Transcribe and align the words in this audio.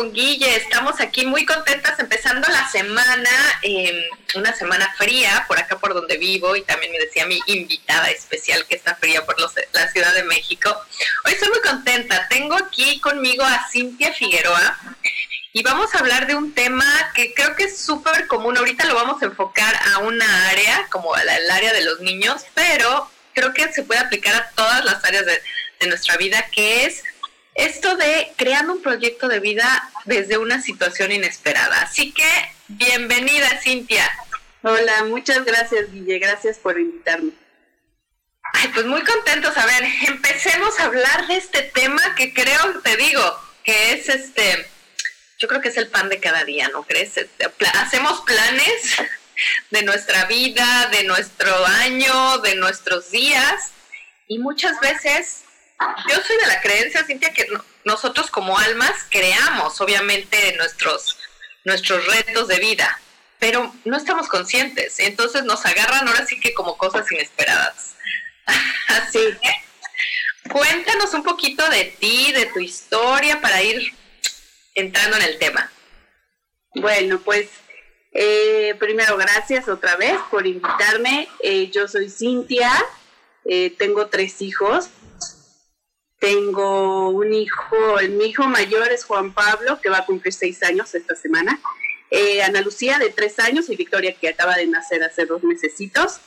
Guille. 0.00 0.56
Estamos 0.56 1.00
aquí 1.00 1.26
muy 1.26 1.44
contentas 1.44 1.98
empezando 1.98 2.48
la 2.48 2.68
semana, 2.70 3.30
em, 3.60 4.04
una 4.34 4.54
semana 4.54 4.92
fría 4.96 5.44
por 5.46 5.58
acá 5.58 5.78
por 5.78 5.92
donde 5.92 6.16
vivo 6.16 6.56
y 6.56 6.62
también 6.62 6.92
me 6.92 6.98
decía 6.98 7.26
mi 7.26 7.40
invitada 7.46 8.10
especial 8.10 8.64
que 8.66 8.74
está 8.74 8.94
fría 8.96 9.24
por 9.26 9.36
la 9.38 9.88
Ciudad 9.92 10.14
de 10.14 10.24
México. 10.24 10.74
Hoy 11.24 11.32
estoy 11.32 11.50
muy 11.50 11.60
contenta. 11.60 12.26
Tengo 12.28 12.56
aquí 12.56 13.00
conmigo 13.00 13.44
a 13.44 13.68
Cintia 13.70 14.14
Figueroa 14.14 14.78
y 15.52 15.62
vamos 15.62 15.94
a 15.94 15.98
hablar 15.98 16.26
de 16.26 16.36
un 16.36 16.54
tema 16.54 16.86
que 17.14 17.34
creo 17.34 17.54
que 17.54 17.64
es 17.64 17.78
súper 17.78 18.26
común. 18.26 18.56
Ahorita 18.56 18.86
lo 18.86 18.94
vamos 18.94 19.20
a 19.22 19.26
enfocar 19.26 19.74
a 19.92 19.98
una 19.98 20.48
área 20.48 20.86
como 20.90 21.14
el 21.16 21.50
área 21.50 21.72
de 21.72 21.84
los 21.84 22.00
niños, 22.00 22.42
pero 22.54 23.10
creo 23.34 23.52
que 23.52 23.70
se 23.72 23.82
puede 23.82 24.00
aplicar 24.00 24.34
a 24.34 24.50
todas 24.54 24.84
las 24.86 25.04
áreas 25.04 25.26
de 25.26 25.86
nuestra 25.86 26.16
vida, 26.16 26.48
que 26.50 26.86
es 26.86 27.02
esto 27.54 27.96
de 27.96 28.32
creando 28.36 28.72
un 28.72 28.82
proyecto 28.82 29.28
de 29.28 29.40
vida 29.40 29.90
desde 30.04 30.38
una 30.38 30.60
situación 30.62 31.12
inesperada. 31.12 31.82
Así 31.82 32.12
que, 32.12 32.28
bienvenida, 32.68 33.60
Cintia. 33.62 34.10
Hola, 34.62 35.04
muchas 35.04 35.44
gracias, 35.44 35.92
Guille. 35.92 36.18
Gracias 36.18 36.58
por 36.58 36.78
invitarme. 36.78 37.32
Ay, 38.54 38.68
pues 38.74 38.86
muy 38.86 39.02
contentos. 39.02 39.56
A 39.56 39.66
ver, 39.66 39.84
empecemos 40.06 40.78
a 40.78 40.84
hablar 40.84 41.26
de 41.26 41.36
este 41.36 41.62
tema 41.62 42.14
que 42.14 42.32
creo, 42.32 42.80
te 42.82 42.96
digo, 42.96 43.40
que 43.64 43.92
es 43.92 44.08
este, 44.08 44.66
yo 45.38 45.48
creo 45.48 45.60
que 45.60 45.68
es 45.68 45.76
el 45.76 45.88
pan 45.88 46.08
de 46.08 46.20
cada 46.20 46.44
día, 46.44 46.68
¿no 46.68 46.82
crees? 46.84 47.16
Este, 47.16 47.50
hacemos 47.74 48.20
planes 48.22 48.96
de 49.70 49.82
nuestra 49.82 50.26
vida, 50.26 50.88
de 50.92 51.04
nuestro 51.04 51.66
año, 51.66 52.38
de 52.38 52.56
nuestros 52.56 53.10
días, 53.10 53.72
y 54.28 54.38
muchas 54.38 54.78
veces 54.80 55.44
yo 56.08 56.16
soy 56.26 56.36
de 56.36 56.46
la 56.46 56.60
creencia, 56.60 57.04
Cintia, 57.04 57.32
que 57.32 57.46
nosotros 57.84 58.30
como 58.30 58.58
almas 58.58 58.92
creamos, 59.10 59.80
obviamente, 59.80 60.54
nuestros, 60.56 61.18
nuestros 61.64 62.06
retos 62.06 62.48
de 62.48 62.58
vida, 62.58 63.00
pero 63.38 63.74
no 63.84 63.96
estamos 63.96 64.28
conscientes. 64.28 64.98
Entonces 64.98 65.44
nos 65.44 65.64
agarran 65.66 66.08
ahora 66.08 66.26
sí 66.26 66.38
que 66.40 66.54
como 66.54 66.76
cosas 66.76 67.10
inesperadas. 67.10 67.94
Así 68.88 69.18
que 69.40 70.50
cuéntanos 70.50 71.14
un 71.14 71.22
poquito 71.22 71.68
de 71.68 71.84
ti, 71.98 72.32
de 72.32 72.46
tu 72.46 72.60
historia, 72.60 73.40
para 73.40 73.62
ir 73.62 73.94
entrando 74.74 75.16
en 75.16 75.22
el 75.22 75.38
tema. 75.38 75.70
Bueno, 76.74 77.20
pues 77.20 77.48
eh, 78.12 78.74
primero 78.78 79.16
gracias 79.16 79.68
otra 79.68 79.96
vez 79.96 80.18
por 80.30 80.46
invitarme. 80.46 81.28
Eh, 81.40 81.70
yo 81.70 81.88
soy 81.88 82.10
Cintia, 82.10 82.70
eh, 83.44 83.74
tengo 83.78 84.06
tres 84.06 84.40
hijos. 84.42 84.88
Tengo 86.22 87.08
un 87.08 87.34
hijo, 87.34 87.76
mi 88.10 88.26
hijo 88.26 88.44
mayor 88.44 88.92
es 88.92 89.02
Juan 89.02 89.34
Pablo, 89.34 89.80
que 89.80 89.88
va 89.88 89.98
a 89.98 90.06
cumplir 90.06 90.32
seis 90.32 90.62
años 90.62 90.94
esta 90.94 91.16
semana. 91.16 91.58
Eh, 92.12 92.40
Ana 92.44 92.60
Lucía, 92.60 93.00
de 93.00 93.10
tres 93.10 93.40
años, 93.40 93.68
y 93.68 93.74
Victoria, 93.74 94.14
que 94.14 94.28
acaba 94.28 94.54
de 94.54 94.68
nacer 94.68 95.02
hace 95.02 95.26
dos 95.26 95.42
mesecitos. 95.42 96.20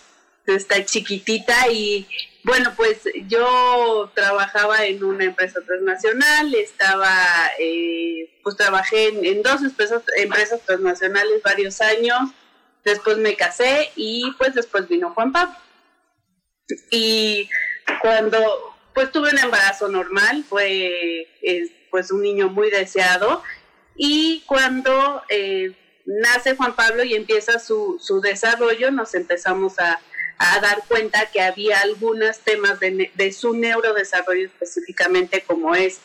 Está 0.47 0.83
chiquitita 0.83 1.72
y 1.72 2.09
bueno, 2.44 2.73
pues 2.75 3.03
yo 3.29 4.11
trabajaba 4.13 4.85
en 4.85 5.01
una 5.01 5.23
empresa 5.23 5.61
transnacional, 5.66 6.53
estaba, 6.56 7.51
eh, 7.57 8.38
pues 8.44 8.57
trabajé 8.57 9.07
en, 9.07 9.44
dos 9.44 9.62
empresas, 9.63 10.03
empresas 10.17 10.59
transnacionales 10.66 11.41
varios 11.41 11.79
años, 11.79 12.31
después 12.83 13.17
me 13.17 13.38
casé 13.38 13.94
y 13.95 14.29
pues 14.38 14.56
después 14.56 14.89
vino 14.89 15.13
Juan 15.13 15.31
Pablo. 15.31 15.56
Y 16.91 17.50
cuando 18.01 18.75
pues 18.95 19.11
tuve 19.11 19.29
un 19.29 19.38
embarazo 19.38 19.89
normal, 19.89 20.44
fue 20.47 21.28
pues 21.91 22.09
un 22.11 22.22
niño 22.22 22.50
muy 22.50 22.72
deseado. 22.72 23.44
Y 23.95 24.44
cuando 24.47 25.22
eh, 25.29 25.73
nace 26.06 26.56
Juan 26.56 26.75
Pablo 26.75 27.03
y 27.03 27.13
empieza 27.13 27.59
su, 27.59 27.97
su 28.01 28.22
desarrollo, 28.22 28.89
nos 28.89 29.13
empezamos 29.13 29.78
a, 29.79 30.01
dar 30.61 30.83
cuenta 30.89 31.28
que 31.28 31.39
había 31.39 31.79
algunos 31.79 32.39
temas 32.39 32.81
de, 32.81 33.09
de 33.13 33.31
su 33.31 33.56
neurodesarrollo 33.56 34.47
específicamente 34.47 35.45
como 35.47 35.75
es 35.75 36.01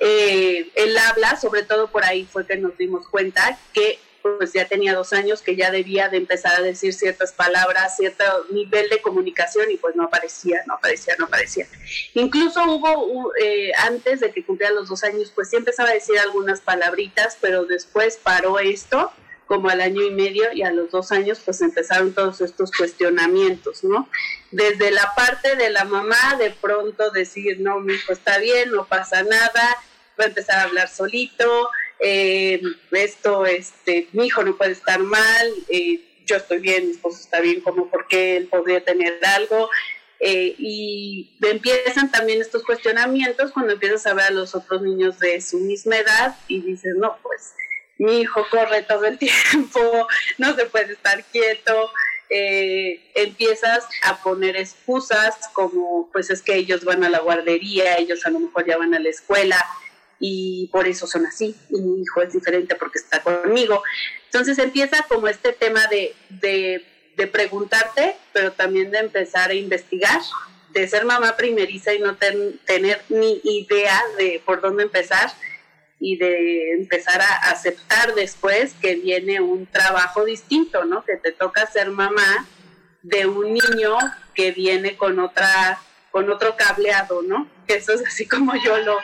eh, 0.00 0.70
el 0.76 0.96
habla, 0.96 1.36
sobre 1.36 1.64
todo 1.64 1.90
por 1.90 2.04
ahí 2.04 2.24
fue 2.24 2.46
que 2.46 2.56
nos 2.56 2.76
dimos 2.78 3.08
cuenta 3.08 3.58
que 3.72 3.98
pues 4.22 4.52
ya 4.52 4.66
tenía 4.66 4.94
dos 4.94 5.12
años 5.12 5.42
que 5.42 5.56
ya 5.56 5.70
debía 5.70 6.08
de 6.08 6.18
empezar 6.18 6.58
a 6.58 6.62
decir 6.62 6.92
ciertas 6.92 7.32
palabras, 7.32 7.96
cierto 7.96 8.24
nivel 8.50 8.88
de 8.88 9.00
comunicación 9.00 9.70
y 9.70 9.76
pues 9.76 9.96
no 9.96 10.04
aparecía, 10.04 10.62
no 10.66 10.74
aparecía, 10.74 11.14
no 11.18 11.26
aparecía. 11.26 11.66
Incluso 12.14 12.62
hubo, 12.64 13.32
eh, 13.36 13.72
antes 13.78 14.20
de 14.20 14.32
que 14.32 14.44
cumpliera 14.44 14.74
los 14.74 14.88
dos 14.88 15.04
años, 15.04 15.32
pues 15.34 15.50
sí 15.50 15.56
empezaba 15.56 15.90
a 15.90 15.94
decir 15.94 16.18
algunas 16.18 16.60
palabritas, 16.60 17.38
pero 17.40 17.64
después 17.64 18.18
paró 18.22 18.58
esto 18.58 19.12
como 19.48 19.70
al 19.70 19.80
año 19.80 20.02
y 20.02 20.10
medio 20.10 20.52
y 20.52 20.62
a 20.62 20.70
los 20.70 20.90
dos 20.90 21.10
años 21.10 21.40
pues 21.42 21.62
empezaron 21.62 22.12
todos 22.12 22.42
estos 22.42 22.70
cuestionamientos, 22.70 23.82
¿no? 23.82 24.08
Desde 24.50 24.90
la 24.90 25.14
parte 25.16 25.56
de 25.56 25.70
la 25.70 25.84
mamá 25.84 26.36
de 26.38 26.50
pronto 26.50 27.10
decir, 27.10 27.58
no, 27.60 27.80
mi 27.80 27.94
hijo 27.94 28.12
está 28.12 28.38
bien, 28.38 28.70
no 28.70 28.84
pasa 28.84 29.22
nada, 29.22 29.76
va 30.20 30.24
a 30.24 30.28
empezar 30.28 30.58
a 30.58 30.62
hablar 30.64 30.88
solito, 30.88 31.70
eh, 32.00 32.60
esto, 32.92 33.46
este, 33.46 34.08
mi 34.12 34.26
hijo 34.26 34.42
no 34.42 34.56
puede 34.56 34.72
estar 34.72 35.00
mal, 35.00 35.52
eh, 35.68 36.00
yo 36.26 36.36
estoy 36.36 36.58
bien, 36.58 36.86
mi 36.86 36.92
esposo 36.92 37.20
está 37.20 37.40
bien, 37.40 37.60
como 37.60 37.88
porque 37.88 38.36
él 38.36 38.46
podría 38.48 38.84
tener 38.84 39.18
algo. 39.24 39.68
Eh, 40.20 40.56
y 40.58 41.30
empiezan 41.42 42.10
también 42.10 42.40
estos 42.40 42.64
cuestionamientos 42.64 43.52
cuando 43.52 43.74
empiezas 43.74 44.04
a 44.06 44.14
ver 44.14 44.26
a 44.26 44.30
los 44.30 44.54
otros 44.54 44.82
niños 44.82 45.18
de 45.20 45.40
su 45.40 45.58
misma 45.58 45.98
edad 45.98 46.36
y 46.48 46.60
dices, 46.60 46.96
no, 46.96 47.16
pues 47.22 47.54
mi 47.98 48.20
hijo 48.20 48.44
corre 48.50 48.82
todo 48.82 49.04
el 49.04 49.18
tiempo, 49.52 50.08
no 50.38 50.54
se 50.54 50.66
puede 50.66 50.92
estar 50.92 51.24
quieto. 51.24 51.90
Eh, 52.30 53.10
empiezas 53.14 53.88
a 54.02 54.22
poner 54.22 54.54
excusas 54.56 55.34
como 55.54 56.10
pues 56.12 56.28
es 56.28 56.42
que 56.42 56.56
ellos 56.56 56.84
van 56.84 57.02
a 57.02 57.08
la 57.08 57.20
guardería, 57.20 57.96
ellos 57.96 58.26
a 58.26 58.30
lo 58.30 58.40
mejor 58.40 58.66
ya 58.66 58.76
van 58.76 58.94
a 58.94 58.98
la 58.98 59.08
escuela, 59.08 59.56
y 60.20 60.68
por 60.72 60.86
eso 60.86 61.06
son 61.06 61.26
así, 61.26 61.54
y 61.70 61.80
mi 61.80 62.02
hijo 62.02 62.22
es 62.22 62.32
diferente 62.32 62.74
porque 62.74 62.98
está 62.98 63.22
conmigo. 63.22 63.82
Entonces 64.26 64.58
empieza 64.58 65.04
como 65.08 65.28
este 65.28 65.52
tema 65.52 65.86
de, 65.86 66.14
de, 66.30 67.26
preguntarte, 67.26 68.16
pero 68.32 68.52
también 68.52 68.90
de 68.90 68.98
empezar 68.98 69.50
a 69.50 69.54
investigar, 69.54 70.20
de 70.70 70.86
ser 70.86 71.04
mamá 71.04 71.36
primeriza 71.36 71.92
y 71.92 71.98
no 71.98 72.16
tener 72.16 73.02
ni 73.08 73.40
idea 73.42 74.00
de 74.16 74.40
por 74.44 74.60
dónde 74.60 74.84
empezar 74.84 75.32
y 75.98 76.16
de 76.16 76.74
empezar 76.74 77.20
a 77.20 77.50
aceptar 77.50 78.14
después 78.14 78.74
que 78.80 78.94
viene 78.94 79.40
un 79.40 79.66
trabajo 79.66 80.24
distinto, 80.24 80.84
¿no? 80.84 81.04
Que 81.04 81.16
te 81.16 81.32
toca 81.32 81.66
ser 81.66 81.90
mamá 81.90 82.46
de 83.02 83.26
un 83.26 83.52
niño 83.52 83.96
que 84.34 84.52
viene 84.52 84.96
con 84.96 85.18
otra 85.18 85.80
con 86.10 86.30
otro 86.30 86.56
cableado, 86.56 87.22
¿no? 87.22 87.48
Que 87.66 87.74
eso 87.74 87.92
es 87.92 88.06
así 88.06 88.26
como 88.26 88.54
yo 88.64 88.78
lo, 88.78 88.98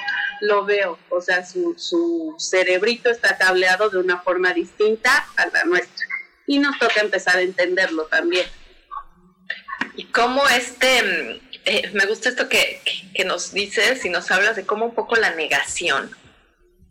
lo 0.44 0.64
veo, 0.64 0.98
o 1.10 1.20
sea, 1.20 1.44
su, 1.44 1.74
su 1.78 2.36
cerebrito 2.38 3.10
está 3.10 3.36
cableado 3.36 3.88
de 3.90 3.98
una 3.98 4.20
forma 4.20 4.52
distinta 4.52 5.26
a 5.36 5.46
la 5.46 5.64
nuestra. 5.64 6.06
Y 6.46 6.58
nos 6.58 6.78
toca 6.78 7.00
empezar 7.00 7.36
a 7.36 7.42
entenderlo 7.42 8.04
también. 8.06 8.46
Y 9.96 10.04
cómo 10.06 10.46
este, 10.48 11.40
eh, 11.64 11.90
me 11.94 12.06
gusta 12.06 12.28
esto 12.28 12.48
que, 12.48 12.82
que, 13.14 13.24
nos 13.24 13.52
dices 13.52 14.04
y 14.04 14.10
nos 14.10 14.30
hablas 14.30 14.56
de 14.56 14.66
cómo 14.66 14.86
un 14.86 14.94
poco 14.94 15.16
la 15.16 15.30
negación. 15.30 16.14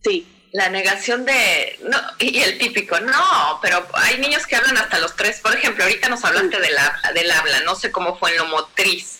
Sí. 0.03 0.27
La 0.51 0.69
negación 0.69 1.25
de, 1.25 1.79
no, 1.83 1.97
y 2.19 2.39
el 2.39 2.59
típico, 2.59 2.99
no, 2.99 3.59
pero 3.61 3.87
hay 3.93 4.19
niños 4.19 4.45
que 4.45 4.55
hablan 4.55 4.77
hasta 4.77 4.99
los 4.99 5.15
tres. 5.15 5.39
Por 5.39 5.55
ejemplo, 5.55 5.83
ahorita 5.83 6.09
nos 6.09 6.23
hablaste 6.23 6.59
del, 6.59 6.75
del 7.15 7.31
habla, 7.31 7.61
no 7.61 7.73
sé 7.75 7.91
cómo 7.91 8.17
fue 8.19 8.31
en 8.31 8.37
lo 8.37 8.45
motriz. 8.45 9.19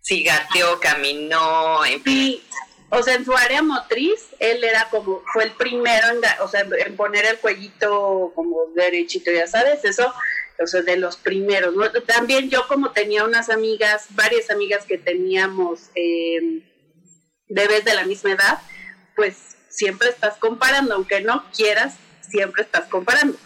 Si 0.00 0.22
gateó, 0.22 0.80
caminó, 0.80 1.84
en 1.84 2.02
Sí, 2.02 2.42
o 2.94 3.02
sea, 3.02 3.14
en 3.14 3.24
su 3.24 3.34
área 3.34 3.62
motriz, 3.62 4.28
él 4.38 4.62
era 4.62 4.88
como, 4.90 5.22
fue 5.32 5.44
el 5.44 5.52
primero 5.52 6.08
en, 6.08 6.20
o 6.40 6.48
sea, 6.48 6.60
en 6.60 6.96
poner 6.96 7.24
el 7.26 7.38
cuellito 7.38 8.32
como 8.34 8.66
derechito, 8.74 9.30
ya 9.30 9.46
sabes, 9.46 9.84
eso, 9.84 10.12
o 10.58 10.66
sea, 10.66 10.82
de 10.82 10.96
los 10.96 11.16
primeros. 11.16 11.74
También 12.06 12.50
yo 12.50 12.66
como 12.68 12.92
tenía 12.92 13.24
unas 13.24 13.50
amigas, 13.50 14.06
varias 14.10 14.50
amigas 14.50 14.84
que 14.84 14.98
teníamos 14.98 15.90
eh, 15.94 16.62
bebés 17.48 17.84
de 17.84 17.94
la 17.94 18.04
misma 18.04 18.32
edad, 18.32 18.58
pues 19.16 19.56
siempre 19.68 20.08
estás 20.08 20.36
comparando, 20.38 20.94
aunque 20.94 21.20
no 21.20 21.44
quieras, 21.56 21.96
siempre 22.20 22.62
estás 22.62 22.84
comparando. 22.88 23.38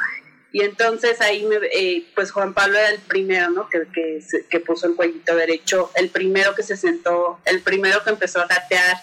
Y 0.50 0.62
entonces 0.62 1.20
ahí, 1.20 1.44
me, 1.44 1.56
eh, 1.72 2.06
pues 2.14 2.30
Juan 2.30 2.54
Pablo 2.54 2.78
era 2.78 2.88
el 2.88 3.00
primero, 3.00 3.50
¿no? 3.50 3.68
Que, 3.68 3.86
que, 3.92 4.20
que 4.48 4.60
puso 4.60 4.86
el 4.86 4.96
cuellito 4.96 5.36
derecho, 5.36 5.90
el 5.94 6.08
primero 6.08 6.54
que 6.54 6.62
se 6.62 6.76
sentó, 6.76 7.38
el 7.44 7.60
primero 7.62 8.02
que 8.02 8.10
empezó 8.10 8.40
a 8.40 8.46
gatear 8.46 8.96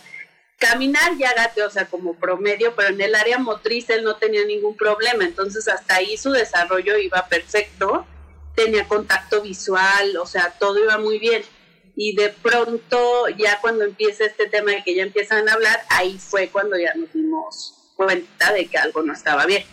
Caminar 0.58 1.18
ya 1.18 1.34
gateó, 1.34 1.68
o 1.68 1.70
sea, 1.70 1.86
como 1.86 2.16
promedio, 2.16 2.76
pero 2.76 2.90
en 2.90 3.02
el 3.02 3.16
área 3.16 3.38
motriz 3.38 3.90
él 3.90 4.04
no 4.04 4.16
tenía 4.16 4.46
ningún 4.46 4.76
problema, 4.78 5.26
entonces 5.26 5.68
hasta 5.68 5.96
ahí 5.96 6.18
su 6.18 6.32
desarrollo 6.32 6.98
iba 6.98 7.28
perfecto, 7.28 8.06
tenía 8.56 8.88
contacto 8.88 9.42
visual, 9.42 10.16
o 10.18 10.26
sea, 10.26 10.56
todo 10.58 10.80
iba 10.80 10.98
muy 10.98 11.20
bien. 11.20 11.44
Y 11.98 12.16
de 12.16 12.30
pronto, 12.30 13.28
ya 13.38 13.60
cuando 13.62 13.84
empieza 13.84 14.26
este 14.26 14.48
tema 14.48 14.72
de 14.72 14.84
que 14.84 14.96
ya 14.96 15.04
empiezan 15.04 15.48
a 15.48 15.54
hablar, 15.54 15.82
ahí 15.90 16.18
fue 16.18 16.50
cuando 16.50 16.78
ya 16.78 16.94
nos 16.96 17.12
dimos 17.14 17.74
cuenta 17.96 18.52
de 18.52 18.68
que 18.68 18.78
algo 18.78 19.02
no 19.02 19.14
estaba 19.14 19.46
bien. 19.46 19.66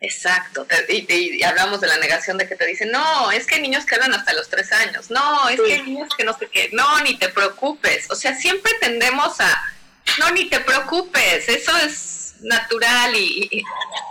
Exacto, 0.00 0.64
y, 0.88 1.42
hablamos 1.42 1.80
de 1.80 1.88
la 1.88 1.98
negación 1.98 2.38
de 2.38 2.46
que 2.46 2.54
te 2.54 2.66
dicen, 2.66 2.92
no, 2.92 3.32
es 3.32 3.46
que 3.46 3.56
hay 3.56 3.62
niños 3.62 3.84
que 3.84 3.96
hablan 3.96 4.14
hasta 4.14 4.32
los 4.32 4.48
tres 4.48 4.70
años, 4.70 5.10
no, 5.10 5.48
es 5.48 5.60
que 5.60 5.74
hay 5.74 5.82
niños 5.82 6.08
que 6.16 6.22
no 6.22 6.38
sé 6.38 6.46
qué, 6.46 6.70
no, 6.72 7.00
ni 7.00 7.18
te 7.18 7.28
preocupes, 7.30 8.08
o 8.08 8.14
sea, 8.14 8.32
siempre 8.36 8.70
tendemos 8.80 9.40
a, 9.40 9.74
no, 10.20 10.30
ni 10.30 10.48
te 10.48 10.60
preocupes, 10.60 11.48
eso 11.48 11.76
es 11.78 12.34
natural, 12.42 13.12
y, 13.16 13.64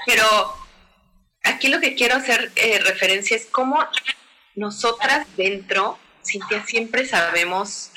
pero 0.06 0.58
aquí 1.44 1.70
lo 1.70 1.80
que 1.80 1.96
quiero 1.96 2.16
hacer 2.16 2.52
eh, 2.58 2.80
referencia 2.80 3.38
es 3.38 3.46
cómo 3.46 3.80
nosotras 4.56 5.26
dentro, 5.38 5.98
Cintia, 6.26 6.66
siempre 6.66 7.08
sabemos 7.08 7.92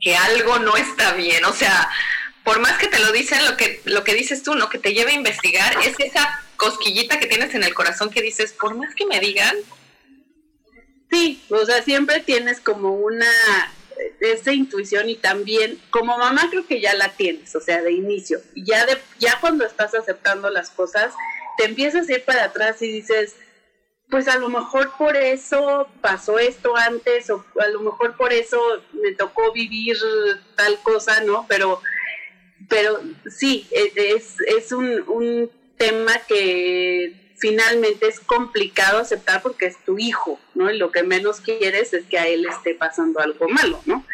que 0.00 0.16
algo 0.16 0.58
no 0.58 0.76
está 0.76 1.12
bien, 1.12 1.44
o 1.44 1.52
sea, 1.52 1.88
por 2.42 2.58
más 2.58 2.76
que 2.78 2.88
te 2.88 2.98
lo 2.98 3.12
dicen, 3.12 3.44
lo 3.44 3.56
que, 3.56 3.82
lo 3.84 4.02
que 4.02 4.14
dices 4.14 4.42
tú, 4.42 4.56
¿no? 4.56 4.68
Que 4.68 4.78
te 4.78 4.94
lleve 4.94 5.12
a 5.12 5.14
investigar, 5.14 5.76
es 5.84 5.94
esa 6.00 6.42
cosquillita 6.58 7.18
que 7.18 7.26
tienes 7.28 7.54
en 7.54 7.62
el 7.62 7.72
corazón 7.72 8.10
que 8.10 8.20
dices, 8.20 8.52
por 8.52 8.74
más 8.74 8.94
que 8.94 9.06
me 9.06 9.20
digan. 9.20 9.56
Sí, 11.10 11.42
o 11.48 11.64
sea, 11.64 11.82
siempre 11.82 12.20
tienes 12.20 12.60
como 12.60 12.92
una, 12.92 13.30
esa 14.20 14.52
intuición 14.52 15.08
y 15.08 15.16
también, 15.16 15.80
como 15.88 16.18
mamá 16.18 16.48
creo 16.50 16.66
que 16.66 16.82
ya 16.82 16.92
la 16.92 17.12
tienes, 17.16 17.56
o 17.56 17.60
sea, 17.60 17.80
de 17.80 17.92
inicio. 17.92 18.40
Ya, 18.54 18.84
de, 18.84 18.98
ya 19.18 19.40
cuando 19.40 19.64
estás 19.64 19.94
aceptando 19.94 20.50
las 20.50 20.68
cosas, 20.68 21.14
te 21.56 21.64
empiezas 21.64 22.08
a 22.08 22.12
ir 22.12 22.24
para 22.24 22.44
atrás 22.44 22.82
y 22.82 22.92
dices, 22.92 23.36
pues 24.10 24.28
a 24.28 24.36
lo 24.36 24.50
mejor 24.50 24.92
por 24.98 25.16
eso 25.16 25.88
pasó 26.02 26.38
esto 26.38 26.76
antes, 26.76 27.30
o 27.30 27.44
a 27.60 27.68
lo 27.68 27.80
mejor 27.80 28.16
por 28.16 28.32
eso 28.32 28.60
me 28.92 29.12
tocó 29.12 29.52
vivir 29.52 29.96
tal 30.56 30.78
cosa, 30.82 31.22
¿no? 31.22 31.46
Pero 31.48 31.80
pero 32.68 33.00
sí, 33.30 33.66
e, 33.70 33.92
es, 34.14 34.36
es 34.40 34.72
un, 34.72 35.02
un 35.06 35.50
tema 35.78 36.18
que 36.26 37.28
finalmente 37.38 38.08
es 38.08 38.20
complicado 38.20 38.98
aceptar 38.98 39.42
porque 39.42 39.66
es 39.66 39.76
tu 39.84 39.98
hijo, 39.98 40.38
¿no? 40.54 40.70
Y 40.70 40.78
lo 40.78 40.90
que 40.90 41.02
menos 41.02 41.40
quieres 41.40 41.94
es 41.94 42.04
que 42.06 42.18
a 42.18 42.26
él 42.26 42.46
esté 42.46 42.74
pasando 42.74 43.20
algo 43.20 43.48
malo, 43.48 43.80
¿no? 43.86 44.04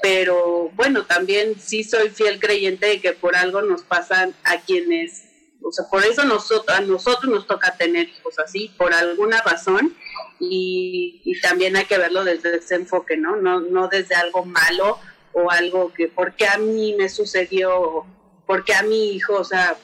Pero 0.00 0.70
bueno, 0.74 1.04
también 1.04 1.58
sí 1.58 1.82
soy 1.82 2.10
fiel 2.10 2.38
creyente 2.38 2.86
de 2.86 3.00
que 3.00 3.12
por 3.12 3.34
algo 3.34 3.62
nos 3.62 3.82
pasan 3.82 4.34
a 4.44 4.60
quienes, 4.60 5.24
o 5.60 5.72
sea, 5.72 5.86
por 5.90 6.04
eso 6.04 6.24
nosotros, 6.24 6.76
a 6.76 6.80
nosotros 6.80 7.32
nos 7.32 7.46
toca 7.46 7.76
tener 7.76 8.08
hijos 8.08 8.38
así, 8.38 8.72
por 8.78 8.94
alguna 8.94 9.42
razón, 9.42 9.96
y, 10.38 11.20
y 11.24 11.40
también 11.40 11.76
hay 11.76 11.86
que 11.86 11.98
verlo 11.98 12.22
desde 12.22 12.58
ese 12.58 12.76
enfoque, 12.76 13.16
¿no? 13.16 13.36
No, 13.36 13.60
no 13.60 13.88
desde 13.88 14.14
algo 14.14 14.44
malo 14.44 15.00
o 15.32 15.50
algo 15.50 15.92
que, 15.92 16.06
porque 16.06 16.46
a 16.46 16.58
mí 16.58 16.94
me 16.96 17.08
sucedió, 17.08 18.06
porque 18.46 18.74
a 18.74 18.82
mi 18.82 19.14
hijo, 19.14 19.34
o 19.34 19.44
sea, 19.44 19.76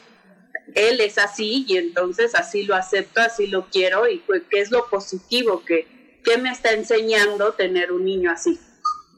él 0.75 1.01
es 1.01 1.19
así 1.19 1.65
y 1.69 1.77
entonces 1.77 2.35
así 2.35 2.65
lo 2.65 2.75
acepto, 2.75 3.21
así 3.21 3.47
lo 3.47 3.69
quiero 3.71 4.09
y 4.09 4.19
pues, 4.19 4.43
qué 4.51 4.61
es 4.61 4.71
lo 4.71 4.89
positivo 4.89 5.65
que, 5.65 5.87
que 6.25 6.39
me 6.39 6.51
está 6.51 6.73
enseñando 6.73 7.53
tener 7.53 7.93
un 7.93 8.05
niño 8.05 8.31
así. 8.31 8.59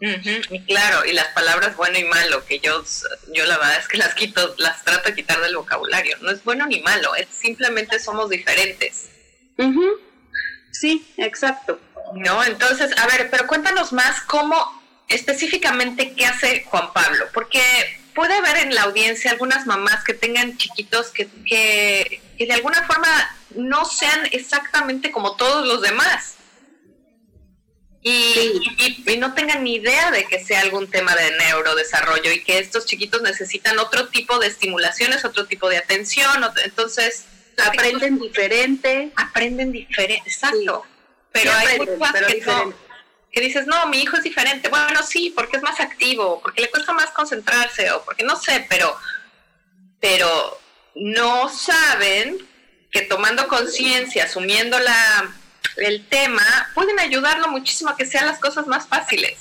y 0.01 0.61
claro, 0.65 1.07
y 1.07 1.13
las 1.13 1.29
palabras 1.29 1.77
bueno 1.77 1.99
y 1.99 2.05
malo, 2.05 2.45
que 2.45 2.59
yo, 2.59 2.85
yo 3.33 3.47
la 3.47 3.57
verdad 3.57 3.79
es 3.79 3.89
que 3.89 3.97
las 3.99 4.15
quito, 4.15 4.55
las 4.59 4.85
trato 4.85 5.09
de 5.09 5.15
quitar 5.15 5.41
del 5.41 5.57
vocabulario. 5.57 6.17
No 6.21 6.31
es 6.31 6.45
bueno 6.45 6.67
ni 6.67 6.81
malo, 6.81 7.15
es 7.15 7.29
simplemente 7.29 7.99
somos 7.99 8.29
diferentes. 8.29 9.11
Sí, 10.73 11.07
exacto. 11.17 11.81
No, 12.15 12.45
entonces, 12.45 12.91
a 12.99 13.07
ver, 13.07 13.31
pero 13.31 13.47
cuéntanos 13.47 13.93
más 13.93 14.21
cómo 14.23 14.57
específicamente 15.09 16.15
qué 16.15 16.27
hace 16.27 16.65
Juan 16.65 16.93
Pablo, 16.93 17.27
porque 17.33 17.61
puede 18.17 18.35
haber 18.35 18.57
en 18.57 18.75
la 18.75 18.83
audiencia 18.83 19.31
algunas 19.31 19.67
mamás 19.67 20.03
que 20.03 20.15
tengan 20.15 20.57
chiquitos 20.57 21.09
que, 21.09 21.29
que, 21.45 22.21
de 22.39 22.53
alguna 22.53 22.83
forma 22.85 23.07
no 23.55 23.85
sean 23.85 24.27
exactamente 24.33 25.13
como 25.13 25.37
todos 25.37 25.67
los 25.69 25.83
demás. 25.83 26.33
Y, 28.03 29.03
y, 29.05 29.17
no 29.19 29.35
tengan 29.35 29.65
ni 29.65 29.75
idea 29.75 30.13
de 30.13 30.25
que 30.27 30.43
sea 30.45 30.61
algún 30.61 30.89
tema 30.89 31.15
de 31.17 31.37
neurodesarrollo 31.39 32.31
y 32.33 32.43
que 32.43 32.59
estos 32.59 32.87
chiquitos 32.87 33.21
necesitan 33.23 33.79
otro 33.81 34.09
tipo 34.09 34.39
de 34.39 34.47
estimulaciones, 34.47 35.25
otro 35.25 35.47
tipo 35.47 35.69
de 35.69 35.79
atención. 35.79 36.45
entonces, 36.65 37.25
aprenden 37.59 38.19
diferente. 38.19 39.13
Aprenden 39.17 39.73
diferente, 39.73 40.23
exacto. 40.25 40.87
Pero 41.33 41.53
hay 41.53 41.79
que 41.79 42.75
que 43.37 43.43
dices, 43.43 43.67
no, 43.67 43.87
mi 43.89 44.01
hijo 44.01 44.17
es 44.17 44.23
diferente. 44.23 44.71
Bueno, 44.71 45.03
sí, 45.03 45.31
porque 45.37 45.59
es 45.59 45.63
más 45.63 45.79
activo, 45.79 46.41
porque 46.41 46.63
le 46.63 46.71
cuesta 46.71 46.95
más 46.95 47.11
concentrarse 47.11 47.91
o 47.91 48.03
porque 48.03 48.25
no 48.25 48.35
sé, 48.35 48.65
pero, 48.67 48.97
pero 50.01 50.59
no 50.95 51.51
saben 51.51 52.39
que 52.91 53.03
tomando 53.03 53.47
conciencia, 53.47 54.25
asumiendo 54.25 54.79
la, 54.79 55.35
el 55.77 56.09
tema, 56.09 56.71
pueden 56.75 56.99
ayudarlo 56.99 57.49
muchísimo 57.49 57.91
a 57.91 57.97
que 57.99 58.07
sean 58.07 58.25
las 58.25 58.39
cosas 58.39 58.67
más 58.67 58.89
fáciles. 58.89 59.37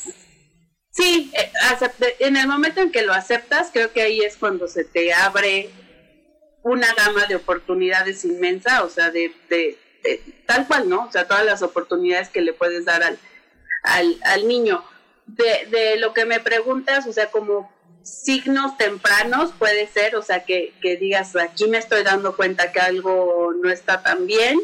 Sí, 0.91 1.31
eh, 1.33 1.53
en 2.19 2.35
el 2.35 2.49
momento 2.49 2.81
en 2.81 2.91
que 2.91 3.03
lo 3.03 3.13
aceptas, 3.13 3.69
creo 3.71 3.93
que 3.93 4.01
ahí 4.01 4.19
es 4.19 4.35
cuando 4.35 4.67
se 4.67 4.83
te 4.83 5.13
abre 5.13 5.69
una 6.63 6.93
gama 6.95 7.27
de 7.27 7.37
oportunidades 7.37 8.25
inmensa, 8.25 8.83
o 8.83 8.89
sea, 8.89 9.09
de, 9.09 9.33
de 9.49 9.79
tal 10.45 10.67
cual, 10.67 10.89
¿no? 10.89 11.05
O 11.05 11.11
sea, 11.13 11.29
todas 11.29 11.45
las 11.45 11.61
oportunidades 11.61 12.27
que 12.27 12.41
le 12.41 12.51
puedes 12.51 12.83
dar 12.83 13.01
al, 13.01 13.17
al, 13.85 14.17
al 14.23 14.47
niño. 14.47 14.83
De, 15.27 15.67
de 15.71 15.97
lo 15.97 16.13
que 16.13 16.25
me 16.25 16.39
preguntas, 16.39 17.07
o 17.07 17.13
sea, 17.13 17.31
como 17.31 17.71
signos 18.03 18.77
tempranos 18.77 19.51
puede 19.57 19.87
ser, 19.87 20.15
o 20.15 20.21
sea, 20.21 20.45
que, 20.45 20.73
que 20.81 20.97
digas, 20.97 21.35
aquí 21.35 21.67
me 21.67 21.79
estoy 21.79 22.03
dando 22.03 22.35
cuenta 22.35 22.71
que 22.71 22.79
algo 22.79 23.51
no 23.59 23.71
está 23.71 24.03
tan 24.03 24.27
bien, 24.27 24.59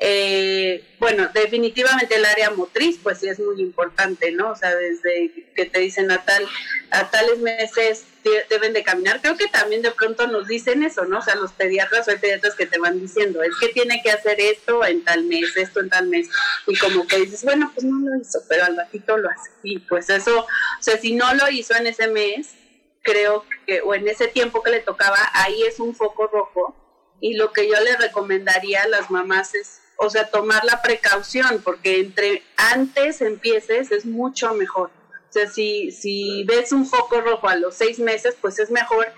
eh, 0.00 0.84
bueno, 1.00 1.28
definitivamente 1.34 2.14
el 2.14 2.24
área 2.24 2.50
motriz, 2.50 3.00
pues 3.02 3.18
sí 3.18 3.28
es 3.28 3.40
muy 3.40 3.60
importante, 3.60 4.30
¿no? 4.30 4.52
O 4.52 4.56
sea, 4.56 4.74
desde 4.76 5.50
que 5.56 5.64
te 5.64 5.80
dicen 5.80 6.10
a 6.12 6.24
tal, 6.24 6.46
a 6.90 7.10
tales 7.10 7.38
meses 7.38 8.04
deben 8.48 8.72
de 8.74 8.84
caminar, 8.84 9.20
creo 9.20 9.36
que 9.36 9.48
también 9.48 9.82
de 9.82 9.90
pronto 9.90 10.26
nos 10.26 10.46
dicen 10.46 10.82
eso, 10.82 11.04
¿no? 11.04 11.18
O 11.18 11.22
sea, 11.22 11.34
los 11.34 11.52
pediatras 11.52 12.06
o 12.06 12.10
hay 12.10 12.18
pediatras 12.18 12.54
que 12.54 12.66
te 12.66 12.78
van 12.78 13.00
diciendo, 13.00 13.42
es 13.42 13.52
que 13.60 13.68
tiene 13.68 14.00
que 14.02 14.10
hacer 14.10 14.38
esto 14.40 14.84
en 14.84 15.02
tal 15.02 15.24
mes, 15.24 15.56
esto 15.56 15.80
en 15.80 15.88
tal 15.88 16.06
mes, 16.06 16.28
y 16.66 16.76
como 16.76 17.06
que 17.06 17.16
dices, 17.16 17.42
bueno, 17.42 17.70
pues 17.74 17.84
no 17.84 17.98
lo 18.08 18.20
hizo, 18.20 18.40
pero 18.48 18.64
al 18.64 18.76
ratito 18.76 19.16
lo 19.16 19.30
hace. 19.30 19.50
Y 19.62 19.78
pues 19.80 20.10
eso, 20.10 20.40
o 20.40 20.82
sea, 20.82 20.98
si 20.98 21.14
no 21.14 21.34
lo 21.34 21.48
hizo 21.50 21.74
en 21.74 21.86
ese 21.86 22.06
mes, 22.08 22.54
creo 23.02 23.44
que, 23.66 23.80
o 23.80 23.94
en 23.94 24.06
ese 24.06 24.28
tiempo 24.28 24.62
que 24.62 24.70
le 24.70 24.80
tocaba, 24.80 25.18
ahí 25.32 25.62
es 25.62 25.80
un 25.80 25.94
foco 25.96 26.26
rojo. 26.26 26.76
Y 27.20 27.34
lo 27.34 27.52
que 27.52 27.66
yo 27.66 27.74
le 27.80 27.96
recomendaría 27.96 28.82
a 28.82 28.88
las 28.88 29.10
mamás 29.10 29.54
es 29.54 29.80
o 29.98 30.08
sea, 30.10 30.30
tomar 30.30 30.64
la 30.64 30.80
precaución, 30.80 31.60
porque 31.62 32.00
entre 32.00 32.44
antes 32.56 33.20
empieces 33.20 33.90
es 33.90 34.06
mucho 34.06 34.54
mejor. 34.54 34.90
O 35.28 35.32
sea, 35.32 35.50
si, 35.50 35.90
si 35.90 36.44
ves 36.44 36.72
un 36.72 36.86
foco 36.86 37.20
rojo 37.20 37.48
a 37.48 37.56
los 37.56 37.74
seis 37.74 37.98
meses, 37.98 38.36
pues 38.40 38.58
es 38.60 38.70
mejor 38.70 39.08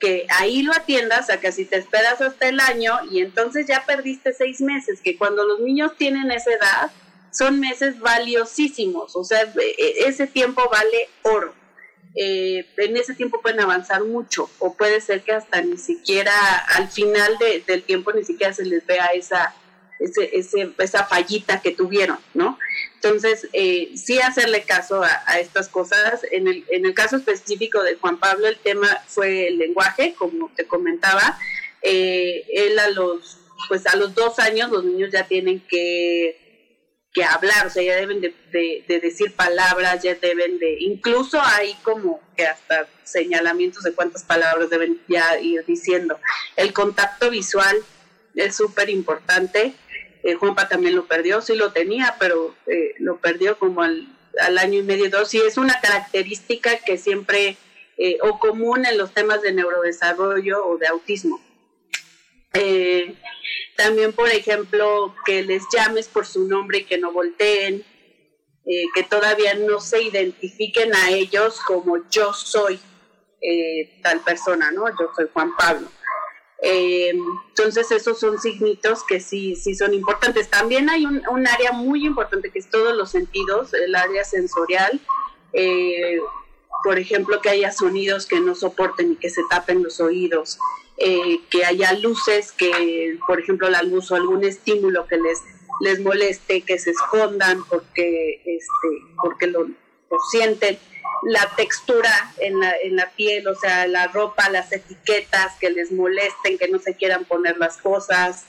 que 0.00 0.26
ahí 0.28 0.62
lo 0.62 0.72
atiendas 0.72 1.30
a 1.30 1.40
que 1.40 1.52
si 1.52 1.64
te 1.64 1.76
esperas 1.76 2.20
hasta 2.20 2.48
el 2.48 2.58
año 2.58 2.98
y 3.10 3.20
entonces 3.20 3.66
ya 3.66 3.84
perdiste 3.86 4.32
seis 4.32 4.60
meses, 4.60 5.00
que 5.00 5.16
cuando 5.16 5.44
los 5.44 5.60
niños 5.60 5.92
tienen 5.96 6.30
esa 6.32 6.52
edad 6.52 6.90
son 7.30 7.60
meses 7.60 8.00
valiosísimos, 8.00 9.16
o 9.16 9.24
sea, 9.24 9.42
e, 9.42 9.74
e, 9.78 10.08
ese 10.08 10.26
tiempo 10.26 10.68
vale 10.70 11.08
oro. 11.22 11.54
Eh, 12.16 12.66
en 12.76 12.96
ese 12.96 13.14
tiempo 13.14 13.40
pueden 13.40 13.58
avanzar 13.58 14.04
mucho 14.04 14.48
o 14.60 14.74
puede 14.74 15.00
ser 15.00 15.22
que 15.22 15.32
hasta 15.32 15.62
ni 15.62 15.78
siquiera 15.78 16.32
al 16.76 16.88
final 16.88 17.36
del 17.66 17.82
tiempo 17.82 18.12
ni 18.12 18.24
siquiera 18.24 18.52
se 18.52 18.64
les 18.64 18.86
vea 18.86 19.06
esa, 19.06 19.52
ese, 19.98 20.72
esa 20.78 21.04
fallita 21.06 21.60
que 21.62 21.70
tuvieron, 21.70 22.18
¿no? 22.34 22.58
Entonces, 22.96 23.48
eh, 23.52 23.92
sí 23.96 24.18
hacerle 24.18 24.62
caso 24.62 25.02
a, 25.02 25.40
estas 25.40 25.68
cosas. 25.68 26.22
En 26.30 26.48
el, 26.48 26.64
en 26.70 26.86
el 26.86 26.94
caso 26.94 27.16
específico 27.16 27.82
de 27.82 27.96
Juan 27.96 28.18
Pablo, 28.18 28.48
el 28.48 28.58
tema 28.58 28.88
fue 29.06 29.48
el 29.48 29.58
lenguaje, 29.58 30.14
como 30.16 30.50
te 30.56 30.66
comentaba. 30.66 31.38
Eh, 31.82 32.44
él 32.52 32.78
a 32.78 32.88
los, 32.88 33.38
pues 33.68 33.86
a 33.86 33.96
los 33.96 34.14
dos 34.14 34.38
años 34.38 34.70
los 34.70 34.84
niños 34.84 35.10
ya 35.12 35.26
tienen 35.26 35.60
que 35.60 36.44
que 37.14 37.22
hablar, 37.22 37.68
o 37.68 37.70
sea, 37.70 37.82
ya 37.82 37.94
deben 37.94 38.20
de, 38.20 38.34
de, 38.50 39.00
decir 39.00 39.34
palabras, 39.34 40.02
ya 40.02 40.16
deben 40.16 40.58
de, 40.58 40.78
incluso 40.80 41.40
hay 41.40 41.74
como 41.84 42.20
que 42.36 42.44
hasta 42.44 42.88
señalamientos 43.04 43.84
de 43.84 43.92
cuántas 43.92 44.24
palabras 44.24 44.68
deben 44.68 45.00
ya 45.08 45.38
ir 45.38 45.64
diciendo. 45.64 46.18
El 46.56 46.72
contacto 46.72 47.30
visual 47.30 47.76
es 48.34 48.56
súper 48.56 48.90
importante. 48.90 49.74
Eh, 50.24 50.36
Juanpa 50.36 50.68
también 50.68 50.96
lo 50.96 51.04
perdió, 51.04 51.42
sí 51.42 51.54
lo 51.54 51.72
tenía, 51.72 52.16
pero 52.18 52.54
eh, 52.66 52.94
lo 52.98 53.18
perdió 53.18 53.58
como 53.58 53.82
al, 53.82 54.08
año 54.58 54.80
y 54.80 54.82
medio, 54.82 55.10
dos, 55.10 55.32
y 55.34 55.38
es 55.38 55.58
una 55.58 55.78
característica 55.80 56.78
que 56.78 56.96
siempre, 56.96 57.58
eh, 57.98 58.16
o 58.22 58.38
común 58.38 58.86
en 58.86 58.96
los 58.96 59.12
temas 59.12 59.42
de 59.42 59.52
neurodesarrollo 59.52 60.66
o 60.66 60.78
de 60.78 60.86
autismo. 60.86 61.40
También, 63.76 64.12
por 64.12 64.28
ejemplo, 64.30 65.14
que 65.26 65.42
les 65.42 65.62
llames 65.72 66.08
por 66.08 66.24
su 66.24 66.48
nombre 66.48 66.78
y 66.78 66.84
que 66.84 66.98
no 66.98 67.12
volteen, 67.12 67.84
que 68.64 69.02
todavía 69.02 69.54
no 69.54 69.80
se 69.80 70.02
identifiquen 70.02 70.94
a 70.94 71.10
ellos 71.10 71.60
como 71.66 72.08
yo 72.08 72.32
soy 72.32 72.78
tal 74.02 74.20
persona, 74.20 74.70
¿no? 74.70 74.88
Yo 74.88 75.10
soy 75.16 75.26
Juan 75.32 75.54
Pablo. 75.56 75.88
Entonces, 76.66 77.90
esos 77.90 78.18
son 78.18 78.38
signitos 78.40 79.04
que 79.04 79.20
sí, 79.20 79.54
sí 79.54 79.74
son 79.74 79.92
importantes. 79.92 80.48
También 80.48 80.88
hay 80.88 81.04
un, 81.04 81.46
área 81.46 81.72
muy 81.72 82.06
importante 82.06 82.50
que 82.50 82.58
es 82.58 82.70
todos 82.70 82.96
los 82.96 83.10
sentidos, 83.10 83.74
el 83.74 83.94
área 83.94 84.24
sensorial 84.24 85.00
por 86.84 86.98
ejemplo, 86.98 87.40
que 87.40 87.48
haya 87.48 87.72
sonidos 87.72 88.26
que 88.26 88.40
no 88.40 88.54
soporten 88.54 89.12
y 89.12 89.16
que 89.16 89.30
se 89.30 89.40
tapen 89.48 89.82
los 89.82 90.00
oídos, 90.00 90.58
eh, 90.98 91.40
que 91.48 91.64
haya 91.64 91.94
luces 91.94 92.52
que, 92.52 93.18
por 93.26 93.40
ejemplo, 93.40 93.70
la 93.70 93.82
luz 93.82 94.10
o 94.10 94.16
algún 94.16 94.44
estímulo 94.44 95.06
que 95.06 95.16
les, 95.16 95.40
les 95.80 96.00
moleste, 96.00 96.60
que 96.60 96.78
se 96.78 96.90
escondan 96.90 97.64
porque, 97.64 98.42
este, 98.44 98.88
porque 99.16 99.46
lo, 99.46 99.66
sienten, 100.30 100.78
la 101.22 101.48
textura 101.56 102.10
en 102.38 102.60
la, 102.60 102.72
en 102.82 102.96
la 102.96 103.10
piel, 103.10 103.46
o 103.48 103.54
sea, 103.54 103.86
la 103.86 104.08
ropa, 104.08 104.50
las 104.50 104.72
etiquetas 104.72 105.54
que 105.58 105.70
les 105.70 105.92
molesten, 105.92 106.58
que 106.58 106.68
no 106.68 106.78
se 106.78 106.94
quieran 106.94 107.24
poner 107.24 107.56
las 107.58 107.76
cosas, 107.78 108.46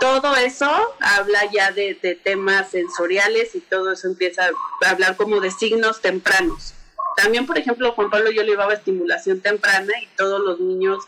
todo 0.00 0.36
eso 0.36 0.70
habla 1.00 1.50
ya 1.52 1.70
de, 1.70 1.94
de, 1.94 2.14
temas 2.14 2.70
sensoriales 2.70 3.54
y 3.54 3.60
todo 3.60 3.92
eso 3.92 4.08
empieza 4.08 4.50
a 4.84 4.90
hablar 4.90 5.16
como 5.16 5.40
de 5.40 5.50
signos 5.50 6.00
tempranos. 6.00 6.74
También, 7.16 7.46
por 7.46 7.56
ejemplo, 7.56 7.92
Juan 7.92 8.10
Pablo 8.10 8.30
yo 8.30 8.42
le 8.42 8.50
llevaba 8.50 8.74
estimulación 8.74 9.40
temprana 9.40 9.92
y 10.02 10.06
todos 10.16 10.40
los 10.40 10.60
niños 10.60 11.06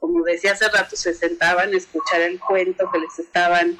como 0.00 0.24
decía 0.24 0.52
hace 0.52 0.68
rato, 0.68 0.96
se 0.96 1.14
sentaban 1.14 1.72
a 1.72 1.76
escuchar 1.76 2.22
el 2.22 2.40
cuento 2.40 2.90
que 2.90 2.98
les 2.98 3.18
estaban 3.18 3.76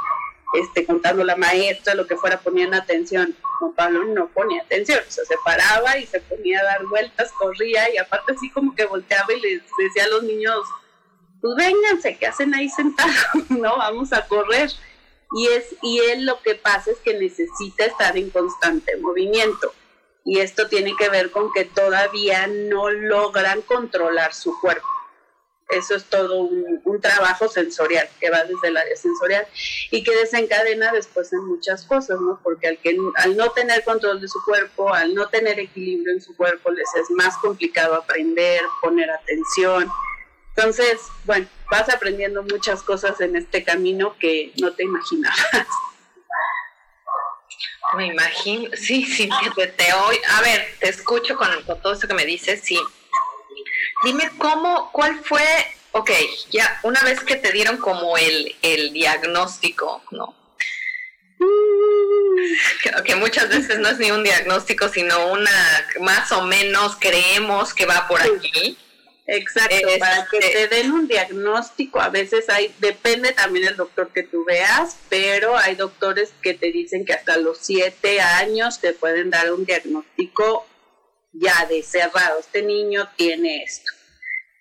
este, 0.53 0.85
contando 0.85 1.25
la 1.25 1.37
maestra, 1.37 1.95
lo 1.95 2.07
que 2.07 2.17
fuera, 2.17 2.41
ponían 2.41 2.75
atención. 2.75 3.35
Juan 3.61 3.75
Pablo 3.75 4.05
no 4.05 4.29
ponía 4.29 4.63
atención, 4.63 5.01
o 5.07 5.11
sea, 5.11 5.25
se 5.27 5.37
paraba 5.45 5.99
y 5.99 6.07
se 6.07 6.19
ponía 6.21 6.61
a 6.61 6.65
dar 6.65 6.87
vueltas, 6.87 7.31
corría 7.33 7.93
y 7.95 7.99
aparte 7.99 8.33
así 8.33 8.51
como 8.51 8.75
que 8.75 8.87
volteaba 8.87 9.33
y 9.35 9.41
les 9.41 9.63
decía 9.79 10.05
a 10.05 10.09
los 10.09 10.23
niños, 10.23 10.57
pues 11.43 11.55
vénganse, 11.57 12.17
¿qué 12.17 12.27
hacen 12.27 12.55
ahí 12.55 12.71
sentados? 12.71 13.15
no, 13.51 13.77
vamos 13.77 14.13
a 14.15 14.27
correr. 14.27 14.71
Y, 15.33 15.47
es, 15.49 15.77
y 15.83 16.01
él 16.01 16.25
lo 16.25 16.41
que 16.43 16.55
pasa 16.55 16.91
es 16.91 16.99
que 16.99 17.15
necesita 17.15 17.85
estar 17.85 18.17
en 18.17 18.31
constante 18.31 18.97
movimiento. 18.97 19.73
Y 20.25 20.41
esto 20.41 20.67
tiene 20.67 20.97
que 20.97 21.09
ver 21.09 21.31
con 21.31 21.53
que 21.53 21.65
todavía 21.65 22.47
no 22.47 22.91
logran 22.91 23.63
controlar 23.63 24.35
su 24.35 24.59
cuerpo 24.59 24.89
eso 25.71 25.95
es 25.95 26.05
todo 26.05 26.43
un, 26.43 27.01
trabajo 27.01 27.49
sensorial 27.49 28.07
que 28.21 28.29
va 28.29 28.45
desde 28.45 28.69
el 28.69 28.77
área 28.77 28.95
sensorial 28.95 29.47
y 29.91 30.03
que 30.03 30.15
desencadena 30.15 30.93
después 30.93 31.33
en 31.33 31.43
muchas 31.47 31.87
cosas, 31.87 32.21
¿no? 32.21 32.39
Porque 32.43 32.69
al, 32.69 32.79
que, 32.79 32.95
al 33.17 33.37
no 33.39 33.53
tener 33.53 33.85
control 33.85 34.21
de 34.21 34.29
su 34.29 34.45
cuerpo, 34.45 34.93
al 34.93 35.15
no 35.15 35.29
tener 35.29 35.59
equilibrio 35.59 36.13
en 36.13 36.21
su 36.21 36.37
cuerpo, 36.37 36.71
les 36.71 36.87
es 36.97 37.11
más 37.11 37.39
complicado 37.39 37.95
aprender, 37.95 38.61
poner 38.83 39.11
atención. 39.11 39.91
Entonces, 40.55 41.01
bueno, 41.25 41.47
vas 41.71 41.89
aprendiendo 41.89 42.43
muchas 42.43 42.83
cosas 42.83 43.19
en 43.23 43.35
este 43.35 43.65
camino 43.65 44.15
que 44.19 44.53
no 44.61 44.73
te 44.73 44.85
imaginabas. 44.85 45.67
Me 47.97 48.07
imagino, 48.07 48.69
sí, 48.77 49.05
sí, 49.05 49.29
te, 49.57 49.67
te 49.69 49.91
a 49.91 50.43
ver, 50.43 50.67
te 50.79 50.89
escucho 50.89 51.37
con, 51.37 51.49
con 51.63 51.81
todo 51.81 51.95
esto 51.95 52.07
que 52.07 52.15
me 52.15 52.25
dices, 52.25 52.61
sí, 52.63 52.79
Dime 54.05 54.31
cómo, 54.39 54.91
cuál 54.93 55.23
fue, 55.25 55.45
ok, 55.93 56.11
ya 56.51 56.81
una 56.83 57.03
vez 57.03 57.21
que 57.21 57.37
te 57.37 57.53
dieron 57.53 57.77
como 57.77 58.17
el, 58.17 58.57
el 58.63 58.93
diagnóstico, 58.93 60.03
¿no? 60.11 60.35
Creo 62.83 63.03
que 63.03 63.17
muchas 63.17 63.49
veces 63.49 63.79
no 63.79 63.89
es 63.89 63.99
ni 63.99 64.11
un 64.11 64.23
diagnóstico, 64.23 64.89
sino 64.89 65.29
una, 65.33 65.87
más 66.01 66.33
o 66.33 66.43
menos 66.43 66.97
creemos 66.99 67.73
que 67.75 67.87
va 67.87 68.07
por 68.09 68.21
aquí. 68.21 68.77
Exacto, 69.27 69.87
para 70.01 70.27
que 70.27 70.39
este 70.39 70.67
te 70.67 70.77
den 70.77 70.91
un 70.91 71.07
diagnóstico, 71.07 72.01
a 72.01 72.09
veces 72.09 72.49
hay, 72.49 72.75
depende 72.81 73.33
también 73.33 73.67
del 73.67 73.77
doctor 73.77 74.11
que 74.13 74.25
tú 74.25 74.45
veas, 74.45 74.97
pero 75.09 75.57
hay 75.57 75.77
doctores 75.77 76.33
que 76.43 76.53
te 76.53 76.73
dicen 76.73 77.05
que 77.05 77.13
hasta 77.13 77.37
los 77.37 77.59
siete 77.59 78.21
años 78.21 78.81
te 78.81 78.93
pueden 78.93 79.31
dar 79.31 79.53
un 79.53 79.65
diagnóstico 79.65 80.67
ya 81.33 81.67
de 81.67 81.83
cerrado, 81.83 82.41
este 82.41 82.63
niño 82.63 83.09
tiene 83.17 83.63
esto. 83.63 83.93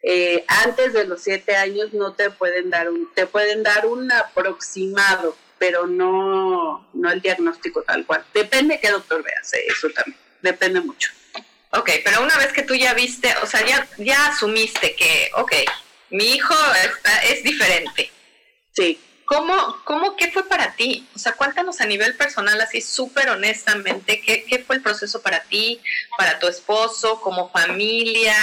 Eh, 0.01 0.45
antes 0.47 0.93
de 0.93 1.05
los 1.05 1.21
siete 1.21 1.55
años 1.55 1.93
no 1.93 2.13
te 2.13 2.29
pueden 2.29 2.69
dar 2.69 2.89
un, 2.89 3.13
te 3.13 3.27
pueden 3.27 3.63
dar 3.63 3.85
un 3.85 4.11
aproximado, 4.11 5.35
pero 5.57 5.87
no, 5.87 6.89
no 6.93 7.11
el 7.11 7.21
diagnóstico 7.21 7.83
tal 7.83 8.05
cual. 8.05 8.25
Depende 8.33 8.79
qué 8.79 8.89
doctor 8.89 9.23
veas, 9.23 9.53
eh, 9.53 9.65
eso 9.67 9.89
también, 9.89 10.17
depende 10.41 10.79
mucho. 10.81 11.11
Ok, 11.71 11.89
pero 12.03 12.23
una 12.23 12.35
vez 12.37 12.51
que 12.51 12.63
tú 12.63 12.73
ya 12.73 12.93
viste, 12.93 13.31
o 13.43 13.45
sea, 13.45 13.63
ya, 13.65 13.87
ya 13.97 14.27
asumiste 14.27 14.95
que, 14.95 15.29
ok, 15.35 15.53
mi 16.11 16.33
hijo 16.33 16.55
está, 16.83 17.23
es 17.25 17.43
diferente. 17.43 18.11
Sí. 18.71 18.99
¿Cómo, 19.29 19.77
¿Cómo, 19.83 20.15
qué 20.15 20.31
fue 20.31 20.43
para 20.43 20.73
ti? 20.73 21.07
O 21.15 21.19
sea, 21.19 21.33
cuéntanos 21.33 21.81
a 21.81 21.85
nivel 21.85 22.15
personal, 22.15 22.59
así 22.61 22.81
súper 22.81 23.29
honestamente, 23.29 24.21
¿qué, 24.25 24.43
¿qué 24.43 24.57
fue 24.63 24.77
el 24.77 24.81
proceso 24.81 25.21
para 25.21 25.43
ti, 25.43 25.79
para 26.17 26.39
tu 26.39 26.47
esposo, 26.47 27.21
como 27.21 27.51
familia? 27.51 28.33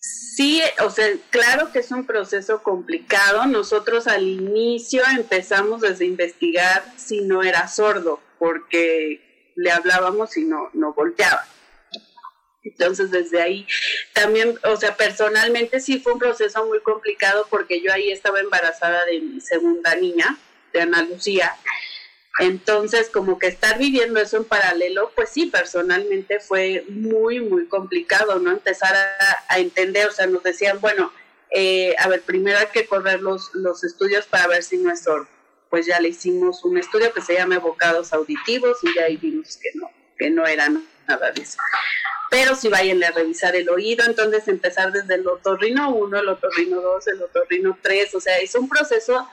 Sí, 0.00 0.60
o 0.84 0.90
sea, 0.90 1.06
claro 1.30 1.70
que 1.70 1.78
es 1.78 1.92
un 1.92 2.06
proceso 2.06 2.64
complicado. 2.64 3.46
Nosotros 3.46 4.08
al 4.08 4.26
inicio 4.26 5.04
empezamos 5.06 5.80
desde 5.80 6.06
investigar 6.06 6.82
si 6.96 7.20
no 7.20 7.44
era 7.44 7.68
sordo, 7.68 8.20
porque 8.40 9.52
le 9.54 9.70
hablábamos 9.70 10.36
y 10.36 10.44
no, 10.44 10.70
no 10.72 10.92
volteaba. 10.92 11.46
Entonces, 12.62 13.10
desde 13.10 13.40
ahí 13.40 13.66
también, 14.12 14.58
o 14.64 14.76
sea, 14.76 14.96
personalmente 14.96 15.80
sí 15.80 15.98
fue 15.98 16.12
un 16.12 16.18
proceso 16.18 16.64
muy 16.66 16.80
complicado 16.80 17.46
porque 17.48 17.80
yo 17.80 17.92
ahí 17.92 18.10
estaba 18.10 18.40
embarazada 18.40 19.04
de 19.06 19.20
mi 19.20 19.40
segunda 19.40 19.94
niña, 19.94 20.36
de 20.72 20.82
Ana 20.82 21.02
Lucía. 21.02 21.56
Entonces, 22.38 23.08
como 23.08 23.38
que 23.38 23.48
estar 23.48 23.78
viviendo 23.78 24.20
eso 24.20 24.36
en 24.36 24.44
paralelo, 24.44 25.10
pues 25.14 25.30
sí, 25.30 25.46
personalmente 25.46 26.38
fue 26.40 26.84
muy, 26.88 27.40
muy 27.40 27.66
complicado, 27.66 28.38
¿no? 28.38 28.50
Empezar 28.50 28.94
a, 29.48 29.58
entender, 29.58 30.08
o 30.08 30.12
sea, 30.12 30.26
nos 30.26 30.42
decían, 30.42 30.80
bueno, 30.80 31.12
eh, 31.50 31.94
a 31.98 32.08
ver, 32.08 32.22
primero 32.22 32.58
hay 32.58 32.68
que 32.72 32.86
correr 32.86 33.20
los, 33.20 33.50
los 33.54 33.84
estudios 33.84 34.26
para 34.26 34.46
ver 34.46 34.62
si 34.62 34.78
no 34.78 34.92
es 34.92 35.02
sordo. 35.02 35.28
Pues 35.70 35.86
ya 35.86 36.00
le 36.00 36.08
hicimos 36.08 36.64
un 36.64 36.78
estudio 36.78 37.12
que 37.12 37.20
se 37.20 37.34
llama 37.34 37.56
evocados 37.56 38.12
auditivos 38.12 38.78
y 38.82 38.94
ya 38.94 39.04
ahí 39.04 39.16
vimos 39.16 39.56
que 39.56 39.70
no, 39.74 39.90
que 40.18 40.30
no 40.30 40.46
era 40.46 40.68
nada 41.06 41.32
de 41.32 41.42
eso 41.42 41.58
pero 42.30 42.54
si 42.54 42.68
vayan 42.68 43.02
a 43.02 43.10
revisar 43.10 43.56
el 43.56 43.68
oído, 43.68 44.04
entonces 44.06 44.46
empezar 44.46 44.92
desde 44.92 45.16
el 45.16 45.26
otorrino 45.26 45.94
1, 45.94 46.18
el 46.18 46.28
otorrino 46.28 46.80
2, 46.80 47.06
el 47.08 47.22
otorrino 47.22 47.78
3, 47.82 48.14
o 48.14 48.20
sea, 48.20 48.38
es 48.38 48.54
un 48.54 48.68
proceso 48.68 49.28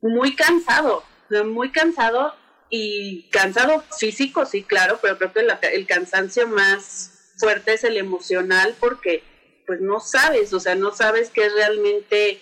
muy 0.00 0.34
cansado, 0.34 1.04
muy 1.44 1.70
cansado 1.70 2.34
y 2.70 3.28
cansado 3.30 3.84
físico, 3.98 4.46
sí, 4.46 4.62
claro, 4.62 4.98
pero 5.02 5.18
creo 5.18 5.32
que 5.32 5.68
el 5.74 5.86
cansancio 5.86 6.48
más 6.48 7.34
fuerte 7.38 7.74
es 7.74 7.84
el 7.84 7.98
emocional 7.98 8.74
porque 8.80 9.22
pues 9.66 9.80
no 9.80 10.00
sabes, 10.00 10.52
o 10.52 10.60
sea, 10.60 10.74
no 10.74 10.90
sabes 10.92 11.30
qué 11.30 11.46
es 11.46 11.52
realmente 11.52 12.40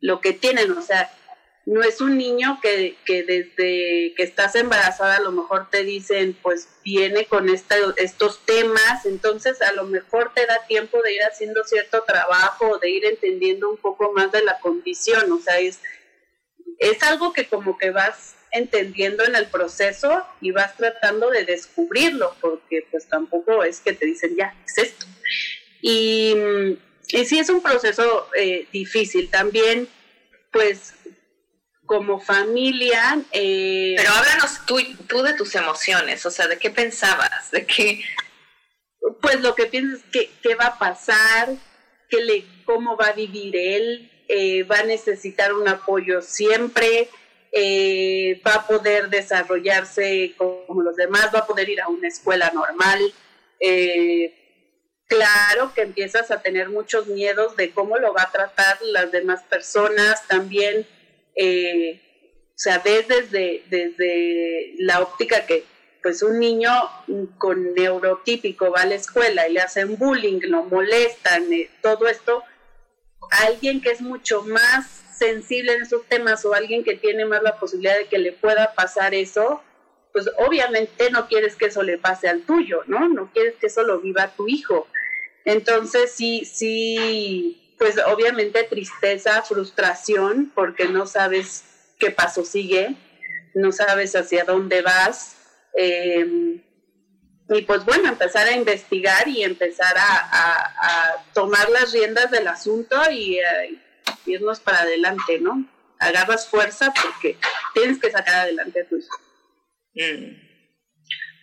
lo 0.00 0.20
que 0.20 0.32
tienen, 0.32 0.72
o 0.72 0.82
sea, 0.82 1.12
no 1.64 1.82
es 1.82 2.00
un 2.00 2.18
niño 2.18 2.58
que, 2.60 2.96
que 3.04 3.22
desde 3.22 4.14
que 4.14 4.22
estás 4.22 4.54
embarazada 4.56 5.16
a 5.16 5.20
lo 5.20 5.30
mejor 5.30 5.70
te 5.70 5.84
dicen, 5.84 6.36
pues 6.42 6.68
viene 6.84 7.26
con 7.26 7.48
estos 7.48 8.44
temas, 8.44 9.06
entonces 9.06 9.62
a 9.62 9.72
lo 9.72 9.84
mejor 9.84 10.32
te 10.34 10.44
da 10.46 10.66
tiempo 10.66 11.00
de 11.02 11.14
ir 11.14 11.22
haciendo 11.22 11.62
cierto 11.64 12.02
trabajo, 12.02 12.78
de 12.78 12.90
ir 12.90 13.04
entendiendo 13.04 13.70
un 13.70 13.76
poco 13.76 14.12
más 14.12 14.32
de 14.32 14.42
la 14.42 14.58
condición, 14.58 15.30
o 15.30 15.40
sea, 15.40 15.60
es, 15.60 15.78
es 16.78 17.02
algo 17.04 17.32
que 17.32 17.46
como 17.46 17.78
que 17.78 17.90
vas 17.90 18.34
entendiendo 18.52 19.24
en 19.24 19.34
el 19.34 19.46
proceso 19.46 20.24
y 20.40 20.50
vas 20.50 20.76
tratando 20.76 21.30
de 21.30 21.44
descubrirlo, 21.44 22.34
porque 22.40 22.86
pues 22.90 23.08
tampoco 23.08 23.64
es 23.64 23.80
que 23.80 23.94
te 23.94 24.06
dicen, 24.06 24.36
ya, 24.36 24.54
es 24.66 24.78
esto. 24.78 25.06
Y, 25.80 26.36
y 27.08 27.24
sí 27.24 27.38
es 27.38 27.48
un 27.48 27.62
proceso 27.62 28.28
eh, 28.36 28.66
difícil. 28.72 29.30
También, 29.30 29.88
pues, 30.52 30.94
como 31.92 32.18
familia... 32.18 33.20
Eh, 33.32 33.92
Pero 33.98 34.12
háblanos 34.12 34.64
tú, 34.64 34.78
tú 35.06 35.22
de 35.22 35.34
tus 35.34 35.54
emociones, 35.54 36.24
o 36.24 36.30
sea, 36.30 36.48
¿de 36.48 36.56
qué 36.56 36.70
pensabas? 36.70 37.50
¿De 37.50 37.66
qué...? 37.66 38.02
Pues 39.20 39.42
lo 39.42 39.54
que 39.54 39.66
piensas 39.66 40.00
es 40.14 40.28
qué 40.42 40.54
va 40.54 40.68
a 40.68 40.78
pasar, 40.78 41.50
qué 42.08 42.22
le, 42.24 42.46
cómo 42.64 42.96
va 42.96 43.08
a 43.08 43.12
vivir 43.12 43.54
él, 43.54 44.10
eh, 44.26 44.62
va 44.62 44.78
a 44.78 44.84
necesitar 44.84 45.52
un 45.52 45.68
apoyo 45.68 46.22
siempre, 46.22 47.10
eh, 47.52 48.40
va 48.46 48.54
a 48.54 48.66
poder 48.66 49.10
desarrollarse 49.10 50.34
como 50.38 50.80
los 50.80 50.96
demás, 50.96 51.28
va 51.34 51.40
a 51.40 51.46
poder 51.46 51.68
ir 51.68 51.82
a 51.82 51.88
una 51.88 52.08
escuela 52.08 52.50
normal. 52.54 53.00
Eh, 53.60 54.32
claro 55.08 55.74
que 55.74 55.82
empiezas 55.82 56.30
a 56.30 56.40
tener 56.40 56.70
muchos 56.70 57.06
miedos 57.08 57.54
de 57.56 57.70
cómo 57.72 57.98
lo 57.98 58.14
va 58.14 58.22
a 58.22 58.32
tratar 58.32 58.78
las 58.80 59.12
demás 59.12 59.42
personas, 59.42 60.26
también, 60.26 60.86
eh, 61.34 62.00
o 62.48 62.58
sea, 62.62 62.78
ves 62.78 63.08
desde, 63.08 63.64
desde 63.68 64.74
la 64.78 65.00
óptica 65.00 65.46
que 65.46 65.64
pues 66.02 66.22
un 66.22 66.40
niño 66.40 66.70
con 67.38 67.74
neurotípico 67.74 68.70
va 68.72 68.82
a 68.82 68.86
la 68.86 68.96
escuela 68.96 69.48
y 69.48 69.52
le 69.52 69.60
hacen 69.60 69.96
bullying, 69.96 70.40
lo 70.42 70.64
molestan, 70.64 71.44
todo 71.80 72.08
esto, 72.08 72.42
alguien 73.30 73.80
que 73.80 73.90
es 73.90 74.00
mucho 74.00 74.42
más 74.42 74.86
sensible 75.16 75.72
en 75.72 75.82
esos 75.82 76.04
temas 76.06 76.44
o 76.44 76.54
alguien 76.54 76.82
que 76.82 76.96
tiene 76.96 77.24
más 77.24 77.42
la 77.42 77.58
posibilidad 77.58 77.96
de 77.96 78.06
que 78.06 78.18
le 78.18 78.32
pueda 78.32 78.74
pasar 78.74 79.14
eso, 79.14 79.62
pues 80.12 80.28
obviamente 80.38 81.10
no 81.10 81.28
quieres 81.28 81.54
que 81.54 81.66
eso 81.66 81.82
le 81.82 81.98
pase 81.98 82.28
al 82.28 82.42
tuyo, 82.42 82.82
¿no? 82.86 83.08
No 83.08 83.30
quieres 83.32 83.54
que 83.56 83.68
eso 83.68 83.82
lo 83.84 84.00
viva 84.00 84.34
tu 84.36 84.48
hijo. 84.48 84.88
Entonces 85.44 86.12
sí, 86.12 86.44
sí, 86.44 87.61
pues 87.82 87.96
obviamente 88.06 88.62
tristeza, 88.62 89.42
frustración, 89.42 90.52
porque 90.54 90.84
no 90.84 91.04
sabes 91.04 91.64
qué 91.98 92.12
paso 92.12 92.44
sigue, 92.44 92.94
no 93.54 93.72
sabes 93.72 94.14
hacia 94.14 94.44
dónde 94.44 94.82
vas. 94.82 95.36
Em, 95.74 96.62
y 97.48 97.62
pues 97.62 97.84
bueno, 97.84 98.08
empezar 98.08 98.46
a 98.46 98.52
investigar 98.52 99.26
y 99.26 99.42
empezar 99.42 99.96
a, 99.98 101.24
tomar 101.34 101.68
las 101.70 101.90
riendas 101.92 102.30
del 102.30 102.46
asunto 102.46 102.96
y, 103.10 103.40
eh, 103.40 103.74
irnos 104.26 104.60
para 104.60 104.82
adelante, 104.82 105.40
¿no? 105.40 105.68
Agarras 105.98 106.46
fuerza 106.46 106.94
porque 107.02 107.36
tienes 107.74 107.98
que 107.98 108.12
sacar 108.12 108.34
adelante 108.36 108.82
a 108.82 108.88
tu 108.88 108.96
hijo. 108.96 109.16
Mm. 109.94 110.52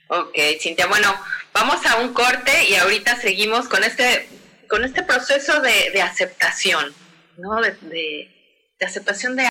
Ok, 0.08 0.38
Cintia, 0.62 0.88
bueno, 0.88 1.14
vamos 1.52 1.86
a 1.86 1.98
un 1.98 2.14
corte 2.14 2.70
y 2.70 2.76
ahorita 2.76 3.18
seguimos 3.18 3.68
con 3.68 3.84
este, 3.84 4.30
con 4.70 4.86
este 4.86 5.04
proceso 5.04 5.62
de, 5.62 6.02
aceptación, 6.02 6.94
¿no? 7.38 7.60
De, 7.62 8.30
aceptación 8.80 9.36
de 9.36 9.50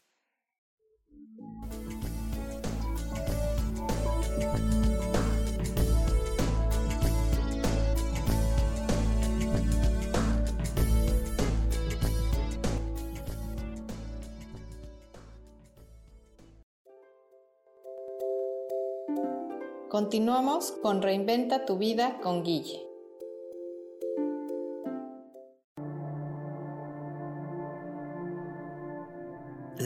Continuamos 19.90 20.70
con 20.70 21.02
Reinventa 21.02 21.64
tu 21.64 21.76
vida 21.76 22.18
con 22.22 22.44
Guille. 22.44 22.87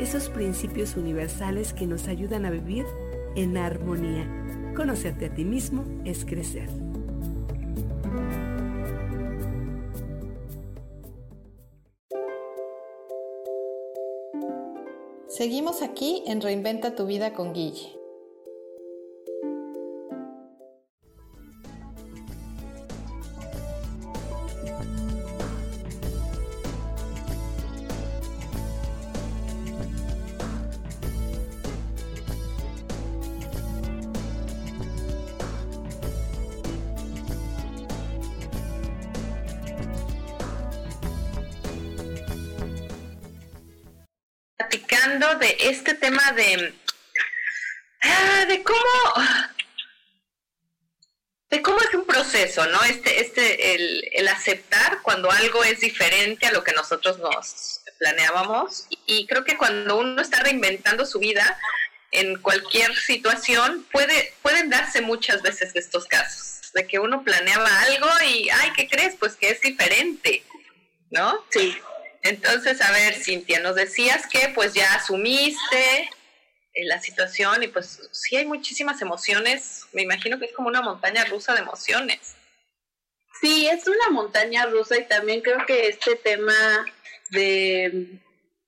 esos 0.00 0.28
principios 0.28 0.96
universales 0.96 1.72
que 1.72 1.86
nos 1.86 2.08
ayudan 2.08 2.44
a 2.44 2.50
vivir 2.50 2.84
en 3.36 3.56
armonía. 3.56 4.28
Conocerte 4.76 5.26
a 5.26 5.34
ti 5.34 5.44
mismo 5.44 5.84
es 6.04 6.24
crecer. 6.24 6.68
Seguimos 15.28 15.82
aquí 15.82 16.22
en 16.26 16.40
Reinventa 16.40 16.94
tu 16.94 17.06
vida 17.06 17.32
con 17.32 17.52
Guille. 17.52 18.03
De 45.18 45.56
este 45.60 45.94
tema 45.94 46.32
de, 46.32 46.74
ah, 48.02 48.44
de 48.48 48.62
cómo, 48.64 49.24
de 51.50 51.62
cómo 51.62 51.80
es 51.80 51.94
un 51.94 52.04
proceso, 52.04 52.66
¿no? 52.66 52.82
Este, 52.82 53.20
este, 53.20 53.74
el, 53.74 54.08
el 54.12 54.28
aceptar 54.28 55.02
cuando 55.02 55.30
algo 55.30 55.62
es 55.62 55.80
diferente 55.80 56.46
a 56.46 56.52
lo 56.52 56.64
que 56.64 56.72
nosotros 56.72 57.18
nos 57.18 57.80
planeábamos. 57.98 58.86
Y 59.06 59.26
creo 59.26 59.44
que 59.44 59.56
cuando 59.56 59.98
uno 59.98 60.20
está 60.20 60.40
reinventando 60.40 61.06
su 61.06 61.20
vida 61.20 61.58
en 62.10 62.40
cualquier 62.40 62.94
situación, 62.96 63.86
puede, 63.92 64.34
pueden 64.42 64.68
darse 64.68 65.00
muchas 65.00 65.42
veces 65.42 65.76
estos 65.76 66.06
casos, 66.06 66.72
de 66.72 66.88
que 66.88 66.98
uno 66.98 67.22
planeaba 67.22 67.68
algo 67.82 68.08
y, 68.28 68.50
ay, 68.50 68.72
¿qué 68.74 68.88
crees? 68.88 69.14
Pues 69.18 69.36
que 69.36 69.50
es 69.50 69.60
diferente, 69.60 70.44
¿no? 71.10 71.44
Sí. 71.50 71.76
Entonces, 72.24 72.80
a 72.80 72.90
ver, 72.90 73.14
Cintia, 73.14 73.60
nos 73.60 73.76
decías 73.76 74.26
que 74.26 74.50
pues 74.54 74.72
ya 74.72 74.94
asumiste 74.94 76.10
eh, 76.72 76.84
la 76.86 76.98
situación 76.98 77.62
y 77.62 77.68
pues 77.68 78.08
sí 78.12 78.36
hay 78.36 78.46
muchísimas 78.46 79.02
emociones, 79.02 79.84
me 79.92 80.02
imagino 80.02 80.38
que 80.38 80.46
es 80.46 80.52
como 80.52 80.68
una 80.68 80.80
montaña 80.80 81.24
rusa 81.26 81.52
de 81.54 81.60
emociones. 81.60 82.34
Sí, 83.40 83.68
es 83.68 83.86
una 83.86 84.08
montaña 84.10 84.64
rusa 84.66 84.96
y 84.98 85.04
también 85.04 85.42
creo 85.42 85.66
que 85.66 85.88
este 85.88 86.16
tema 86.16 86.54
de 87.30 88.20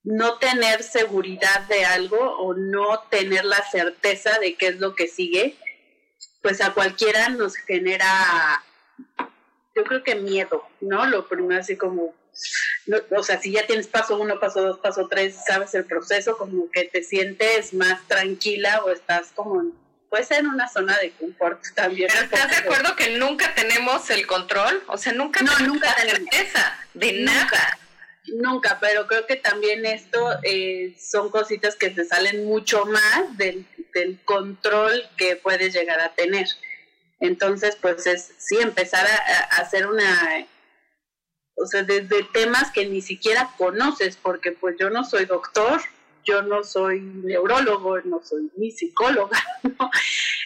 no 0.05 0.37
tener 0.38 0.83
seguridad 0.83 1.62
de 1.62 1.87
algo 1.87 2.19
o 2.19 2.53
no 2.53 3.01
tener 3.11 3.47
la 3.47 3.62
certeza 3.71 4.38
de 4.38 4.55
qué 4.55 4.69
es 4.69 4.81
lo 4.81 4.95
que 4.95 5.09
sigue, 5.09 5.57
pues 6.42 6.61
a 6.61 6.75
cualquiera 6.75 7.31
nos 7.31 7.57
genera, 7.57 8.62
yo 9.75 9.83
creo 9.85 10.05
que 10.05 10.14
miedo, 10.14 10.69
¿no? 10.83 11.07
Lo 11.07 11.27
primero 11.27 11.59
así 11.59 11.77
como, 11.77 12.14
o 13.16 13.22
sea, 13.22 13.40
si 13.40 13.53
ya 13.53 13.66
tienes 13.66 13.87
paso 13.87 14.18
uno, 14.18 14.38
paso 14.38 14.62
dos, 14.62 14.79
paso 14.79 15.09
tres, 15.09 15.37
sabes 15.46 15.75
el 15.75 15.85
proceso, 15.85 16.37
como 16.37 16.70
que 16.70 16.85
te 16.85 17.03
sientes 17.03 17.75
más 17.75 18.07
tranquila 18.07 18.83
o 18.85 18.90
estás 18.90 19.33
como, 19.35 19.72
puede 20.09 20.25
ser 20.25 20.40
en 20.40 20.49
una 20.49 20.68
zona 20.68 20.96
de 20.99 21.11
confort 21.12 21.62
también. 21.75 22.09
Pero 22.12 22.25
¿estás 22.25 22.51
de 22.51 22.57
acuerdo 22.57 22.94
que 22.96 23.16
nunca 23.18 23.55
tenemos 23.55 24.09
el 24.11 24.27
control? 24.27 24.83
O 24.88 24.99
sea, 24.99 25.12
nunca 25.12 25.42
no, 25.42 25.53
tenemos 25.57 25.75
nunca 25.75 25.94
la 26.05 26.11
certeza 26.11 26.79
de 26.94 27.12
nada. 27.25 27.79
Nunca, 28.35 28.79
pero 28.81 29.07
creo 29.07 29.25
que 29.27 29.37
también 29.37 29.87
esto 29.87 30.38
eh, 30.42 30.96
son 30.99 31.31
cositas 31.31 31.77
que 31.77 31.90
te 31.90 32.05
salen 32.05 32.44
mucho 32.44 32.85
más 32.85 33.37
del, 33.37 33.64
del 33.94 34.20
control 34.25 35.09
que 35.16 35.37
puedes 35.37 35.72
llegar 35.72 36.01
a 36.01 36.12
tener. 36.14 36.46
Entonces, 37.20 37.77
pues 37.81 38.07
es 38.07 38.33
sí 38.38 38.59
empezar 38.61 39.07
a 39.07 39.61
hacer 39.61 39.87
una 39.87 40.46
o 41.57 41.66
sea, 41.66 41.83
desde 41.83 42.23
temas 42.33 42.71
que 42.71 42.87
ni 42.87 43.01
siquiera 43.01 43.51
conoces, 43.57 44.16
porque 44.16 44.53
pues 44.53 44.77
yo 44.79 44.90
no 44.90 45.05
soy 45.05 45.25
doctor, 45.25 45.81
yo 46.25 46.42
no 46.42 46.64
soy 46.64 47.01
neurólogo, 47.01 48.01
no 48.01 48.23
soy 48.23 48.51
ni 48.57 48.71
psicóloga, 48.71 49.42
¿no? 49.62 49.90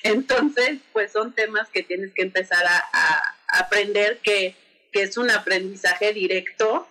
Entonces, 0.03 0.79
pues 0.93 1.11
son 1.13 1.33
temas 1.33 1.69
que 1.71 1.83
tienes 1.83 2.13
que 2.13 2.23
empezar 2.23 2.65
a, 2.67 3.37
aprender 3.49 4.19
que, 4.19 4.55
que, 4.93 5.03
es 5.03 5.17
un 5.17 5.31
aprendizaje 5.31 6.13
directo, 6.13 6.87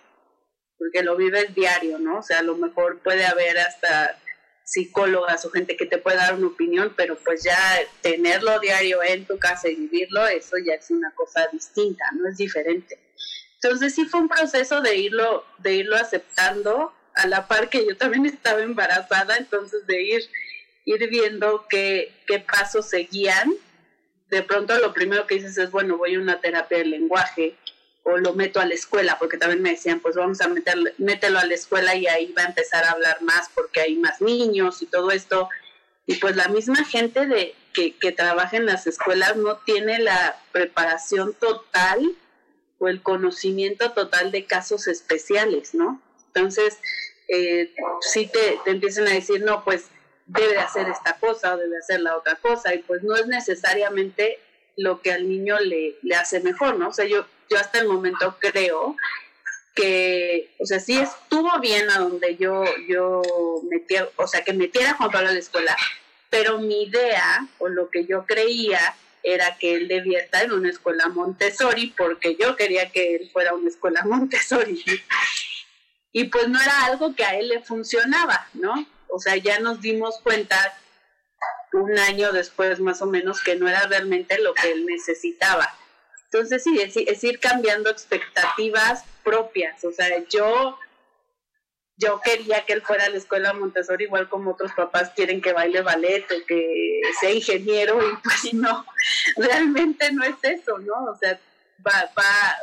porque 0.76 1.02
lo 1.02 1.16
vives 1.16 1.54
diario, 1.54 1.98
¿no? 1.98 2.18
O 2.18 2.22
sea, 2.22 2.40
a 2.40 2.42
lo 2.42 2.56
mejor 2.56 2.98
puede 2.98 3.24
haber 3.24 3.58
hasta 3.58 4.18
psicólogas 4.64 5.44
o 5.44 5.50
gente 5.50 5.76
que 5.76 5.86
te 5.86 5.98
pueda 5.98 6.18
dar 6.18 6.34
una 6.34 6.48
opinión, 6.48 6.92
pero 6.96 7.16
pues 7.16 7.42
ya 7.42 7.58
tenerlo 8.02 8.60
diario 8.60 9.02
en 9.02 9.24
tu 9.24 9.38
casa 9.38 9.68
y 9.68 9.74
vivirlo, 9.74 10.26
eso 10.26 10.56
ya 10.64 10.74
es 10.74 10.90
una 10.90 11.10
cosa 11.12 11.48
distinta, 11.52 12.04
no 12.12 12.28
es 12.28 12.36
diferente. 12.36 12.98
Entonces 13.62 13.94
sí 13.94 14.06
fue 14.06 14.20
un 14.20 14.28
proceso 14.28 14.80
de 14.80 14.96
irlo, 14.96 15.44
de 15.58 15.74
irlo 15.74 15.96
aceptando 15.96 16.92
a 17.14 17.26
la 17.26 17.46
par 17.46 17.68
que 17.68 17.86
yo 17.86 17.96
también 17.96 18.26
estaba 18.26 18.62
embarazada, 18.62 19.36
entonces 19.36 19.86
de 19.86 20.02
ir, 20.02 20.22
ir 20.86 21.08
viendo 21.10 21.66
qué, 21.68 22.14
qué 22.26 22.40
pasos 22.40 22.88
seguían. 22.88 23.52
De 24.30 24.42
pronto 24.42 24.78
lo 24.78 24.94
primero 24.94 25.26
que 25.26 25.34
dices 25.34 25.58
es, 25.58 25.70
bueno, 25.70 25.98
voy 25.98 26.14
a 26.14 26.20
una 26.20 26.40
terapia 26.40 26.78
de 26.78 26.86
lenguaje 26.86 27.56
o 28.02 28.16
lo 28.16 28.32
meto 28.32 28.60
a 28.60 28.64
la 28.64 28.74
escuela, 28.74 29.18
porque 29.18 29.36
también 29.36 29.60
me 29.60 29.72
decían, 29.72 30.00
pues 30.00 30.16
vamos 30.16 30.40
a 30.40 30.48
meterlo, 30.48 30.90
mételo 30.96 31.38
a 31.38 31.44
la 31.44 31.54
escuela 31.54 31.94
y 31.94 32.06
ahí 32.06 32.32
va 32.32 32.42
a 32.42 32.46
empezar 32.46 32.84
a 32.84 32.92
hablar 32.92 33.20
más 33.20 33.50
porque 33.54 33.80
hay 33.80 33.96
más 33.96 34.22
niños 34.22 34.80
y 34.80 34.86
todo 34.86 35.10
esto. 35.10 35.50
Y 36.06 36.14
pues 36.14 36.34
la 36.34 36.48
misma 36.48 36.82
gente 36.84 37.26
de, 37.26 37.54
que, 37.74 37.94
que 37.96 38.10
trabaja 38.10 38.56
en 38.56 38.64
las 38.64 38.86
escuelas 38.86 39.36
no 39.36 39.58
tiene 39.58 39.98
la 39.98 40.40
preparación 40.50 41.34
total 41.34 42.16
o 42.80 42.88
el 42.88 43.02
conocimiento 43.02 43.92
total 43.92 44.32
de 44.32 44.46
casos 44.46 44.88
especiales, 44.88 45.74
¿no? 45.74 46.02
Entonces, 46.28 46.78
eh, 47.28 47.72
si 48.00 48.26
te, 48.26 48.58
te 48.64 48.70
empiezan 48.72 49.06
a 49.06 49.12
decir, 49.12 49.42
no, 49.42 49.62
pues 49.64 49.84
debe 50.26 50.58
hacer 50.58 50.88
esta 50.88 51.18
cosa 51.18 51.54
o 51.54 51.58
debe 51.58 51.76
hacer 51.78 52.00
la 52.00 52.16
otra 52.16 52.36
cosa, 52.36 52.74
y 52.74 52.78
pues 52.78 53.02
no 53.02 53.14
es 53.14 53.26
necesariamente 53.26 54.38
lo 54.76 55.02
que 55.02 55.12
al 55.12 55.28
niño 55.28 55.58
le, 55.60 55.96
le 56.02 56.14
hace 56.14 56.40
mejor, 56.40 56.76
¿no? 56.78 56.88
O 56.88 56.92
sea, 56.92 57.04
yo, 57.04 57.26
yo 57.50 57.58
hasta 57.58 57.78
el 57.78 57.86
momento 57.86 58.36
creo 58.40 58.96
que, 59.74 60.54
o 60.58 60.66
sea, 60.66 60.80
sí 60.80 60.98
estuvo 60.98 61.58
bien 61.60 61.90
a 61.90 61.98
donde 61.98 62.36
yo, 62.36 62.64
yo 62.88 63.22
metí, 63.70 63.96
o 64.16 64.26
sea, 64.26 64.42
que 64.42 64.52
metiera 64.52 64.90
a 64.90 64.96
Juan 64.96 65.10
Pablo 65.10 65.28
a 65.28 65.32
la 65.32 65.38
escuela, 65.38 65.76
pero 66.30 66.58
mi 66.58 66.84
idea 66.84 67.46
o 67.58 67.68
lo 67.68 67.90
que 67.90 68.06
yo 68.06 68.24
creía 68.24 68.94
era 69.32 69.56
que 69.58 69.74
él 69.74 69.88
debía 69.88 70.20
estar 70.20 70.44
en 70.44 70.52
una 70.52 70.70
escuela 70.70 71.08
Montessori 71.08 71.94
porque 71.96 72.36
yo 72.40 72.56
quería 72.56 72.90
que 72.90 73.16
él 73.16 73.30
fuera 73.32 73.54
una 73.54 73.68
escuela 73.68 74.04
Montessori. 74.04 74.82
Y 76.12 76.24
pues 76.24 76.48
no 76.48 76.60
era 76.60 76.86
algo 76.86 77.14
que 77.14 77.24
a 77.24 77.36
él 77.36 77.48
le 77.48 77.60
funcionaba, 77.60 78.48
¿no? 78.54 78.86
O 79.08 79.18
sea, 79.18 79.36
ya 79.36 79.60
nos 79.60 79.80
dimos 79.80 80.18
cuenta 80.22 80.76
un 81.72 81.98
año 81.98 82.32
después 82.32 82.80
más 82.80 83.00
o 83.02 83.06
menos 83.06 83.42
que 83.42 83.56
no 83.56 83.68
era 83.68 83.86
realmente 83.86 84.38
lo 84.40 84.54
que 84.54 84.72
él 84.72 84.86
necesitaba. 84.86 85.72
Entonces 86.24 86.62
sí, 86.62 86.80
es, 86.80 87.24
ir 87.24 87.40
cambiando 87.40 87.90
expectativas 87.90 89.04
propias. 89.24 89.84
O 89.84 89.92
sea, 89.92 90.08
yo 90.28 90.78
yo 92.00 92.20
quería 92.24 92.64
que 92.64 92.72
él 92.72 92.82
fuera 92.82 93.04
a 93.04 93.08
la 93.10 93.18
escuela 93.18 93.52
Montessori 93.52 94.04
igual 94.04 94.28
como 94.28 94.52
otros 94.52 94.72
papás 94.72 95.12
quieren 95.14 95.42
que 95.42 95.52
baile 95.52 95.82
ballet 95.82 96.24
o 96.32 96.46
que 96.46 97.02
sea 97.20 97.30
ingeniero 97.30 98.00
y 98.00 98.16
pues 98.22 98.54
no, 98.54 98.86
realmente 99.36 100.10
no 100.12 100.24
es 100.24 100.36
eso, 100.42 100.78
¿no? 100.78 100.94
O 101.04 101.16
sea, 101.16 101.38
va, 101.86 102.10
va, 102.18 102.58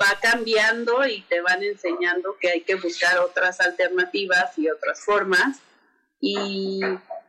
va 0.00 0.18
cambiando 0.20 1.06
y 1.06 1.20
te 1.22 1.40
van 1.42 1.62
enseñando 1.62 2.36
que 2.40 2.48
hay 2.48 2.60
que 2.62 2.76
buscar 2.76 3.18
otras 3.18 3.60
alternativas 3.60 4.58
y 4.58 4.70
otras 4.70 5.04
formas. 5.04 5.58
Y, 6.20 6.80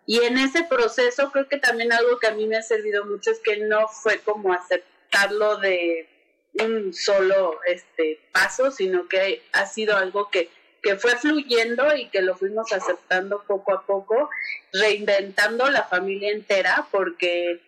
y 0.05 0.19
en 0.23 0.37
ese 0.37 0.63
proceso 0.63 1.31
creo 1.31 1.47
que 1.47 1.57
también 1.57 1.91
algo 1.91 2.19
que 2.19 2.27
a 2.27 2.33
mí 2.33 2.47
me 2.47 2.57
ha 2.57 2.63
servido 2.63 3.05
mucho 3.05 3.31
es 3.31 3.39
que 3.39 3.57
no 3.57 3.87
fue 3.89 4.19
como 4.19 4.53
aceptarlo 4.53 5.57
de 5.57 6.07
un 6.53 6.93
solo 6.93 7.59
este 7.67 8.19
paso, 8.31 8.71
sino 8.71 9.07
que 9.07 9.43
ha 9.51 9.65
sido 9.65 9.97
algo 9.97 10.29
que 10.29 10.49
que 10.81 10.97
fue 10.97 11.15
fluyendo 11.15 11.95
y 11.95 12.09
que 12.09 12.21
lo 12.21 12.35
fuimos 12.35 12.71
aceptando 12.71 13.43
poco 13.47 13.73
a 13.73 13.85
poco, 13.85 14.29
reinventando 14.73 15.69
la 15.69 15.83
familia 15.83 16.31
entera 16.31 16.87
porque 16.91 17.61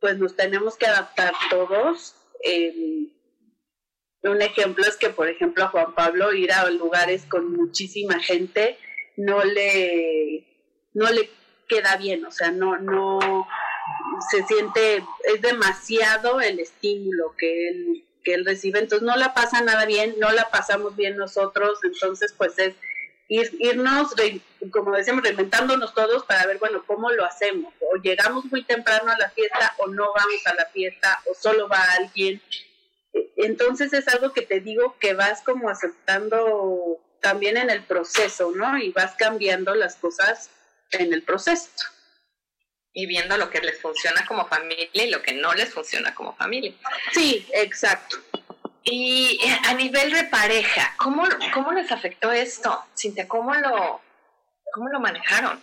pues 0.00 0.18
nos 0.18 0.36
tenemos 0.36 0.76
que 0.76 0.86
adaptar 0.86 1.32
todos. 1.50 2.14
Eh, 2.44 3.08
un 4.22 4.42
ejemplo 4.42 4.84
es 4.84 4.96
que, 4.96 5.10
por 5.10 5.28
ejemplo, 5.28 5.64
a 5.64 5.68
Juan 5.68 5.94
Pablo 5.94 6.32
ir 6.32 6.52
a 6.52 6.68
lugares 6.70 7.24
con 7.26 7.52
muchísima 7.52 8.18
gente 8.20 8.78
no 9.16 9.44
le, 9.44 10.46
no 10.94 11.10
le 11.10 11.30
queda 11.68 11.96
bien, 11.96 12.24
o 12.24 12.30
sea, 12.30 12.50
no, 12.50 12.78
no 12.78 13.46
se 14.30 14.42
siente, 14.44 15.04
es 15.24 15.42
demasiado 15.42 16.40
el 16.40 16.60
estímulo 16.60 17.34
que 17.36 17.68
él 17.68 18.07
que 18.24 18.34
él 18.34 18.44
recibe, 18.44 18.78
entonces 18.78 19.06
no 19.06 19.16
la 19.16 19.34
pasa 19.34 19.60
nada 19.60 19.86
bien, 19.86 20.14
no 20.18 20.30
la 20.32 20.50
pasamos 20.50 20.96
bien 20.96 21.16
nosotros, 21.16 21.78
entonces 21.82 22.34
pues 22.36 22.58
es 22.58 22.74
ir, 23.28 23.50
irnos, 23.60 24.14
como 24.70 24.96
decíamos, 24.96 25.22
reinventándonos 25.22 25.94
todos 25.94 26.24
para 26.24 26.46
ver, 26.46 26.58
bueno, 26.58 26.82
cómo 26.86 27.10
lo 27.10 27.24
hacemos, 27.24 27.72
o 27.80 27.96
llegamos 27.96 28.44
muy 28.46 28.64
temprano 28.64 29.10
a 29.10 29.18
la 29.18 29.30
fiesta 29.30 29.74
o 29.78 29.86
no 29.88 30.12
vamos 30.14 30.46
a 30.46 30.54
la 30.54 30.64
fiesta 30.66 31.20
o 31.30 31.34
solo 31.34 31.68
va 31.68 31.82
alguien. 31.98 32.40
E, 33.12 33.30
entonces 33.36 33.92
es 33.92 34.08
algo 34.08 34.32
que 34.32 34.42
te 34.42 34.60
digo 34.60 34.96
que 34.98 35.14
vas 35.14 35.42
como 35.42 35.68
aceptando 35.68 36.98
también 37.20 37.56
en 37.56 37.70
el 37.70 37.82
proceso, 37.82 38.52
¿no? 38.54 38.78
Y 38.78 38.90
vas 38.92 39.14
cambiando 39.16 39.74
las 39.74 39.96
cosas 39.96 40.50
en 40.92 41.12
el 41.12 41.22
proceso. 41.22 41.70
Y 42.98 43.06
viendo 43.06 43.36
lo 43.36 43.48
que 43.48 43.60
les 43.60 43.80
funciona 43.80 44.26
como 44.26 44.48
familia 44.48 44.88
y 44.92 45.08
lo 45.08 45.22
que 45.22 45.32
no 45.32 45.54
les 45.54 45.72
funciona 45.72 46.12
como 46.16 46.34
familia. 46.34 46.72
Sí, 47.12 47.46
exacto. 47.52 48.16
Y 48.82 49.38
eh, 49.40 49.58
a 49.68 49.74
nivel 49.74 50.10
de 50.10 50.24
pareja, 50.24 50.96
¿cómo, 50.96 51.22
cómo 51.54 51.70
les 51.70 51.92
afectó 51.92 52.32
esto? 52.32 52.84
Cintia, 52.98 53.28
¿cómo 53.28 53.54
lo, 53.54 54.00
cómo 54.72 54.88
lo 54.88 54.98
manejaron? 54.98 55.62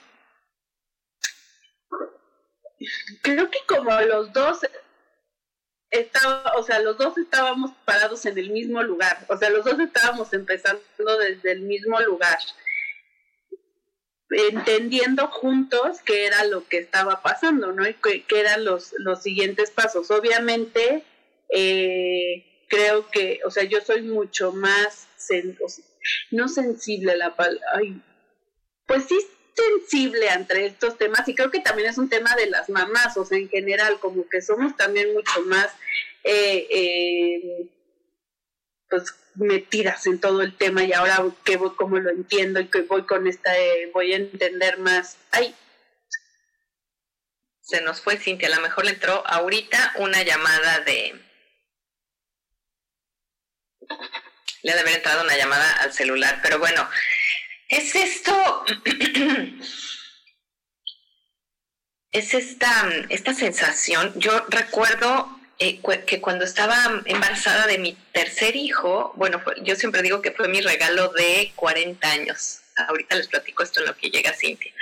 Creo 3.21 3.51
que 3.51 3.59
como 3.67 3.91
los 3.99 4.31
dos 4.31 4.65
estaba, 5.89 6.53
o 6.55 6.63
sea, 6.63 6.79
los 6.79 6.97
dos 6.97 7.17
estábamos 7.17 7.71
parados 7.83 8.25
en 8.25 8.37
el 8.37 8.49
mismo 8.49 8.81
lugar, 8.81 9.25
o 9.27 9.35
sea, 9.35 9.49
los 9.49 9.65
dos 9.65 9.77
estábamos 9.77 10.31
empezando 10.31 10.81
desde 11.19 11.51
el 11.51 11.63
mismo 11.63 11.99
lugar, 11.99 12.39
entendiendo 14.29 15.27
juntos 15.27 15.99
qué 16.03 16.25
era 16.25 16.43
lo 16.45 16.67
que 16.67 16.77
estaba 16.77 17.21
pasando, 17.21 17.71
¿no? 17.71 17.87
Y 17.87 17.95
qué, 17.95 18.39
eran 18.39 18.65
los, 18.65 18.93
los 18.97 19.21
siguientes 19.21 19.71
pasos. 19.71 20.11
Obviamente, 20.11 21.03
eh, 21.49 22.65
creo 22.67 23.09
que, 23.11 23.39
o 23.45 23.51
sea, 23.51 23.63
yo 23.63 23.81
soy 23.81 24.01
mucho 24.01 24.51
más, 24.51 25.07
no 26.31 26.47
sensible 26.47 27.17
la 27.17 27.35
ay, 27.73 28.01
pues 28.85 29.05
sí 29.05 29.15
sensible 29.55 30.29
ante 30.29 30.65
estos 30.65 30.97
temas 30.97 31.27
y 31.27 31.35
creo 31.35 31.49
que 31.49 31.61
también 31.61 31.89
es 31.89 31.97
un 31.97 32.09
tema 32.09 32.35
de 32.35 32.47
las 32.47 32.69
mamás, 32.69 33.15
o 33.17 33.25
sea, 33.25 33.37
en 33.37 33.49
general, 33.49 33.99
como 33.99 34.27
que 34.27 34.41
somos 34.41 34.75
también 34.75 35.13
mucho 35.13 35.41
más 35.43 35.67
eh, 36.23 36.67
eh, 36.69 37.67
pues 38.89 39.15
metidas 39.35 40.05
en 40.07 40.19
todo 40.19 40.41
el 40.41 40.55
tema 40.55 40.83
y 40.83 40.93
ahora 40.93 41.23
que 41.43 41.57
voy 41.57 41.75
como 41.75 41.99
lo 41.99 42.09
entiendo 42.09 42.59
y 42.59 42.67
que 42.67 42.81
voy 42.81 43.05
con 43.05 43.27
esta 43.27 43.57
eh, 43.57 43.89
voy 43.93 44.13
a 44.13 44.17
entender 44.17 44.77
más. 44.79 45.17
Ay. 45.31 45.55
Se 47.61 47.81
nos 47.81 48.01
fue 48.01 48.17
Cintia 48.17 48.47
a 48.47 48.55
lo 48.55 48.61
mejor 48.61 48.85
le 48.85 48.91
entró 48.91 49.25
ahorita 49.25 49.93
una 49.97 50.21
llamada 50.23 50.79
de 50.81 51.19
le 54.61 54.71
ha 54.71 54.75
de 54.75 54.81
haber 54.81 54.95
entrado 54.95 55.23
una 55.23 55.37
llamada 55.37 55.73
al 55.77 55.93
celular 55.93 56.39
pero 56.41 56.59
bueno 56.59 56.87
es 57.69 57.95
esto 57.95 58.65
es 62.11 62.33
esta 62.33 62.89
esta 63.09 63.33
sensación. 63.33 64.13
Yo 64.15 64.45
recuerdo 64.49 65.34
eh, 65.59 65.79
que 66.05 66.21
cuando 66.21 66.45
estaba 66.45 67.01
embarazada 67.05 67.67
de 67.67 67.77
mi 67.77 67.97
tercer 68.11 68.55
hijo, 68.55 69.13
bueno, 69.15 69.41
yo 69.63 69.75
siempre 69.75 70.01
digo 70.01 70.21
que 70.21 70.31
fue 70.31 70.47
mi 70.47 70.61
regalo 70.61 71.09
de 71.09 71.51
40 71.55 72.11
años. 72.11 72.59
Ahorita 72.75 73.15
les 73.15 73.27
platico 73.27 73.63
esto 73.63 73.79
en 73.79 73.87
lo 73.87 73.95
que 73.95 74.09
llega 74.09 74.33
Cintia. 74.33 74.73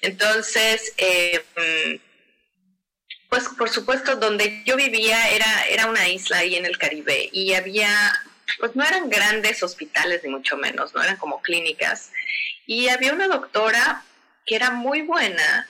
Entonces, 0.00 0.92
eh, 0.98 1.44
pues 3.28 3.48
por 3.50 3.68
supuesto, 3.68 4.16
donde 4.16 4.62
yo 4.64 4.76
vivía 4.76 5.28
era, 5.30 5.66
era 5.68 5.86
una 5.86 6.08
isla 6.08 6.38
ahí 6.38 6.56
en 6.56 6.64
el 6.64 6.78
Caribe 6.78 7.28
y 7.32 7.54
había, 7.54 7.90
pues 8.58 8.74
no 8.74 8.84
eran 8.84 9.10
grandes 9.10 9.62
hospitales 9.62 10.22
ni 10.24 10.30
mucho 10.30 10.56
menos, 10.56 10.94
no 10.94 11.02
eran 11.02 11.16
como 11.16 11.42
clínicas. 11.42 12.10
Y 12.66 12.88
había 12.88 13.12
una 13.12 13.28
doctora 13.28 14.04
que 14.46 14.56
era 14.56 14.70
muy 14.70 15.02
buena, 15.02 15.68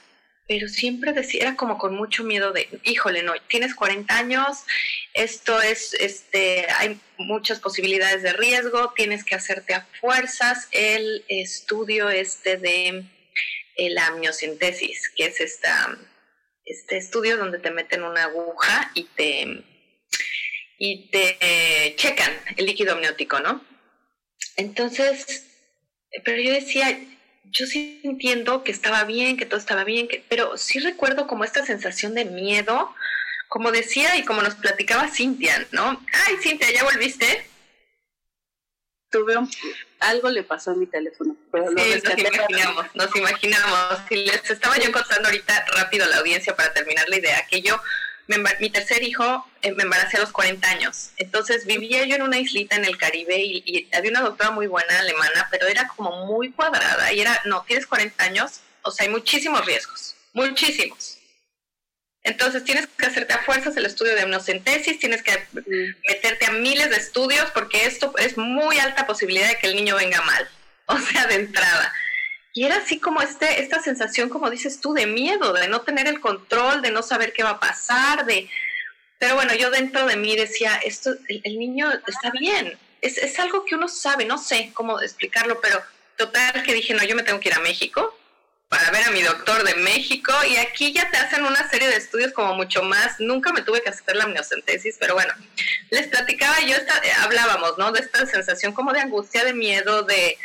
pero 0.49 0.67
siempre 0.67 1.13
decía, 1.13 1.43
era 1.43 1.57
como 1.57 1.77
con 1.77 1.95
mucho 1.95 2.25
miedo 2.25 2.53
de, 2.53 2.69
híjole, 2.85 3.23
no, 3.23 3.35
tienes 3.49 3.75
40 3.75 4.17
años, 4.17 4.65
esto 5.13 5.61
es, 5.61 5.93
este, 5.93 6.67
hay 6.79 6.99
muchas 7.19 7.61
posibilidades 7.61 8.23
de 8.23 8.33
riesgo, 8.33 8.95
tienes 8.97 9.25
que 9.25 9.35
hacerte 9.35 9.75
a 9.75 9.87
fuerzas 10.01 10.67
el 10.73 11.23
estudio 11.29 12.09
este 12.09 12.57
de 12.57 13.05
la 13.77 14.07
amniocentesis, 14.07 15.11
que 15.11 15.27
es 15.27 15.39
esta, 15.41 15.99
este 16.65 16.97
estudio 16.97 17.37
donde 17.37 17.59
te 17.59 17.71
meten 17.71 18.03
una 18.03 18.25
aguja 18.25 18.91
y 18.95 19.05
te, 19.05 19.65
y 20.79 21.11
te 21.11 21.37
eh, 21.41 21.95
checan 21.97 22.33
el 22.57 22.65
líquido 22.65 22.95
amniótico, 22.95 23.39
¿no? 23.41 23.63
Entonces, 24.57 25.47
pero 26.25 26.41
yo 26.41 26.53
decía, 26.55 26.99
yo 27.53 27.67
sí 27.67 28.01
entiendo 28.05 28.65
que 28.65 28.73
estaba 28.73 29.05
bien, 29.05 29.37
que 29.37 29.47
todo 29.47 29.59
estaba 29.59 29.85
bien, 29.85 30.09
que, 30.09 30.25
pero 30.29 30.57
sí 30.57 30.79
recuerdo 30.81 31.27
como 31.27 31.45
esta 31.45 31.65
sensación 31.65 32.15
de 32.15 32.25
miedo, 32.25 32.95
como 33.49 33.73
decía 33.73 34.17
y 34.17 34.25
como 34.25 34.43
nos 34.43 34.55
platicaba 34.55 35.09
Cintia, 35.09 35.67
¿no? 35.73 36.05
Ay, 36.27 36.37
Cintia, 36.43 36.71
¿ya 36.73 36.85
volviste? 36.85 37.47
Tuve 39.11 39.39
un, 39.39 39.51
algo 40.01 40.29
le 40.29 40.43
pasó 40.43 40.73
a 40.73 40.75
mi 40.75 40.87
teléfono. 40.87 41.35
Pero 41.51 41.71
sí, 41.71 42.03
nos 42.05 42.19
imaginamos, 42.19 42.87
nos 42.95 43.17
imaginamos. 43.17 44.01
Y 44.11 44.27
les 44.27 44.51
estaba 44.51 44.77
yo 44.79 44.93
contando 44.93 45.29
ahorita 45.29 45.65
rápido 45.77 46.05
a 46.05 46.09
la 46.09 46.19
audiencia 46.19 46.55
para 46.55 46.75
terminar 46.75 47.09
la 47.09 47.17
idea, 47.17 47.47
que 47.49 47.63
yo 47.63 47.81
mi 48.61 48.71
tercer 48.71 49.03
hijo 49.03 49.47
eh, 49.63 49.73
me 49.73 49.85
embaracé 49.85 50.19
a 50.19 50.21
los 50.21 50.33
40 50.33 50.69
años. 50.69 51.11
Entonces 51.17 51.65
vivía 51.65 52.05
yo 52.05 52.17
en 52.17 52.23
una 52.23 52.39
islita 52.39 52.77
en 52.77 52.85
el 52.85 52.99
Caribe 52.99 53.39
y, 53.39 53.89
había 53.93 54.11
una 54.11 54.21
doctora 54.21 54.51
muy 54.51 54.67
buena 54.67 54.99
alemana, 54.99 55.49
pero 55.51 55.67
era 55.67 55.89
como 55.89 56.27
muy 56.27 56.53
cuadrada 56.53 57.13
y 57.13 57.21
era, 57.21 57.41
no, 57.47 57.65
tienes 57.67 57.87
40 57.87 58.23
años, 58.23 58.61
o 58.83 58.91
sea, 58.91 59.07
hay 59.07 59.13
muchísimos 59.13 59.65
riesgos, 59.65 60.15
muchísimos. 60.35 61.19
Entonces 62.23 62.65
tienes 62.65 62.87
que 62.87 63.07
hacerte 63.07 63.33
a 63.33 63.43
fuerzas 63.43 63.77
el 63.77 63.87
estudio 63.87 64.15
de 64.15 64.23
amniocentesis, 64.23 64.99
tienes 64.99 65.23
que 65.23 65.33
meterte 66.07 66.47
a 66.47 66.53
miles 66.53 66.91
de 66.91 66.97
estudios 66.97 67.51
porque 67.53 67.87
esto 67.87 68.13
es 68.19 68.37
muy 68.37 68.79
alta 68.79 69.07
posibilidad 69.07 69.49
de 69.49 69.57
que 69.57 69.69
el 69.69 69.77
niño 69.77 69.97
venga 69.97 70.21
mal, 70.21 70.49
o 70.87 70.99
sea, 70.99 71.27
de 71.27 71.37
entrada. 71.37 71.93
Y 72.59 72.65
era 72.65 72.79
así 72.79 72.99
como 72.99 73.23
este, 73.23 73.63
esta 73.63 73.81
sensación, 73.81 74.29
como 74.29 74.51
dices 74.51 74.81
tú, 74.81 74.93
de 74.93 75.07
miedo, 75.07 75.53
de 75.53 75.69
no 75.69 75.83
tener 75.83 76.09
el 76.09 76.19
control, 76.19 76.83
de 76.83 76.91
no 76.91 77.05
saber 77.05 77.33
qué 77.33 77.45
va 77.45 77.51
a 77.51 77.61
pasar, 77.61 78.27
de... 78.27 78.51
Pero 79.21 79.37
bueno, 79.37 79.55
yo 79.55 79.71
dentro 79.71 80.05
de 80.07 80.17
mí 80.17 80.35
decía, 80.35 80.75
esto, 80.79 81.15
el, 81.29 81.57
niño 81.57 81.89
está 82.09 82.33
bien, 82.33 82.77
es, 83.01 83.17
es 83.17 83.39
algo 83.39 83.65
que 83.65 83.77
uno 83.77 83.87
sabe, 83.87 84.25
no 84.25 84.39
sé 84.39 84.73
cómo 84.75 85.01
explicarlo, 85.01 85.61
pero 85.61 85.81
total 86.17 86.65
que 86.65 86.75
dije, 86.75 86.95
no, 86.95 87.05
yo 87.05 87.15
me 87.15 87.23
tengo 87.23 87.39
que 87.39 87.49
ir 87.49 87.55
a 87.55 87.61
México 87.61 88.19
para 88.69 88.91
ver 88.91 89.05
a 89.05 89.13
mi 89.13 89.23
doctor 89.23 89.63
de 89.63 89.77
México 89.77 90.33
y 90.51 90.57
aquí 90.57 90.93
ya 90.93 91.09
te 91.13 91.17
hacen 91.17 91.45
una 91.45 91.71
serie 91.71 91.87
de 91.87 91.97
estudios 91.97 92.33
como 92.33 92.55
mucho 92.55 92.83
más. 92.83 93.21
Nunca 93.21 93.53
me 93.53 93.63
tuve 93.63 93.83
que 93.83 93.91
hacer 93.91 94.17
la 94.17 94.25
amniocentesis, 94.25 94.97
pero 94.99 95.15
bueno, 95.15 95.33
les 95.91 96.09
platicaba, 96.09 96.59
yo 96.63 96.75
esta, 96.75 97.01
hablábamos, 97.23 97.79
¿no? 97.79 97.93
De 97.93 98.01
esta 98.01 98.27
sensación 98.27 98.73
como 98.73 98.93
de 98.93 98.99
angustia, 98.99 99.45
de 99.45 99.55
miedo, 99.55 100.03
de, 100.03 100.37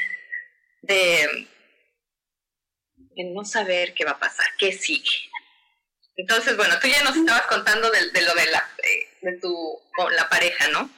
en 3.15 3.34
no 3.34 3.45
saber 3.45 3.93
qué 3.93 4.06
va 4.06 4.12
a 4.12 4.19
pasar, 4.19 4.45
qué 4.58 4.71
sigue. 4.71 5.30
Entonces, 6.15 6.56
bueno, 6.58 6.76
tú 6.82 6.88
ya 6.88 7.04
nos 7.04 7.15
estabas 7.15 7.47
contando 7.47 7.89
de, 7.89 8.12
de 8.12 8.21
lo 8.21 8.34
de 8.36 8.45
la 8.52 8.60
eh, 8.84 9.08
de 9.21 9.39
tu 9.39 9.80
con 9.95 10.13
la 10.15 10.30
pareja, 10.30 10.67
¿no? 10.69 10.89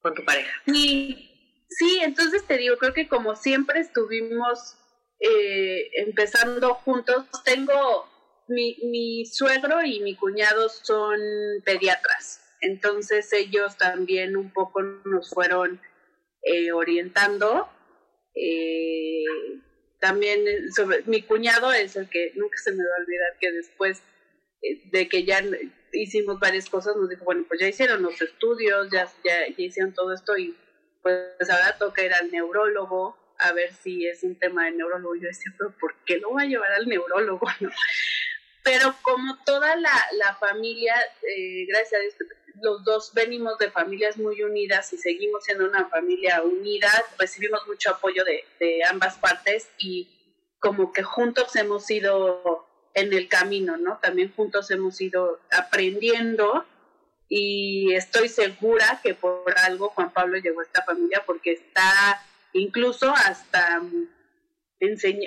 Con 0.00 0.14
tu 0.14 0.24
pareja. 0.24 0.52
Sí, 0.66 1.30
sí, 1.68 2.00
entonces 2.02 2.46
te 2.46 2.58
digo, 2.58 2.76
creo 2.76 2.92
que 2.92 3.08
como 3.08 3.36
siempre 3.36 3.80
estuvimos 3.80 4.76
eh, 5.20 5.90
empezando 5.96 6.74
juntos, 6.74 7.24
tengo 7.44 8.08
mi, 8.48 8.76
mi 8.84 9.24
suegro 9.24 9.82
y 9.82 10.00
mi 10.00 10.16
cuñado 10.16 10.68
son 10.68 11.18
pediatras, 11.64 12.40
entonces 12.60 13.32
ellos 13.32 13.78
también 13.78 14.36
un 14.36 14.52
poco 14.52 14.82
nos 14.82 15.30
fueron 15.30 15.80
eh, 16.42 16.72
orientando. 16.72 17.68
Eh, 18.34 19.24
también 20.04 20.46
eh, 20.46 20.70
sobre 20.70 21.02
mi 21.06 21.22
cuñado 21.22 21.72
es 21.72 21.96
el 21.96 22.10
que 22.10 22.32
nunca 22.34 22.58
se 22.58 22.72
me 22.72 22.84
va 22.84 22.94
a 22.94 23.00
olvidar 23.00 23.38
que 23.40 23.52
después 23.52 24.02
eh, 24.60 24.82
de 24.92 25.08
que 25.08 25.24
ya 25.24 25.42
hicimos 25.94 26.38
varias 26.38 26.68
cosas 26.68 26.94
nos 26.94 27.08
dijo 27.08 27.24
bueno 27.24 27.46
pues 27.48 27.58
ya 27.58 27.68
hicieron 27.68 28.02
los 28.02 28.20
estudios 28.20 28.90
ya, 28.92 29.10
ya, 29.24 29.46
hicieron 29.56 29.94
todo 29.94 30.12
esto 30.12 30.36
y 30.36 30.54
pues 31.00 31.48
ahora 31.48 31.78
toca 31.78 32.04
ir 32.04 32.12
al 32.12 32.30
neurólogo 32.30 33.16
a 33.38 33.52
ver 33.52 33.72
si 33.72 34.06
es 34.06 34.22
un 34.24 34.38
tema 34.38 34.66
de 34.66 34.72
neurólogo 34.72 35.14
yo 35.14 35.28
decía 35.28 35.50
pero 35.56 35.74
¿por 35.80 35.94
qué 36.04 36.18
lo 36.18 36.32
voy 36.32 36.42
a 36.42 36.48
llevar 36.48 36.72
al 36.72 36.86
neurólogo 36.86 37.46
no 37.60 37.70
pero 38.62 38.94
como 39.00 39.42
toda 39.46 39.74
la, 39.76 40.06
la 40.18 40.34
familia 40.34 40.96
eh, 41.34 41.64
gracias 41.66 41.94
a 41.94 42.02
Dios 42.02 42.14
los 42.60 42.84
dos 42.84 43.12
venimos 43.14 43.58
de 43.58 43.70
familias 43.70 44.16
muy 44.16 44.42
unidas 44.42 44.92
y 44.92 44.98
seguimos 44.98 45.44
siendo 45.44 45.64
una 45.66 45.88
familia 45.88 46.42
unida, 46.42 46.90
recibimos 47.18 47.66
mucho 47.66 47.90
apoyo 47.90 48.24
de, 48.24 48.44
de 48.60 48.84
ambas 48.84 49.18
partes 49.18 49.68
y 49.78 50.08
como 50.58 50.92
que 50.92 51.02
juntos 51.02 51.56
hemos 51.56 51.90
ido 51.90 52.66
en 52.94 53.12
el 53.12 53.28
camino, 53.28 53.76
¿no? 53.76 53.98
También 53.98 54.32
juntos 54.34 54.70
hemos 54.70 55.00
ido 55.00 55.40
aprendiendo 55.50 56.64
y 57.28 57.92
estoy 57.94 58.28
segura 58.28 59.00
que 59.02 59.14
por 59.14 59.58
algo 59.58 59.88
Juan 59.90 60.12
Pablo 60.12 60.38
llegó 60.38 60.60
a 60.60 60.64
esta 60.64 60.84
familia 60.84 61.22
porque 61.26 61.52
está 61.52 62.22
incluso 62.52 63.12
hasta 63.12 63.82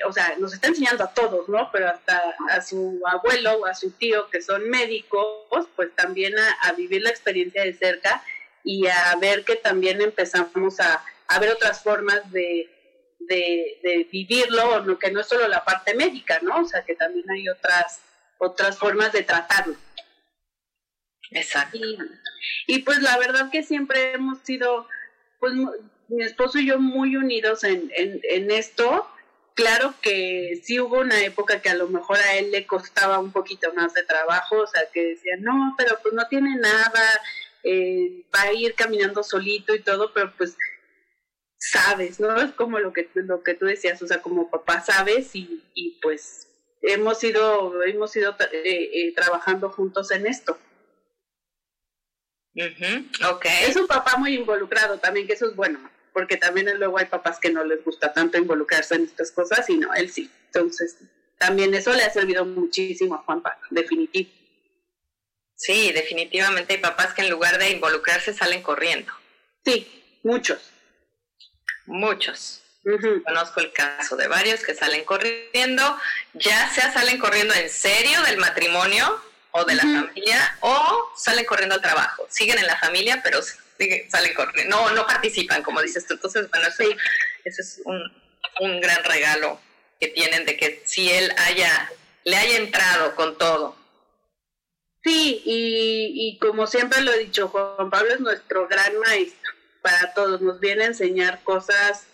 o 0.06 0.14
sea, 0.14 0.36
nos 0.40 0.54
está 0.54 0.68
enseñando 0.68 1.04
a 1.04 1.14
todos, 1.14 1.48
¿no? 1.50 1.70
Pero 1.72 1.90
hasta 1.90 2.36
a 2.50 2.62
su 2.62 3.02
abuelo 3.06 3.60
o 3.60 3.66
a 3.66 3.74
su 3.74 3.92
tío 3.92 4.30
que 4.30 4.42
son 4.42 4.70
médicos, 4.70 5.68
pues 5.76 5.96
también 5.96 6.36
a, 6.38 6.72
vivir 6.74 7.02
la 7.02 7.10
experiencia 7.10 7.64
de 7.64 7.74
cerca 7.74 8.24
y 8.64 8.88
a 8.88 9.16
ver 9.20 9.44
que 9.44 9.56
también 9.56 10.02
empezamos 10.02 10.80
a, 10.80 11.04
a 11.28 11.40
ver 11.40 11.52
otras 11.52 11.82
formas 11.82 12.32
de, 12.32 12.70
de, 13.20 13.80
de 13.84 14.08
vivirlo, 14.12 14.98
que 15.00 15.12
no 15.12 15.22
es 15.22 15.28
solo 15.28 15.48
la 15.48 15.64
parte 15.64 15.94
médica, 15.96 16.40
¿no? 16.42 16.62
O 16.62 16.66
sea, 16.66 16.84
que 16.84 16.96
también 16.96 17.30
hay 17.30 17.48
otras, 17.50 18.02
otras 18.38 18.78
formas 18.78 19.12
de 19.12 19.24
tratarlo. 19.24 19.76
Exacto. 21.32 21.78
Y, 22.68 22.80
pues 22.80 23.02
la 23.02 23.18
verdad 23.18 23.50
que 23.52 23.64
siempre 23.64 24.14
hemos 24.14 24.40
sido, 24.40 24.88
pues 25.40 25.54
mi 26.08 26.24
esposo 26.24 26.60
y 26.60 26.68
yo 26.68 26.80
muy 26.80 27.16
unidos 27.16 27.64
en, 27.64 27.92
en, 27.96 28.20
en 28.24 28.52
esto. 28.52 29.08
Claro 29.58 29.96
que 30.04 30.62
sí 30.64 30.80
hubo 30.80 31.00
una 31.00 31.20
época 31.24 31.64
que 31.64 31.70
a 31.70 31.74
lo 31.74 31.88
mejor 31.88 32.18
a 32.18 32.36
él 32.36 32.52
le 32.52 32.68
costaba 32.68 33.18
un 33.18 33.32
poquito 33.32 33.74
más 33.74 33.92
de 33.96 34.04
trabajo, 34.04 34.58
o 34.60 34.68
sea, 34.68 34.84
que 34.94 35.04
decía, 35.04 35.34
no, 35.40 35.74
pero 35.76 35.98
pues 36.04 36.14
no 36.14 36.28
tiene 36.28 36.56
nada, 36.58 37.02
eh, 37.64 38.24
va 38.34 38.44
a 38.44 38.54
ir 38.54 38.76
caminando 38.76 39.24
solito 39.24 39.74
y 39.74 39.82
todo, 39.82 40.14
pero 40.14 40.32
pues 40.38 40.56
sabes, 41.58 42.20
¿no? 42.20 42.40
Es 42.40 42.52
como 42.52 42.78
lo 42.78 42.94
que, 42.94 43.10
lo 43.16 43.42
que 43.42 43.56
tú 43.56 43.66
decías, 43.66 44.00
o 44.04 44.06
sea, 44.06 44.22
como 44.22 44.52
papá 44.52 44.82
sabes 44.82 45.36
y, 45.36 45.64
y 45.74 46.00
pues 46.04 46.50
hemos 46.84 47.24
ido, 47.24 47.84
hemos 47.84 48.16
ido 48.16 48.36
eh, 48.52 48.92
eh, 48.94 49.14
trabajando 49.16 49.72
juntos 49.72 50.12
en 50.12 50.28
esto. 50.28 50.60
okay. 53.28 53.64
Es 53.64 53.76
un 53.76 53.88
papá 53.88 54.18
muy 54.18 54.36
involucrado 54.36 55.00
también, 55.00 55.26
que 55.26 55.34
eso 55.34 55.48
es 55.48 55.56
bueno, 55.56 55.80
porque 56.18 56.36
también 56.36 56.68
luego 56.80 56.98
hay 56.98 57.06
papás 57.06 57.38
que 57.40 57.52
no 57.52 57.64
les 57.64 57.84
gusta 57.86 58.12
tanto 58.12 58.40
involucrarse 58.40 58.96
en 58.96 59.04
estas 59.04 59.30
cosas 59.30 59.70
y 59.70 59.78
no, 59.78 59.94
él 59.94 60.10
sí. 60.10 60.32
Entonces, 60.48 60.96
también 61.38 61.76
eso 61.76 61.94
le 61.94 62.02
ha 62.02 62.10
servido 62.10 62.44
muchísimo 62.44 63.14
a 63.14 63.20
Juan 63.20 63.44
Pablo, 63.44 63.68
definitivo. 63.70 64.32
Sí, 65.56 65.92
definitivamente 65.92 66.74
hay 66.74 66.80
papás 66.80 67.14
que 67.14 67.22
en 67.22 67.30
lugar 67.30 67.60
de 67.60 67.70
involucrarse 67.70 68.34
salen 68.34 68.64
corriendo. 68.64 69.14
Sí, 69.64 70.20
muchos. 70.24 70.72
Muchos. 71.86 72.64
Conozco 73.24 73.60
el 73.60 73.72
caso 73.72 74.16
de 74.16 74.28
varios 74.28 74.64
que 74.64 74.74
salen 74.74 75.06
corriendo, 75.06 76.00
ya 76.34 76.68
sea 76.72 76.92
salen 76.92 77.20
corriendo 77.20 77.54
en 77.54 77.70
serio 77.70 78.24
del 78.24 78.38
matrimonio 78.38 79.22
o 79.52 79.66
de 79.66 79.76
la 79.76 79.84
familia 79.84 80.58
o 80.62 81.12
salen 81.16 81.46
corriendo 81.46 81.76
al 81.76 81.82
trabajo. 81.82 82.26
Siguen 82.28 82.58
en 82.58 82.66
la 82.66 82.80
familia, 82.80 83.22
pero 83.24 83.40
salen 84.10 84.34
corriendo. 84.34 84.76
No, 84.76 84.92
no 84.92 85.06
participan, 85.06 85.64
como 85.64 85.82
dices 85.82 86.06
tú. 86.06 86.16
Entonces, 86.16 86.50
bueno, 86.50 86.68
eso, 86.68 86.84
es 87.44 87.82
un, 87.86 88.02
un 88.60 88.82
gran 88.82 89.04
regalo 89.04 89.60
que 90.00 90.08
tienen 90.10 90.46
de 90.46 90.58
que 90.58 90.82
si 90.86 91.10
él 91.10 91.32
haya, 91.38 91.92
le 92.24 92.36
haya 92.36 92.58
entrado 92.58 93.16
con 93.16 93.38
todo. 93.38 93.76
Sí, 95.04 95.42
y, 95.46 96.14
y 96.16 96.38
como 96.40 96.68
siempre 96.68 97.02
lo 97.02 97.14
he 97.14 97.20
dicho, 97.20 97.48
Juan 97.48 97.90
Pablo 97.90 98.14
es 98.14 98.20
nuestro 98.20 98.68
gran 98.68 98.98
maestro 99.00 99.52
para 99.82 100.14
todos, 100.14 100.42
nos 100.42 100.60
viene 100.60 100.84
a 100.84 100.88
enseñar 100.88 101.44
cosas, 101.44 102.08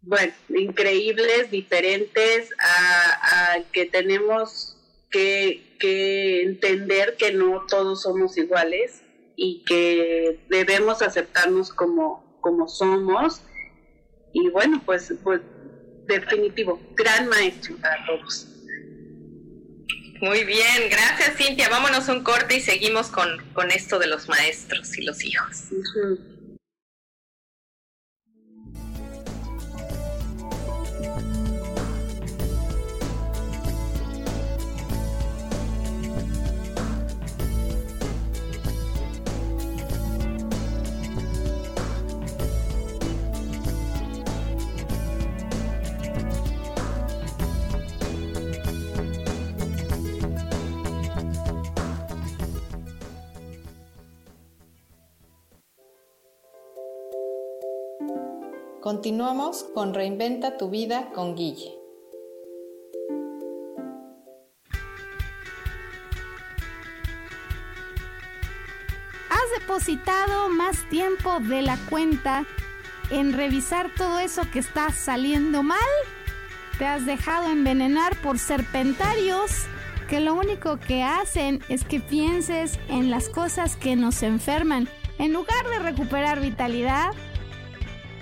bueno, 0.00 0.32
increíbles, 0.48 1.50
diferentes, 1.50 2.50
a, 2.58 3.58
que 3.72 3.84
tenemos 3.84 4.76
que, 5.10 5.76
que 5.78 6.42
entender 6.42 7.16
que 7.18 7.32
no 7.32 7.66
todos 7.68 8.02
somos 8.02 8.38
iguales 8.38 9.02
y 9.36 9.62
que 9.64 10.40
debemos 10.48 11.02
aceptarnos 11.02 11.72
como, 11.72 12.38
como 12.40 12.66
somos. 12.68 13.42
Y 14.32 14.48
bueno, 14.50 14.82
pues, 14.84 15.12
pues 15.22 15.40
definitivo, 16.06 16.80
gran 16.96 17.28
maestro 17.28 17.76
para 17.76 18.04
todos. 18.06 18.48
Muy 20.20 20.44
bien, 20.44 20.88
gracias 20.90 21.36
Cintia. 21.36 21.68
Vámonos 21.68 22.08
un 22.08 22.22
corte 22.24 22.56
y 22.56 22.60
seguimos 22.60 23.08
con, 23.08 23.28
con 23.52 23.70
esto 23.70 23.98
de 23.98 24.06
los 24.06 24.28
maestros 24.28 24.96
y 24.96 25.02
los 25.02 25.22
hijos. 25.22 25.64
Continuamos 58.86 59.64
con 59.74 59.94
Reinventa 59.94 60.56
tu 60.56 60.70
vida 60.70 61.10
con 61.12 61.34
Guille. 61.34 61.76
¿Has 69.28 69.60
depositado 69.60 70.48
más 70.50 70.88
tiempo 70.88 71.40
de 71.40 71.62
la 71.62 71.76
cuenta 71.90 72.44
en 73.10 73.32
revisar 73.32 73.90
todo 73.92 74.20
eso 74.20 74.42
que 74.52 74.60
está 74.60 74.92
saliendo 74.92 75.64
mal? 75.64 75.80
¿Te 76.78 76.86
has 76.86 77.04
dejado 77.06 77.48
envenenar 77.48 78.14
por 78.22 78.38
serpentarios 78.38 79.64
que 80.08 80.20
lo 80.20 80.34
único 80.34 80.78
que 80.78 81.02
hacen 81.02 81.60
es 81.68 81.84
que 81.84 81.98
pienses 81.98 82.78
en 82.88 83.10
las 83.10 83.30
cosas 83.30 83.74
que 83.74 83.96
nos 83.96 84.22
enferman 84.22 84.88
en 85.18 85.32
lugar 85.32 85.66
de 85.70 85.80
recuperar 85.80 86.40
vitalidad? 86.40 87.10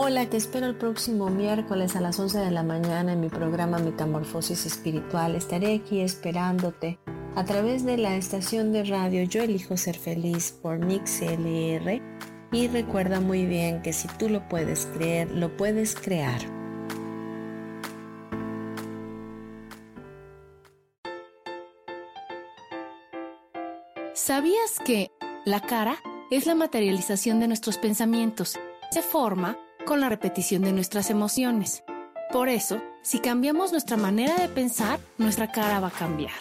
Hola, 0.00 0.30
te 0.30 0.36
espero 0.36 0.66
el 0.66 0.76
próximo 0.76 1.28
miércoles 1.28 1.96
a 1.96 2.00
las 2.00 2.20
11 2.20 2.38
de 2.38 2.50
la 2.52 2.62
mañana 2.62 3.14
en 3.14 3.20
mi 3.20 3.28
programa 3.28 3.78
Metamorfosis 3.78 4.64
Espiritual. 4.64 5.34
Estaré 5.34 5.74
aquí 5.74 6.02
esperándote 6.02 7.00
a 7.34 7.44
través 7.44 7.84
de 7.84 7.96
la 7.96 8.14
estación 8.14 8.72
de 8.72 8.84
radio 8.84 9.24
Yo 9.24 9.42
elijo 9.42 9.76
ser 9.76 9.98
feliz 9.98 10.52
por 10.62 10.78
Mix 10.78 11.20
LR 11.20 12.00
y 12.52 12.68
recuerda 12.68 13.18
muy 13.18 13.44
bien 13.44 13.82
que 13.82 13.92
si 13.92 14.06
tú 14.06 14.28
lo 14.28 14.48
puedes 14.48 14.86
creer, 14.86 15.32
lo 15.32 15.56
puedes 15.56 15.96
crear. 15.96 16.42
¿Sabías 24.14 24.78
que 24.84 25.10
la 25.44 25.60
cara 25.60 25.96
es 26.30 26.46
la 26.46 26.54
materialización 26.54 27.40
de 27.40 27.48
nuestros 27.48 27.78
pensamientos? 27.78 28.56
Se 28.92 29.02
forma 29.02 29.58
con 29.88 30.00
la 30.02 30.10
repetición 30.10 30.60
de 30.60 30.72
nuestras 30.72 31.08
emociones. 31.08 31.82
Por 32.30 32.50
eso, 32.50 32.82
si 33.02 33.20
cambiamos 33.20 33.72
nuestra 33.72 33.96
manera 33.96 34.36
de 34.36 34.46
pensar, 34.50 35.00
nuestra 35.16 35.50
cara 35.50 35.80
va 35.80 35.88
a 35.88 35.90
cambiar. 35.90 36.34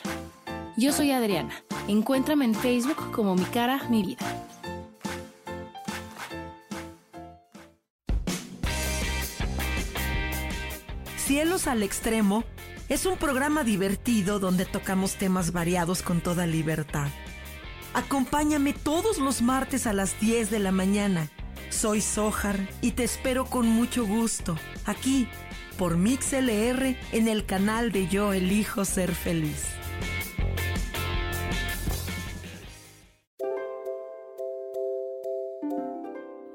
Yo 0.75 0.91
soy 0.91 1.11
Adriana. 1.11 1.53
Encuéntrame 1.87 2.43
en 2.43 2.53
Facebook 2.53 3.09
como 3.13 3.35
Mi 3.35 3.45
Cara, 3.45 3.79
Mi 3.89 4.03
Vida. 4.03 4.25
Cielos 11.15 11.67
al 11.67 11.83
Extremo 11.83 12.43
es 12.89 13.05
un 13.05 13.15
programa 13.15 13.63
divertido 13.63 14.39
donde 14.39 14.65
tocamos 14.65 15.15
temas 15.15 15.53
variados 15.53 16.01
con 16.01 16.19
toda 16.19 16.45
libertad. 16.47 17.07
Acompáñame 17.93 18.73
todos 18.73 19.19
los 19.19 19.41
martes 19.41 19.87
a 19.87 19.93
las 19.93 20.19
10 20.19 20.51
de 20.51 20.59
la 20.59 20.73
mañana 20.73 21.31
soy 21.77 22.01
Sojar 22.01 22.57
y 22.81 22.93
te 22.93 23.03
espero 23.03 23.45
con 23.45 23.67
mucho 23.67 24.03
gusto 24.07 24.57
aquí 24.87 25.27
por 25.77 25.95
MixLR 25.95 26.95
en 27.11 27.27
el 27.27 27.45
canal 27.45 27.91
de 27.91 28.07
Yo 28.07 28.33
Elijo 28.33 28.83
Ser 28.83 29.13
Feliz. 29.13 29.67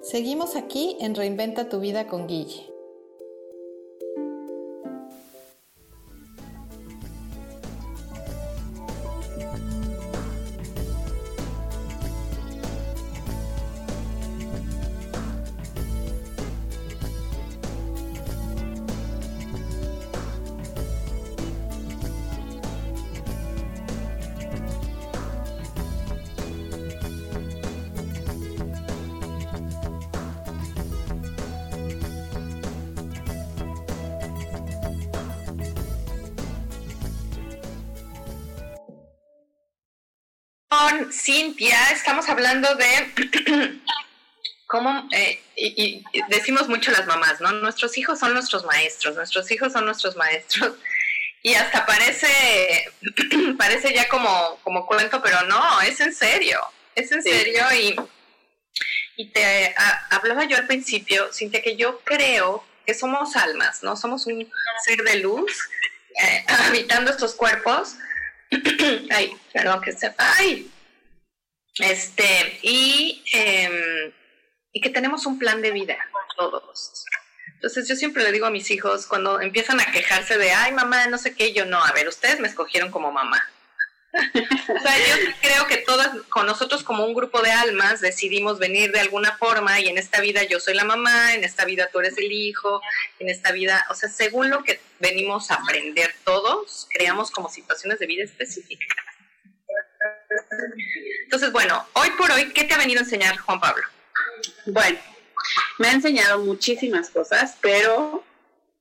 Seguimos 0.01 0.57
aquí 0.57 0.97
en 1.01 1.15
Reinventa 1.15 1.69
tu 1.69 1.79
vida 1.79 2.09
con 2.09 2.27
Guille. 2.27 2.72
Hablando 42.33 42.75
de 42.75 43.81
cómo, 44.67 45.09
eh, 45.13 45.41
y, 45.57 46.03
decimos 46.29 46.69
mucho 46.69 46.91
las 46.91 47.07
mamás, 47.07 47.41
¿no? 47.41 47.53
Nuestros 47.53 47.97
hijos 47.99 48.19
son 48.19 48.33
nuestros 48.35 48.65
maestros, 48.65 49.15
nuestros 49.17 49.51
hijos 49.51 49.73
son 49.73 49.85
nuestros 49.85 50.17
maestros. 50.17 50.77
Y 51.43 51.55
hasta 51.55 51.85
parece, 51.85 52.91
parece 53.59 53.93
ya 53.95 54.09
como, 54.09 54.59
como 54.63 54.87
cuento, 54.87 55.21
pero 55.23 55.43
no, 55.43 55.81
es 55.83 56.01
en 56.01 56.15
serio, 56.15 56.61
es 56.95 57.13
en 57.13 57.23
serio. 57.23 57.65
Y, 57.75 57.97
y 59.17 59.29
te 59.31 59.75
hablaba 60.11 60.45
yo 60.45 60.57
al 60.57 60.67
principio, 60.67 61.33
Cintia, 61.33 61.63
que 61.63 61.77
yo 61.77 62.01
creo 62.01 62.65
que 62.87 62.95
somos 62.95 63.37
almas, 63.37 63.83
¿no? 63.83 63.97
Somos 63.97 64.27
un 64.27 64.51
ser 64.85 65.03
de 65.03 65.17
luz 65.17 65.69
eh, 66.23 66.45
habitando 66.49 67.11
estos 67.11 67.35
cuerpos. 67.35 67.97
ay, 69.11 69.37
perdón 69.53 69.81
que 69.83 69.93
se... 69.93 70.15
¡Ay! 70.17 70.71
Este, 71.79 72.59
y, 72.63 73.23
em, 73.33 74.13
y 74.73 74.81
que 74.81 74.91
tenemos 74.91 75.27
un 75.27 75.39
plan 75.39 75.63
de 75.63 75.71
vida 75.71 75.97
todos. 76.37 77.05
Entonces 77.55 77.89
yo 77.89 77.95
siempre 77.95 78.25
le 78.25 78.33
digo 78.33 78.47
a 78.47 78.51
mis 78.51 78.71
hijos 78.71 79.07
cuando 79.07 79.41
empiezan 79.41 79.81
a 79.81 79.91
quejarse 79.93 80.37
de, 80.37 80.51
ay 80.51 80.73
mamá, 80.73 81.07
no 81.07 81.19
sé 81.19 81.35
qué, 81.35 81.53
yo 81.53 81.65
no, 81.65 81.83
a 81.83 81.93
ver, 81.93 82.09
ustedes 82.09 82.41
me 82.41 82.49
escogieron 82.49 82.91
como 82.91 83.13
mamá. 83.13 83.41
o 84.13 84.81
sea, 84.83 84.99
yo 84.99 85.33
creo 85.41 85.67
que 85.69 85.79
todas, 85.79 86.11
con 86.29 86.45
nosotros 86.45 86.83
como 86.83 87.07
un 87.07 87.15
grupo 87.15 87.41
de 87.41 87.51
almas, 87.51 88.01
decidimos 88.01 88.59
venir 88.59 88.93
de 88.93 89.01
alguna 89.01 89.39
forma 89.39 89.81
y 89.81 89.89
en 89.89 89.97
esta 89.97 90.21
vida 90.21 90.43
yo 90.43 90.61
soy 90.61 90.75
la 90.75 90.85
mamá, 90.85 91.35
en 91.35 91.45
esta 91.45 91.65
vida 91.65 91.89
tú 91.91 92.01
eres 92.01 92.19
el 92.19 92.31
hijo, 92.31 92.83
en 93.21 93.31
esta 93.31 93.53
vida, 93.53 93.87
o 93.89 93.95
sea, 93.95 94.11
según 94.11 94.51
lo 94.51 94.65
que 94.65 94.81
venimos 94.99 95.51
a 95.51 95.55
aprender 95.55 96.15
todos, 96.25 96.89
creamos 96.93 97.31
como 97.31 97.49
situaciones 97.49 97.99
de 98.01 98.07
vida 98.07 98.25
específicas. 98.25 99.12
Entonces, 101.25 101.53
bueno, 101.53 101.87
hoy 101.95 102.11
por 102.19 102.31
hoy, 102.31 102.53
¿qué 102.53 102.65
te 102.65 102.75
ha 102.75 102.79
venido 102.79 103.01
a 103.01 103.05
enseñar 103.05 103.37
Juan 103.39 103.61
Pablo? 103.61 103.85
Bueno, 104.67 104.99
me 105.79 105.89
ha 105.89 105.93
enseñado 105.93 106.41
muchísimas 106.41 107.11
cosas, 107.11 107.57
pero 107.61 108.25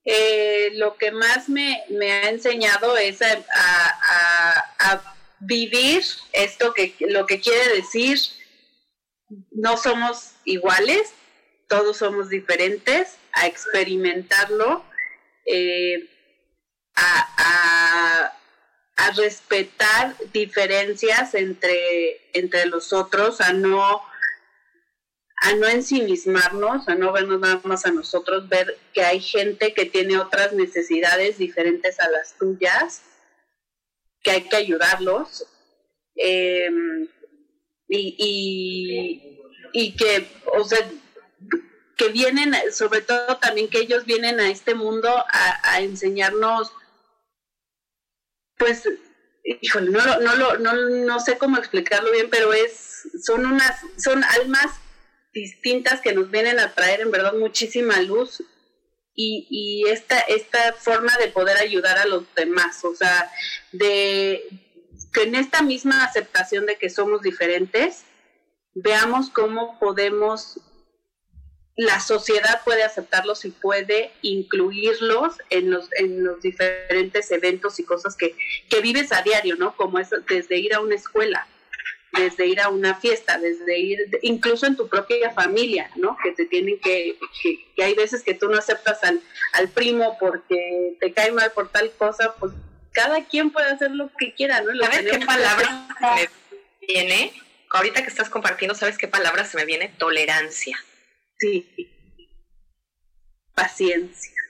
eh, 0.03 0.71
lo 0.73 0.97
que 0.97 1.11
más 1.11 1.47
me, 1.47 1.83
ha 2.11 2.29
enseñado 2.29 2.97
es 2.97 3.21
a, 3.21 5.15
vivir 5.43 6.03
esto 6.33 6.71
que 6.71 6.93
lo 6.99 7.25
que 7.25 7.39
quiere 7.39 7.77
decir 7.77 8.19
no 9.49 9.75
somos 9.75 10.33
iguales, 10.45 11.13
todos 11.67 11.97
somos 11.97 12.29
diferentes, 12.29 13.17
a 13.33 13.47
experimentarlo, 13.47 14.85
eh, 15.47 16.07
a, 16.95 18.33
a 19.01 19.11
respetar 19.11 20.15
diferencias 20.31 21.33
entre, 21.33 22.21
entre 22.33 22.67
los 22.67 22.93
otros, 22.93 23.41
a 23.41 23.51
no, 23.51 24.01
a 25.41 25.55
no 25.55 25.67
ensimismarnos, 25.67 26.87
a 26.87 26.93
no 26.93 27.11
vernos 27.11 27.39
nada 27.39 27.61
más 27.63 27.85
a 27.87 27.91
nosotros, 27.91 28.47
ver 28.47 28.77
que 28.93 29.01
hay 29.01 29.19
gente 29.19 29.73
que 29.73 29.85
tiene 29.85 30.19
otras 30.19 30.53
necesidades 30.53 31.39
diferentes 31.39 31.99
a 31.99 32.09
las 32.11 32.37
tuyas, 32.37 33.01
que 34.21 34.31
hay 34.31 34.41
que 34.43 34.55
ayudarlos. 34.55 35.47
Em, 36.15 37.07
y, 37.87 39.39
y, 39.73 39.95
que, 39.95 40.27
o 40.53 40.63
sea, 40.63 40.79
que 41.97 42.09
vienen, 42.09 42.53
sobre 42.71 43.01
todo 43.01 43.37
también 43.37 43.67
que 43.67 43.79
ellos 43.79 44.05
vienen 44.05 44.39
a 44.39 44.49
este 44.49 44.75
mundo 44.75 45.09
a 45.27 45.81
enseñarnos 45.81 46.71
pues, 48.61 48.87
híjole, 49.43 49.89
no, 49.89 50.19
no, 50.19 50.57
no, 50.57 50.73
no 50.73 51.19
sé 51.19 51.37
cómo 51.39 51.57
explicarlo 51.57 52.11
bien, 52.11 52.29
pero 52.29 52.53
es, 52.53 53.07
son 53.25 53.45
unas, 53.45 53.79
son 53.97 54.23
almas 54.23 54.67
distintas 55.33 55.99
que 56.01 56.13
nos 56.13 56.29
vienen 56.29 56.59
a 56.59 56.73
traer 56.73 57.01
en 57.01 57.09
verdad 57.09 57.33
muchísima 57.33 57.99
luz 58.01 58.43
y, 59.15 59.47
y 59.49 59.89
esta, 59.89 60.19
esta 60.19 60.73
forma 60.73 61.17
de 61.17 61.29
poder 61.29 61.57
ayudar 61.57 61.97
a 61.97 62.05
los 62.05 62.23
demás, 62.35 62.85
o 62.85 62.93
sea, 62.93 63.31
de 63.71 64.43
que 65.11 65.23
en 65.23 65.35
esta 65.35 65.63
misma 65.63 66.03
aceptación 66.03 66.67
de 66.67 66.77
que 66.77 66.89
somos 66.89 67.21
diferentes, 67.21 68.03
veamos 68.75 69.29
cómo 69.29 69.79
podemos 69.79 70.59
la 71.81 71.99
sociedad 71.99 72.61
puede 72.63 72.83
aceptarlos 72.83 73.43
y 73.43 73.49
puede 73.49 74.11
incluirlos 74.21 75.33
en 75.49 75.71
los, 75.71 75.89
en 75.93 76.23
los 76.23 76.39
diferentes 76.39 77.31
eventos 77.31 77.79
y 77.79 77.83
cosas 77.83 78.15
que, 78.15 78.35
que 78.69 78.81
vives 78.81 79.11
a 79.11 79.23
diario, 79.23 79.55
¿no? 79.55 79.75
Como 79.75 79.97
es 79.97 80.11
desde 80.29 80.57
ir 80.57 80.75
a 80.75 80.79
una 80.79 80.93
escuela, 80.93 81.47
desde 82.13 82.45
ir 82.45 82.61
a 82.61 82.69
una 82.69 82.93
fiesta, 82.93 83.39
desde 83.39 83.79
ir, 83.79 83.97
incluso 84.21 84.67
en 84.67 84.75
tu 84.75 84.89
propia 84.89 85.31
familia, 85.31 85.89
¿no? 85.95 86.15
Que 86.23 86.33
te 86.33 86.45
tienen 86.45 86.79
que, 86.79 87.17
que, 87.75 87.83
hay 87.83 87.95
veces 87.95 88.21
que 88.21 88.35
tú 88.35 88.47
no 88.47 88.59
aceptas 88.59 89.03
al, 89.03 89.19
al 89.53 89.67
primo 89.69 90.17
porque 90.19 90.97
te 90.99 91.13
cae 91.13 91.31
mal 91.31 91.51
por 91.51 91.69
tal 91.69 91.91
cosa, 91.97 92.35
pues 92.39 92.53
cada 92.91 93.25
quien 93.25 93.49
puede 93.49 93.71
hacer 93.71 93.89
lo 93.89 94.11
que 94.19 94.35
quiera, 94.35 94.61
¿no? 94.61 94.71
¿Sabes 94.85 95.11
qué 95.11 95.25
palabra 95.25 95.87
me 96.15 96.29
viene? 96.85 97.33
Ahorita 97.71 98.03
que 98.03 98.09
estás 98.09 98.29
compartiendo, 98.29 98.75
¿sabes 98.75 98.99
qué 98.99 99.07
palabra 99.07 99.45
se 99.45 99.57
me 99.57 99.65
viene? 99.65 99.91
Tolerancia. 99.97 100.77
Sí. 101.41 101.65
Paciencia. 103.55 104.41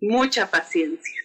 Mucha 0.00 0.50
paciencia. 0.50 1.22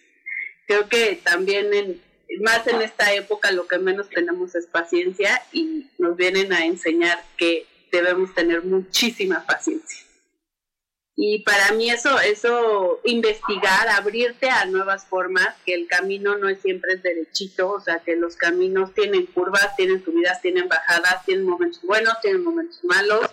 Creo 0.66 0.88
que 0.88 1.16
también 1.24 1.72
en, 1.72 2.02
más 2.40 2.66
en 2.66 2.82
esta 2.82 3.14
época 3.14 3.50
lo 3.50 3.66
que 3.66 3.78
menos 3.78 4.10
tenemos 4.10 4.54
es 4.54 4.66
paciencia 4.66 5.42
y 5.52 5.90
nos 5.96 6.16
vienen 6.16 6.52
a 6.52 6.66
enseñar 6.66 7.24
que 7.38 7.66
debemos 7.90 8.34
tener 8.34 8.62
muchísima 8.62 9.46
paciencia. 9.46 10.04
Y 11.18 11.38
para 11.44 11.72
mí 11.72 11.90
eso, 11.90 12.20
eso, 12.20 13.00
investigar, 13.04 13.88
abrirte 13.88 14.50
a 14.50 14.66
nuevas 14.66 15.06
formas, 15.06 15.56
que 15.64 15.72
el 15.72 15.86
camino 15.86 16.36
no 16.36 16.46
es 16.46 16.60
siempre 16.60 16.96
derechito, 16.96 17.70
o 17.70 17.80
sea, 17.80 18.00
que 18.00 18.16
los 18.16 18.36
caminos 18.36 18.92
tienen 18.92 19.24
curvas, 19.24 19.74
tienen 19.76 20.04
subidas, 20.04 20.42
tienen 20.42 20.68
bajadas, 20.68 21.24
tienen 21.24 21.46
momentos 21.46 21.80
buenos, 21.84 22.20
tienen 22.20 22.44
momentos 22.44 22.84
malos, 22.84 23.30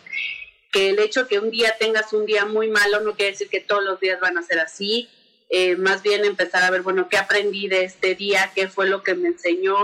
que 0.74 0.90
el 0.90 1.00
hecho 1.00 1.28
que 1.28 1.40
un 1.40 1.52
día 1.52 1.76
tengas 1.80 2.12
un 2.12 2.26
día 2.26 2.46
muy 2.46 2.68
malo 2.68 3.00
no 3.00 3.16
quiere 3.16 3.32
decir 3.32 3.48
que 3.48 3.62
todos 3.62 3.84
los 3.84 4.00
días 4.00 4.20
van 4.20 4.38
a 4.38 4.44
ser 4.44 4.60
así, 4.60 5.08
eh, 5.50 5.76
más 5.76 6.02
bien 6.02 6.26
empezar 6.26 6.64
a 6.64 6.72
ver, 6.72 6.82
bueno, 6.82 7.08
¿qué 7.10 7.18
aprendí 7.18 7.68
de 7.68 7.84
este 7.84 8.16
día? 8.16 8.52
¿Qué 8.56 8.68
fue 8.68 8.90
lo 8.90 9.04
que 9.04 9.14
me 9.14 9.30
enseñó? 9.30 9.76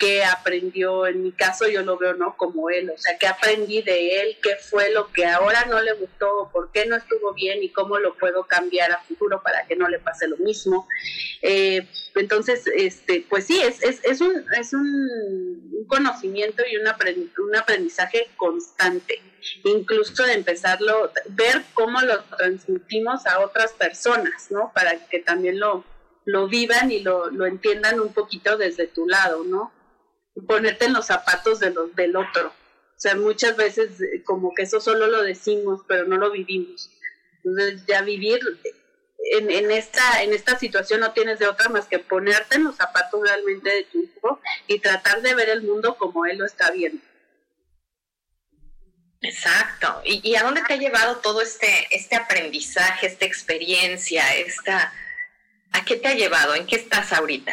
¿Qué 0.00 0.24
aprendió? 0.24 1.06
En 1.06 1.22
mi 1.22 1.30
caso 1.30 1.68
yo 1.68 1.82
lo 1.82 1.98
veo, 1.98 2.14
¿no? 2.14 2.34
Como 2.38 2.70
él, 2.70 2.88
o 2.88 2.96
sea, 2.96 3.18
¿qué 3.18 3.26
aprendí 3.26 3.82
de 3.82 4.22
él? 4.22 4.38
¿Qué 4.42 4.56
fue 4.56 4.90
lo 4.90 5.12
que 5.12 5.26
ahora 5.26 5.66
no 5.66 5.78
le 5.82 5.92
gustó? 5.92 6.48
¿Por 6.50 6.72
qué 6.72 6.86
no 6.86 6.96
estuvo 6.96 7.34
bien? 7.34 7.62
¿Y 7.62 7.68
cómo 7.68 7.98
lo 7.98 8.16
puedo 8.16 8.44
cambiar 8.44 8.90
a 8.92 9.02
futuro 9.02 9.42
para 9.42 9.66
que 9.66 9.76
no 9.76 9.88
le 9.88 9.98
pase 9.98 10.26
lo 10.26 10.38
mismo? 10.38 10.88
Eh, 11.42 11.86
entonces, 12.14 12.64
este, 12.74 13.26
pues 13.28 13.46
sí, 13.46 13.60
es, 13.60 13.82
es, 13.82 14.00
es, 14.02 14.22
un, 14.22 14.42
es 14.58 14.72
un 14.72 15.84
conocimiento 15.86 16.62
y 16.66 16.78
un, 16.78 16.86
un 16.86 17.56
aprendizaje 17.56 18.28
constante 18.36 19.20
incluso 19.64 20.24
de 20.24 20.34
empezarlo, 20.34 21.12
ver 21.28 21.62
cómo 21.74 22.00
lo 22.00 22.22
transmitimos 22.24 23.26
a 23.26 23.40
otras 23.40 23.72
personas, 23.72 24.50
¿no? 24.50 24.72
Para 24.74 25.06
que 25.08 25.18
también 25.18 25.60
lo, 25.60 25.84
lo 26.24 26.48
vivan 26.48 26.90
y 26.90 27.00
lo, 27.00 27.30
lo 27.30 27.46
entiendan 27.46 28.00
un 28.00 28.12
poquito 28.12 28.56
desde 28.56 28.86
tu 28.86 29.06
lado, 29.06 29.44
¿no? 29.44 29.72
Ponerte 30.46 30.86
en 30.86 30.92
los 30.92 31.06
zapatos 31.06 31.60
de 31.60 31.70
los, 31.70 31.94
del 31.94 32.16
otro. 32.16 32.48
O 32.48 33.00
sea, 33.00 33.14
muchas 33.16 33.56
veces 33.56 34.00
eh, 34.00 34.22
como 34.24 34.54
que 34.54 34.62
eso 34.62 34.80
solo 34.80 35.06
lo 35.06 35.22
decimos, 35.22 35.82
pero 35.88 36.04
no 36.06 36.16
lo 36.16 36.30
vivimos. 36.30 36.90
Entonces 37.42 37.86
ya 37.86 38.02
vivir 38.02 38.40
en, 39.32 39.50
en, 39.50 39.70
esta, 39.70 40.22
en 40.22 40.32
esta 40.34 40.58
situación 40.58 41.00
no 41.00 41.12
tienes 41.12 41.38
de 41.38 41.46
otra 41.46 41.68
más 41.68 41.86
que 41.86 41.98
ponerte 41.98 42.56
en 42.56 42.64
los 42.64 42.76
zapatos 42.76 43.20
realmente 43.22 43.70
de 43.70 43.84
tu 43.84 44.02
hijo 44.02 44.40
y 44.66 44.80
tratar 44.80 45.22
de 45.22 45.34
ver 45.34 45.48
el 45.48 45.62
mundo 45.62 45.96
como 45.96 46.26
él 46.26 46.38
lo 46.38 46.46
está 46.46 46.70
viendo. 46.70 47.02
Exacto. 49.22 50.00
¿Y, 50.04 50.34
a 50.34 50.42
dónde 50.42 50.62
te 50.62 50.74
ha 50.74 50.76
llevado 50.76 51.16
todo 51.18 51.42
este, 51.42 51.86
este 51.90 52.16
aprendizaje, 52.16 53.06
esta 53.06 53.24
experiencia, 53.24 54.34
esta... 54.36 54.92
¿A 55.72 55.84
qué 55.84 55.96
te 55.96 56.08
ha 56.08 56.14
llevado? 56.14 56.54
¿En 56.54 56.66
qué 56.66 56.76
estás 56.76 57.12
ahorita? 57.12 57.52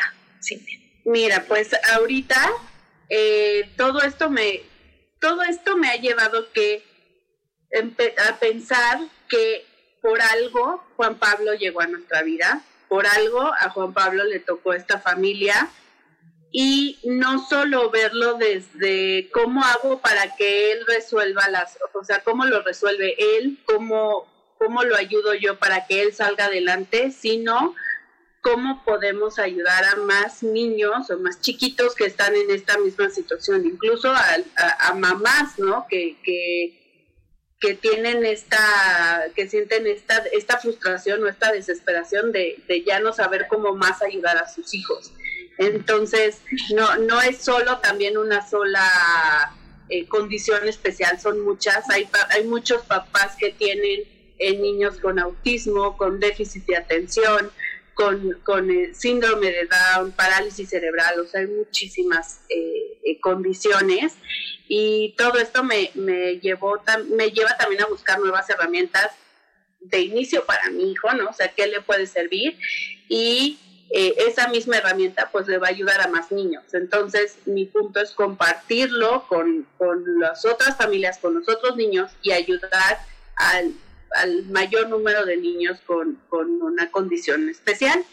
Mira, 1.05 1.45
pues 1.47 1.69
ahorita 1.93 2.51
eh, 3.09 3.69
todo 3.77 4.01
esto 4.01 4.29
me 4.29 4.63
todo 5.19 5.41
esto 5.43 5.77
me 5.77 5.89
ha 5.89 5.95
llevado 5.95 6.51
que 6.51 6.83
a 8.29 8.39
pensar 8.39 8.99
que 9.27 9.65
por 10.01 10.21
algo 10.21 10.83
Juan 10.95 11.15
Pablo 11.15 11.53
llegó 11.53 11.81
a 11.81 11.87
nuestra 11.87 12.21
vida, 12.21 12.61
por 12.87 13.07
algo 13.07 13.41
a 13.41 13.69
Juan 13.69 13.93
Pablo 13.93 14.23
le 14.23 14.39
tocó 14.39 14.73
esta 14.73 14.99
familia 14.99 15.69
y 16.51 16.99
no 17.03 17.45
solo 17.45 17.89
verlo 17.89 18.35
desde 18.35 19.29
cómo 19.31 19.63
hago 19.63 19.99
para 19.99 20.35
que 20.35 20.71
él 20.71 20.85
resuelva 20.87 21.49
las, 21.49 21.77
o 21.93 22.03
sea, 22.03 22.23
cómo 22.23 22.45
lo 22.45 22.61
resuelve 22.61 23.15
él, 23.37 23.59
cómo, 23.65 24.25
cómo 24.57 24.83
lo 24.83 24.95
ayudo 24.95 25.33
yo 25.33 25.59
para 25.59 25.85
que 25.87 26.01
él 26.01 26.13
salga 26.13 26.45
adelante, 26.45 27.11
sino 27.11 27.75
cómo 28.47 28.81
podemos 28.85 29.39
ayudar 29.39 29.83
a 29.83 29.97
más 29.97 30.41
niños 30.41 31.09
o 31.09 31.17
más 31.17 31.41
chiquitos 31.41 31.93
que 31.95 32.05
están 32.05 32.33
en 32.33 32.49
esta 32.49 32.77
misma 32.77 33.09
situación, 33.09 33.65
incluso 33.65 34.09
a, 34.09 34.93
mamás, 34.93 35.59
¿no? 35.59 35.85
Que, 35.89 36.15
que, 36.23 37.73
tienen 37.81 38.23
esta, 38.25 39.25
que 39.35 39.49
sienten 39.49 39.85
esta, 39.85 40.23
esta 40.31 40.59
frustración 40.59 41.21
o 41.23 41.27
esta 41.27 41.51
desesperación 41.51 42.31
de, 42.31 42.63
de 42.69 42.83
ya 42.83 43.01
no 43.01 43.11
saber 43.11 43.47
cómo 43.49 43.75
más 43.75 44.01
ayudar 44.01 44.37
a 44.37 44.47
sus 44.47 44.73
hijos. 44.73 45.11
Entonces, 45.57 46.39
no, 46.73 46.95
no 46.99 47.21
es 47.21 47.39
solo 47.39 47.79
también 47.79 48.17
una 48.17 48.47
sola 48.47 49.51
eh, 49.89 50.07
condición 50.07 50.65
especial, 50.69 51.19
son 51.19 51.41
muchas. 51.41 51.89
Hay, 51.89 52.07
hay 52.29 52.45
muchos 52.45 52.83
papás 52.83 53.35
que 53.37 53.51
tienen 53.51 54.03
eh, 54.39 54.57
niños 54.57 54.99
con 55.01 55.19
autismo, 55.19 55.97
con 55.97 56.19
déficit 56.19 56.65
de 56.67 56.77
atención, 56.77 57.51
con, 57.97 58.39
con 58.43 58.69
eh, 58.69 58.93
síndrome 58.93 59.51
de 59.51 59.67
Down, 59.67 60.11
parálisis 60.11 60.69
cerebral, 60.69 61.19
o 61.19 61.25
sea, 61.25 61.41
hay 61.41 61.47
muchísimas 61.47 62.41
condiciones 63.21 64.13
y 64.67 65.15
todo 65.17 65.39
esto 65.39 65.63
me, 65.63 65.91
me, 65.95 66.39
llevó, 66.39 66.81
me 67.09 67.31
lleva 67.31 67.55
también 67.57 67.81
a 67.81 67.87
buscar 67.87 68.19
nuevas 68.19 68.49
herramientas 68.49 69.11
de 69.79 70.01
inicio 70.01 70.45
para 70.45 70.69
mi 70.69 70.91
hijo, 70.91 71.11
¿no? 71.13 71.29
O 71.29 71.33
sea, 71.33 71.47
¿qué 71.53 71.67
le 71.67 71.81
puede 71.81 72.05
servir? 72.07 72.57
Y 73.07 73.57
eh, 73.89 74.15
esa 74.27 74.49
misma 74.49 74.77
herramienta 74.77 75.29
pues 75.31 75.47
le 75.47 75.59
va 75.59 75.67
a 75.67 75.69
ayudar 75.69 76.01
a 76.01 76.07
más 76.07 76.31
niños. 76.31 76.63
Entonces 76.73 77.37
mi 77.45 77.65
punto 77.65 78.01
es 78.01 78.11
compartirlo 78.11 79.25
con, 79.27 79.65
las 80.19 80.45
otras 80.45 80.75
familias, 80.77 81.19
con 81.19 81.35
los 81.35 81.47
otros 81.47 81.77
niños 81.77 82.11
y 82.21 82.31
ayudar 82.31 82.99
al, 83.35 83.71
mayor 84.49 84.89
número 84.89 85.25
de 85.25 85.37
niños 85.37 85.79
con, 85.85 86.19
una 86.31 86.89
condición 86.91 87.49
especial. 87.49 88.03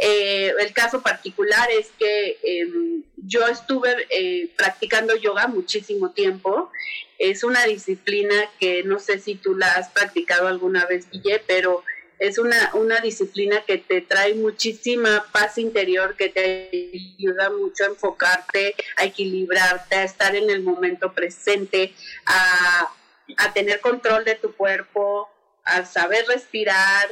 Eh, 0.00 0.52
el 0.58 0.72
caso 0.72 1.02
particular 1.02 1.68
es 1.70 1.90
que 1.98 2.38
em, 2.42 3.02
yo 3.16 3.46
estuve 3.46 4.06
eh, 4.10 4.50
practicando 4.56 5.16
yoga 5.16 5.46
muchísimo 5.46 6.10
tiempo. 6.10 6.70
Es 7.18 7.44
una 7.44 7.64
disciplina 7.64 8.34
que 8.60 8.82
no 8.82 8.98
sé 8.98 9.18
si 9.18 9.36
tú 9.36 9.54
la 9.54 9.72
has 9.72 9.88
practicado 9.90 10.48
alguna 10.48 10.84
vez, 10.86 11.08
Guille, 11.10 11.42
pero 11.46 11.82
es 12.18 12.38
una, 12.38 12.70
una 12.74 13.00
disciplina 13.00 13.62
que 13.66 13.78
te 13.78 14.00
trae 14.00 14.34
muchísima 14.34 15.24
paz 15.32 15.58
interior, 15.58 16.16
que 16.16 16.30
te 16.30 16.70
ayuda 17.18 17.50
mucho 17.50 17.84
a 17.84 17.88
enfocarte, 17.88 18.74
a 18.96 19.04
equilibrarte, 19.04 19.96
a 19.96 20.04
estar 20.04 20.34
en 20.34 20.48
el 20.48 20.62
momento 20.62 21.12
presente, 21.12 21.92
a, 22.24 22.90
a 23.38 23.52
tener 23.52 23.80
control 23.80 24.24
de 24.24 24.34
tu 24.34 24.54
cuerpo, 24.54 25.28
a 25.64 25.84
saber 25.84 26.26
respirar. 26.26 27.08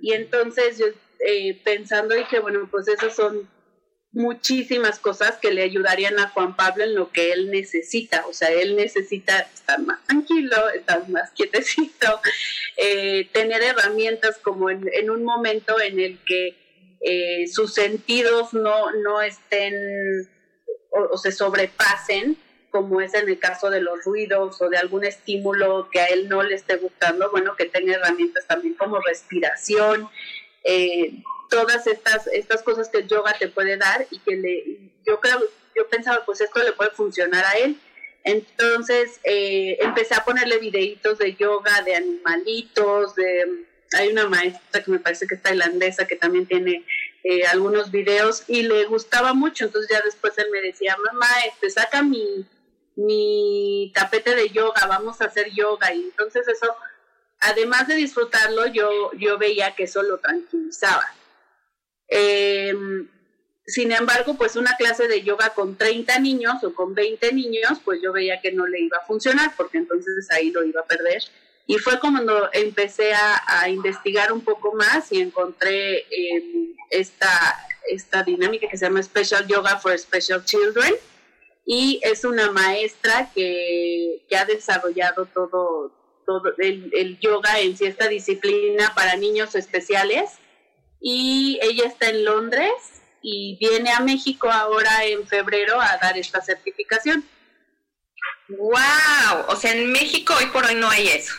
Y 0.00 0.12
entonces 0.12 0.78
yo 0.78 0.86
eh, 1.26 1.60
pensando 1.64 2.14
dije, 2.14 2.40
bueno, 2.40 2.68
pues 2.70 2.88
esos 2.88 3.14
son 3.14 3.48
muchísimas 4.12 4.98
cosas 4.98 5.38
que 5.38 5.52
le 5.52 5.62
ayudarían 5.62 6.18
a 6.18 6.28
Juan 6.28 6.54
Pablo 6.54 6.84
en 6.84 6.94
lo 6.94 7.10
que 7.10 7.32
él 7.32 7.50
necesita. 7.50 8.26
O 8.26 8.32
sea, 8.32 8.50
él 8.50 8.76
necesita 8.76 9.38
estar 9.40 9.80
más 9.80 10.04
tranquilo, 10.04 10.68
estar 10.70 11.08
más 11.08 11.30
quietecito, 11.30 12.20
eh, 12.76 13.28
tener 13.32 13.62
herramientas 13.62 14.38
como 14.38 14.70
en, 14.70 15.10
un 15.10 15.24
momento 15.24 15.80
en 15.80 15.98
el 15.98 16.18
que 16.24 16.56
eh, 17.00 17.46
sus 17.48 17.74
sentidos 17.74 18.52
no, 18.52 18.92
no 18.92 19.22
estén 19.22 19.74
o, 20.92 21.16
se 21.16 21.32
sobrepasen, 21.32 22.36
como 22.72 23.00
es 23.02 23.14
en 23.14 23.28
el 23.28 23.38
caso 23.38 23.70
de 23.70 23.82
los 23.82 24.02
ruidos 24.04 24.60
o 24.60 24.68
de 24.70 24.78
algún 24.78 25.04
estímulo 25.04 25.88
que 25.92 26.00
a 26.00 26.06
él 26.06 26.28
no 26.28 26.42
le 26.42 26.54
esté 26.54 26.76
gustando, 26.76 27.30
bueno, 27.30 27.54
que 27.54 27.66
tenga 27.66 27.94
herramientas 27.94 28.46
también 28.46 28.74
como 28.74 28.98
respiración, 28.98 30.08
eh, 30.64 31.22
todas 31.50 31.86
estas, 31.86 32.26
estas 32.28 32.62
cosas 32.62 32.88
que 32.88 32.98
el 32.98 33.08
yoga 33.08 33.36
te 33.38 33.48
puede 33.48 33.76
dar 33.76 34.06
y 34.10 34.18
que 34.20 34.36
le, 34.36 34.64
yo 35.06 35.20
creo, 35.20 35.38
yo 35.76 35.86
pensaba, 35.88 36.24
pues 36.24 36.40
esto 36.40 36.62
le 36.62 36.72
puede 36.72 36.90
funcionar 36.90 37.44
a 37.44 37.58
él. 37.58 37.78
Entonces 38.24 39.20
eh, 39.24 39.76
empecé 39.80 40.14
a 40.14 40.24
ponerle 40.24 40.58
videitos 40.58 41.18
de 41.18 41.34
yoga, 41.34 41.82
de 41.82 41.96
animalitos, 41.96 43.14
de 43.14 43.66
hay 43.94 44.08
una 44.08 44.28
maestra 44.28 44.82
que 44.82 44.90
me 44.90 44.98
parece 44.98 45.26
que 45.26 45.34
es 45.34 45.42
tailandesa 45.42 46.06
que 46.06 46.16
también 46.16 46.46
tiene 46.46 46.86
eh, 47.24 47.44
algunos 47.46 47.90
videos 47.90 48.44
y 48.48 48.62
le 48.62 48.84
gustaba 48.86 49.34
mucho. 49.34 49.66
Entonces 49.66 49.90
ya 49.90 50.00
después 50.02 50.36
él 50.38 50.46
me 50.50 50.62
decía, 50.62 50.96
mamá, 50.96 51.28
este, 51.46 51.68
saca 51.68 52.02
mi, 52.02 52.46
mi 52.96 53.92
tapete 53.94 54.34
de 54.34 54.50
yoga, 54.50 54.86
vamos 54.86 55.20
a 55.20 55.26
hacer 55.26 55.50
yoga. 55.50 55.92
Y 55.94 56.02
entonces 56.02 56.46
eso, 56.48 56.74
además 57.40 57.88
de 57.88 57.96
disfrutarlo, 57.96 58.66
yo, 58.66 59.12
yo 59.14 59.38
veía 59.38 59.74
que 59.74 59.84
eso 59.84 60.02
lo 60.02 60.18
tranquilizaba. 60.18 61.06
Eh, 62.08 62.74
sin 63.66 63.92
embargo, 63.92 64.34
pues 64.34 64.56
una 64.56 64.76
clase 64.76 65.06
de 65.08 65.22
yoga 65.22 65.50
con 65.50 65.76
30 65.76 66.18
niños 66.18 66.62
o 66.64 66.74
con 66.74 66.94
20 66.94 67.32
niños, 67.32 67.78
pues 67.84 68.00
yo 68.02 68.12
veía 68.12 68.40
que 68.40 68.52
no 68.52 68.66
le 68.66 68.80
iba 68.80 68.98
a 68.98 69.06
funcionar, 69.06 69.54
porque 69.56 69.78
entonces 69.78 70.30
ahí 70.30 70.50
lo 70.50 70.64
iba 70.64 70.80
a 70.80 70.86
perder. 70.86 71.22
Y 71.66 71.78
fue 71.78 72.00
cuando 72.00 72.50
empecé 72.52 73.12
a, 73.14 73.68
investigar 73.68 74.32
un 74.32 74.42
poco 74.42 74.74
más 74.74 75.12
y 75.12 75.20
encontré 75.20 76.04
em, 76.10 76.74
esta, 76.90 77.56
esta 77.88 78.24
dinámica 78.24 78.68
que 78.68 78.76
se 78.76 78.84
llama 78.84 79.02
Special 79.02 79.46
Yoga 79.46 79.78
for 79.78 79.96
Special 79.96 80.44
Children. 80.44 80.94
Y 81.64 82.00
es 82.02 82.24
una 82.24 82.50
maestra 82.50 83.30
que, 83.34 84.24
que 84.28 84.36
ha 84.36 84.44
desarrollado 84.44 85.26
todo, 85.26 85.92
todo 86.26 86.52
el, 86.58 86.90
el 86.94 87.18
yoga 87.20 87.60
en 87.60 87.76
sí, 87.76 87.86
esta 87.86 88.08
disciplina 88.08 88.92
para 88.94 89.16
niños 89.16 89.54
especiales 89.54 90.38
y 91.00 91.58
ella 91.60 91.86
está 91.86 92.08
en 92.08 92.24
Londres 92.24 93.02
y 93.22 93.56
viene 93.58 93.90
a 93.90 94.00
México 94.00 94.48
ahora 94.50 95.04
en 95.04 95.26
febrero 95.26 95.80
a 95.80 95.98
dar 95.98 96.16
esta 96.16 96.40
certificación. 96.40 97.24
¡Wow! 98.48 99.46
O 99.48 99.56
sea, 99.56 99.72
en 99.72 99.90
México 99.90 100.34
hoy 100.38 100.46
por 100.46 100.64
hoy 100.64 100.76
no 100.76 100.88
hay 100.88 101.08
eso. 101.08 101.34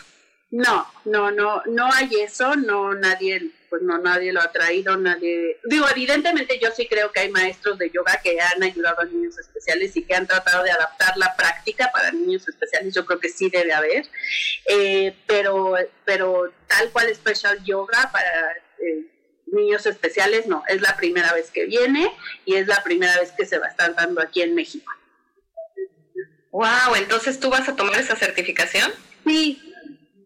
No, 0.50 0.86
no, 1.04 1.30
no, 1.30 1.62
no 1.66 1.92
hay 1.92 2.10
eso, 2.20 2.54
no 2.56 2.94
nadie, 2.94 3.50
pues 3.74 3.82
no 3.82 3.98
nadie 3.98 4.32
lo 4.32 4.40
ha 4.40 4.52
traído, 4.52 4.96
nadie. 4.96 5.58
Digo, 5.64 5.88
evidentemente 5.90 6.60
yo 6.62 6.70
sí 6.70 6.86
creo 6.86 7.10
que 7.10 7.18
hay 7.18 7.28
maestros 7.28 7.76
de 7.76 7.90
yoga 7.90 8.20
que 8.22 8.40
han 8.40 8.62
ayudado 8.62 9.00
a 9.00 9.04
niños 9.04 9.36
especiales 9.36 9.96
y 9.96 10.04
que 10.04 10.14
han 10.14 10.28
tratado 10.28 10.62
de 10.62 10.70
adaptar 10.70 11.16
la 11.16 11.34
práctica 11.34 11.90
para 11.92 12.12
niños 12.12 12.46
especiales. 12.46 12.94
Yo 12.94 13.04
creo 13.04 13.18
que 13.18 13.30
sí 13.30 13.50
debe 13.50 13.72
haber, 13.72 14.06
eh, 14.66 15.16
pero, 15.26 15.74
pero 16.04 16.52
tal 16.68 16.92
cual 16.92 17.12
special 17.16 17.64
yoga 17.64 18.10
para 18.12 18.52
eh, 18.78 19.10
niños 19.46 19.86
especiales, 19.86 20.46
no, 20.46 20.62
es 20.68 20.80
la 20.80 20.96
primera 20.96 21.32
vez 21.32 21.50
que 21.50 21.64
viene 21.64 22.12
y 22.44 22.54
es 22.54 22.68
la 22.68 22.80
primera 22.84 23.18
vez 23.18 23.32
que 23.32 23.44
se 23.44 23.58
va 23.58 23.66
a 23.66 23.70
estar 23.70 23.92
dando 23.96 24.20
aquí 24.20 24.40
en 24.42 24.54
México. 24.54 24.92
Wow, 26.52 26.94
entonces 26.94 27.40
tú 27.40 27.50
vas 27.50 27.68
a 27.68 27.74
tomar 27.74 27.98
esa 27.98 28.14
certificación? 28.14 28.92
Sí, 29.26 29.73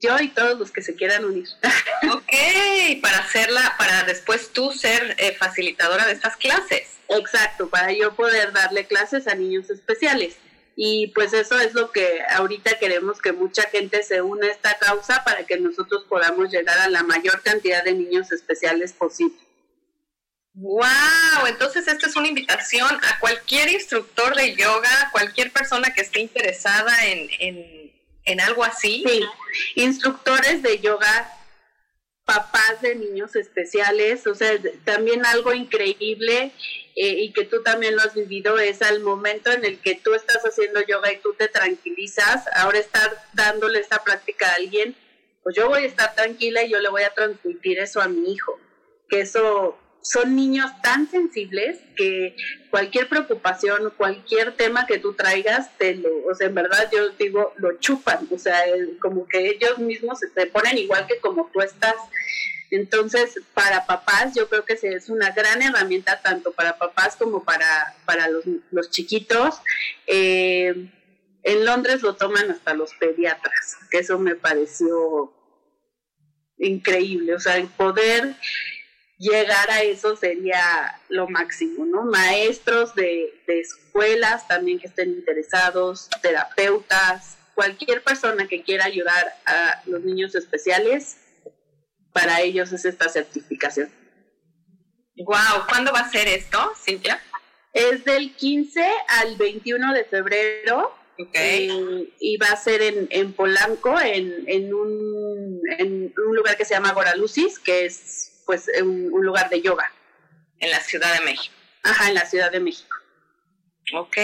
yo 0.01 0.19
y 0.21 0.29
todos 0.29 0.59
los 0.59 0.71
que 0.71 0.83
se 0.83 0.95
quieran 0.95 1.25
unir. 1.25 1.49
Ok, 2.13 3.01
para 3.03 3.19
hacerla, 3.19 3.75
para 3.79 4.05
después 4.05 4.53
tú 4.53 4.73
ser 4.73 5.17
eh, 5.19 5.35
facilitadora 5.35 6.07
de 6.07 6.13
estas 6.13 6.37
clases. 6.37 6.99
Exacto, 7.09 7.69
para 7.69 7.93
yo 7.93 8.15
poder 8.15 8.53
darle 8.53 8.87
clases 8.87 9.27
a 9.27 9.35
niños 9.35 9.71
especiales. 9.71 10.37
Y 10.77 11.09
pues 11.09 11.33
eso 11.33 11.59
es 11.59 11.75
lo 11.75 11.91
que 11.91 12.23
ahorita 12.31 12.79
queremos 12.79 13.21
que 13.21 13.33
mucha 13.33 13.63
gente 13.63 14.03
se 14.05 14.23
una 14.23 14.47
a 14.47 14.51
esta 14.51 14.79
causa 14.79 15.25
para 15.25 15.45
que 15.45 15.59
nosotros 15.59 16.05
podamos 16.09 16.53
llegar 16.53 16.79
a 16.79 16.89
la 16.89 17.03
mayor 17.03 17.43
cantidad 17.43 17.83
de 17.83 17.95
niños 17.95 18.31
especiales 18.31 18.93
posible. 18.93 19.39
¡Wow! 20.55 21.47
Entonces 21.49 21.87
esta 21.87 22.07
es 22.07 22.17
una 22.17 22.29
invitación 22.29 22.89
a 22.93 23.19
cualquier 23.21 23.71
instructor 23.71 24.35
de 24.35 24.57
yoga, 24.57 25.09
cualquier 25.13 25.53
persona 25.53 25.93
que 25.95 26.01
esté 26.01 26.21
interesada 26.21 26.93
en, 27.07 27.29
en, 27.39 27.78
en 28.29 28.41
algo 28.41 28.63
así. 28.63 29.05
Sí, 29.07 29.25
instructores 29.75 30.63
de 30.63 30.79
yoga 30.79 31.35
papás 32.29 32.83
de 32.83 32.95
niños 32.95 33.35
especiales, 33.37 34.27
o 34.27 34.35
sea, 34.35 34.53
también 34.85 35.25
algo 35.25 35.55
increíble 35.55 36.53
eh, 36.95 37.15
y 37.21 37.33
que 37.33 37.45
tú 37.45 37.63
también 37.63 37.97
lo 37.97 38.03
has 38.03 38.15
vivido 38.15 38.59
es 38.59 38.83
al 38.83 39.01
momento 39.01 39.51
en 39.51 39.65
el 39.65 39.79
que 39.79 39.95
tú 39.95 40.13
estás 40.13 40.43
haciendo 40.43 40.83
yoga 40.87 41.11
y 41.11 41.21
tú 41.21 41.33
te 41.33 41.49
tranquilizas, 41.49 42.45
ahora 42.55 42.81
estar 42.81 43.17
dándole 43.33 43.81
esta 43.81 44.05
práctica 44.05 44.47
a 44.51 44.57
alguien, 44.57 44.95
pues 45.43 45.57
yo 45.57 45.71
voy 45.71 45.85
a 45.85 45.87
estar 45.87 46.15
tranquila 46.15 46.63
y 46.63 46.71
yo 46.71 46.81
le 46.81 46.91
voy 46.91 47.05
a 47.05 47.15
transmitir 47.15 47.79
eso 47.79 48.03
a 48.03 48.09
mi 48.09 48.31
hijo, 48.31 48.61
que 49.09 49.21
eso 49.21 49.79
son 50.03 50.37
niños 50.37 50.71
tan 50.83 51.11
sensibles 51.11 51.79
que 51.97 52.37
cualquier 52.71 53.09
preocupación, 53.09 53.93
cualquier 53.97 54.53
tema 54.55 54.87
que 54.87 54.99
tú 54.99 55.15
traigas, 55.15 55.77
te 55.77 55.95
lo, 55.95 56.09
o 56.27 56.35
sea, 56.35 56.47
en 56.47 56.55
verdad 56.55 56.89
yo 56.93 57.11
digo, 57.11 57.53
lo 57.57 57.79
chupan, 57.79 58.27
o 58.31 58.39
sea, 58.39 58.63
como 59.01 59.27
que 59.27 59.51
ellos 59.51 59.79
mismos 59.79 60.21
se 60.21 60.29
te 60.29 60.47
ponen 60.47 60.79
igual 60.79 61.07
que 61.07 61.19
como 61.19 61.51
tú 61.53 61.61
estás. 61.61 61.97
Entonces, 62.71 63.41
para 63.55 63.87
papás, 63.87 64.35
yo 64.35 64.49
creo 64.49 64.65
que 64.65 64.79
es 64.83 65.09
una 65.09 65.31
gran 65.31 65.63
herramienta 65.63 66.21
tanto 66.21 66.53
para 66.53 66.77
papás 66.79 67.17
como 67.17 67.43
para, 67.43 67.95
para 68.05 68.29
los, 68.29 68.45
los 68.71 68.91
chiquitos. 68.91 69.61
Eh, 70.07 70.91
en 71.43 71.65
Londres 71.65 72.03
lo 72.03 72.15
toman 72.15 72.51
hasta 72.51 72.75
los 72.75 72.93
pediatras, 72.95 73.77
que 73.91 73.99
eso 73.99 74.19
me 74.19 74.35
pareció 74.35 75.33
increíble, 76.59 77.35
o 77.35 77.41
sea, 77.41 77.57
el 77.57 77.69
poder 77.69 78.35
llegar 79.19 79.71
a 79.71 79.83
eso 79.83 80.17
sería 80.17 81.01
lo 81.09 81.29
máximo, 81.29 81.85
¿no? 81.85 82.05
Maestros 82.05 82.95
de, 82.95 83.35
escuelas 83.47 84.47
también 84.47 84.79
que 84.79 84.87
estén 84.87 85.11
interesados, 85.11 86.09
terapeutas, 86.23 87.37
cualquier 87.55 88.03
persona 88.03 88.47
que 88.47 88.63
quiera 88.63 88.85
ayudar 88.85 89.35
a 89.45 89.83
los 89.87 90.03
niños 90.03 90.35
especiales, 90.35 91.19
para 92.13 92.41
ellos 92.41 92.73
es 92.73 92.85
esta 92.85 93.09
certificación. 93.09 93.91
Wow, 95.17 95.67
¿cuándo 95.69 95.93
va 95.93 96.01
a 96.01 96.11
ser 96.11 96.29
esto, 96.29 96.73
Cintia? 96.85 97.21
Es 97.73 98.05
del 98.05 98.35
15 98.35 98.81
al 99.09 99.37
21 99.37 99.93
de 99.93 100.05
febrero. 100.05 100.95
Eh, 101.33 102.15
y 102.21 102.37
va 102.37 102.47
a 102.47 102.57
ser 102.57 102.81
en, 102.81 103.09
en 103.11 103.33
Polanco, 103.33 103.99
en, 104.01 104.45
en, 104.47 104.73
un, 104.73 105.61
en 105.77 106.15
un 106.17 106.37
lugar 106.37 106.57
que 106.57 106.65
se 106.65 106.75
llama 106.75 106.93
Goralucis, 106.93 107.59
que 107.59 107.87
es 107.87 108.28
pues 108.49 108.65
un, 108.81 109.11
un 109.13 109.27
lugar 109.27 109.51
de 109.51 109.61
yoga. 109.61 109.93
En 110.59 110.71
la 110.71 110.81
Ciudad 110.81 111.13
de 111.13 111.21
México. 111.21 111.55
Ajá, 111.83 112.09
en 112.09 112.15
la 112.15 112.25
Ciudad 112.25 112.51
de 112.51 112.61
México. 112.61 112.97
Ok. 113.95 114.17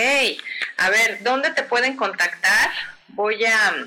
A 0.78 0.88
ver, 0.88 1.22
¿dónde 1.22 1.50
te 1.50 1.62
pueden 1.62 1.94
contactar? 1.94 2.70
Voy 3.08 3.44
a, 3.44 3.86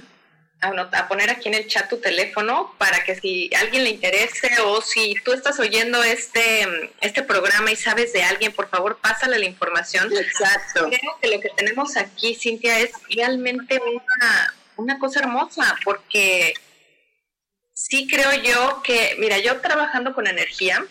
a, 0.62 1.08
poner 1.08 1.32
aquí 1.32 1.50
en 1.50 1.56
el 1.56 1.66
chat 1.68 1.90
tu 1.90 1.98
teléfono 1.98 2.76
para 2.78 3.04
que 3.04 3.16
si 3.16 3.50
a 3.56 3.62
alguien 3.62 3.84
le 3.84 3.90
interese 3.90 4.62
o 4.64 4.80
si 4.80 5.16
tú 5.26 5.34
estás 5.34 5.60
oyendo 5.60 6.04
este, 6.04 6.68
este 7.02 7.24
programa 7.24 7.72
y 7.72 7.76
sabes 7.76 8.14
de 8.14 8.24
alguien, 8.24 8.54
por 8.54 8.70
favor, 8.70 9.00
pásale 9.02 9.40
la 9.40 9.46
información. 9.46 10.16
Exacto. 10.16 10.88
Creo 10.88 11.18
que 11.20 11.28
lo 11.30 11.42
que 11.42 11.50
tenemos 11.58 11.98
aquí, 11.98 12.36
Cintia, 12.36 12.78
es 12.78 12.92
realmente 13.10 13.82
una, 13.82 14.56
una 14.76 15.00
cosa 15.00 15.22
hermosa 15.22 15.76
porque 15.84 16.54
sí 17.78 18.08
creo 18.08 18.34
yo 18.34 18.82
que, 18.84 19.16
mira, 19.20 19.38
yo 19.38 19.62
trabajando 19.62 20.16
con 20.16 20.26
energía, 20.26 20.84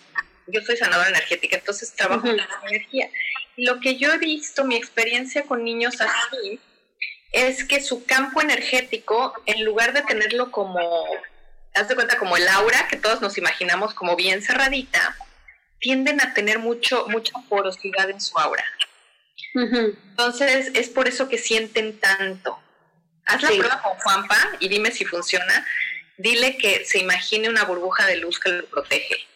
yo 0.47 0.61
soy 0.61 0.77
sanadora 0.77 1.09
energética, 1.09 1.57
entonces 1.57 1.93
trabajo 1.93 2.21
con 2.21 2.39
energía. 2.69 3.09
Y 3.57 3.65
lo 3.65 3.81
que 3.81 3.97
yo 3.97 4.13
he 4.13 4.17
visto, 4.17 4.63
mi 4.63 4.77
experiencia 4.77 5.43
con 5.43 5.65
niños 5.65 5.99
así, 5.99 6.61
es 7.33 7.65
que 7.65 7.81
su 7.81 8.05
campo 8.05 8.41
energético, 8.41 9.33
en 9.45 9.65
lugar 9.65 9.91
de 9.91 10.03
tenerlo 10.03 10.49
como, 10.49 10.79
haz 11.75 11.89
de 11.89 11.95
cuenta, 11.95 12.17
como 12.17 12.37
el 12.37 12.47
aura, 12.47 12.87
que 12.87 12.95
todos 12.95 13.19
nos 13.19 13.37
imaginamos 13.37 13.93
como 13.93 14.15
bien 14.15 14.41
cerradita, 14.41 15.17
tienden 15.79 16.21
a 16.21 16.33
tener 16.33 16.57
mucho, 16.57 17.05
mucha 17.09 17.33
porosidad 17.49 18.09
en 18.09 18.21
su 18.21 18.39
aura. 18.39 18.63
Entonces, 19.53 20.71
es 20.73 20.87
por 20.87 21.09
eso 21.09 21.27
que 21.27 21.37
sienten 21.37 21.99
tanto. 21.99 22.57
Haz 23.25 23.41
la 23.41 23.49
prueba 23.49 23.81
con 23.81 23.93
Juanpa 23.97 24.37
y 24.59 24.69
dime 24.69 24.91
si 24.91 25.03
funciona 25.03 25.65
dile 26.17 26.57
que 26.57 26.85
se 26.85 26.99
imagine 26.99 27.49
una 27.49 27.63
burbuja 27.63 28.05
de 28.05 28.17
luz 28.17 28.39
que 28.39 28.49
lo 28.49 28.65
protege. 28.65 29.27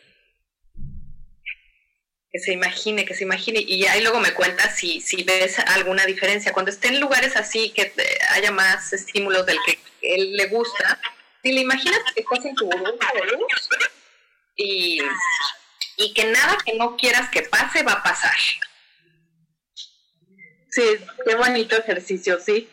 Que 2.31 2.39
se 2.39 2.53
imagine, 2.53 3.05
que 3.05 3.13
se 3.13 3.23
imagine. 3.23 3.59
Y 3.59 3.85
ahí 3.85 4.01
luego 4.01 4.19
me 4.19 4.33
cuentas 4.33 4.77
si, 4.77 5.01
si 5.01 5.23
ves 5.23 5.59
alguna 5.59 6.05
diferencia. 6.05 6.53
Cuando 6.53 6.71
esté 6.71 6.87
en 6.87 6.99
lugares 6.99 7.35
así, 7.35 7.71
que 7.71 7.93
haya 8.29 8.51
más 8.51 8.93
estímulos 8.93 9.45
del 9.45 9.57
que 9.65 9.79
él 10.01 10.35
le 10.35 10.47
gusta, 10.47 10.99
si 11.43 11.51
le 11.51 11.61
imaginas 11.61 11.99
que 12.13 12.21
estás 12.21 12.45
en 12.45 12.55
tu 12.55 12.65
burbuja 12.65 13.11
de 13.13 13.31
luz 13.31 13.69
y, 14.55 15.01
y 15.97 16.13
que 16.13 16.25
nada 16.25 16.57
que 16.65 16.73
no 16.73 16.95
quieras 16.95 17.29
que 17.29 17.41
pase 17.43 17.83
va 17.83 17.93
a 17.93 18.03
pasar. 18.03 18.35
Sí, 20.69 20.83
qué 21.25 21.35
bonito 21.35 21.75
ejercicio, 21.75 22.39
sí. 22.39 22.69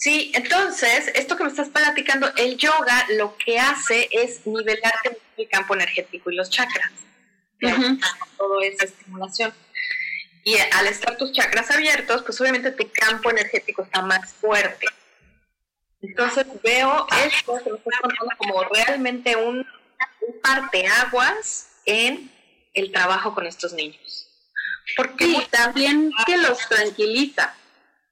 Sí, 0.00 0.32
entonces, 0.34 1.12
esto 1.14 1.36
que 1.36 1.44
me 1.44 1.50
estás 1.50 1.68
platicando, 1.68 2.32
el 2.36 2.56
yoga 2.56 3.06
lo 3.18 3.36
que 3.36 3.58
hace 3.58 4.08
es 4.10 4.46
nivelarte 4.46 5.20
el 5.36 5.46
campo 5.46 5.74
energético 5.74 6.30
y 6.30 6.36
los 6.36 6.48
chakras. 6.48 6.90
Todo 8.38 8.62
esa 8.62 8.86
estimulación. 8.86 9.52
Y 10.42 10.56
al 10.56 10.86
estar 10.86 11.18
tus 11.18 11.34
chakras 11.34 11.70
abiertos, 11.70 12.22
pues 12.22 12.40
obviamente 12.40 12.72
tu 12.72 12.90
campo 12.90 13.28
energético 13.30 13.82
está 13.82 14.00
más 14.00 14.32
fuerte. 14.32 14.86
Entonces 16.00 16.46
veo 16.62 17.06
esto 17.26 17.62
que 17.62 17.70
me 17.70 17.76
estás 17.76 18.00
contando 18.00 18.34
como 18.38 18.64
realmente 18.64 19.36
un, 19.36 19.58
un 19.58 20.40
parteaguas 20.42 21.72
en 21.84 22.32
el 22.72 22.90
trabajo 22.90 23.34
con 23.34 23.46
estos 23.46 23.74
niños. 23.74 24.30
Porque 24.96 25.26
sí, 25.26 25.46
también 25.50 26.10
que 26.24 26.38
los 26.38 26.58
tranquiliza. 26.70 27.54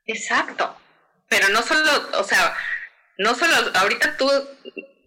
Exacto 0.05 0.77
pero 1.29 1.49
no 1.49 1.63
solo, 1.63 1.91
o 2.15 2.25
sea, 2.25 2.57
no 3.19 3.35
solo, 3.35 3.55
ahorita 3.75 4.17
tú, 4.17 4.31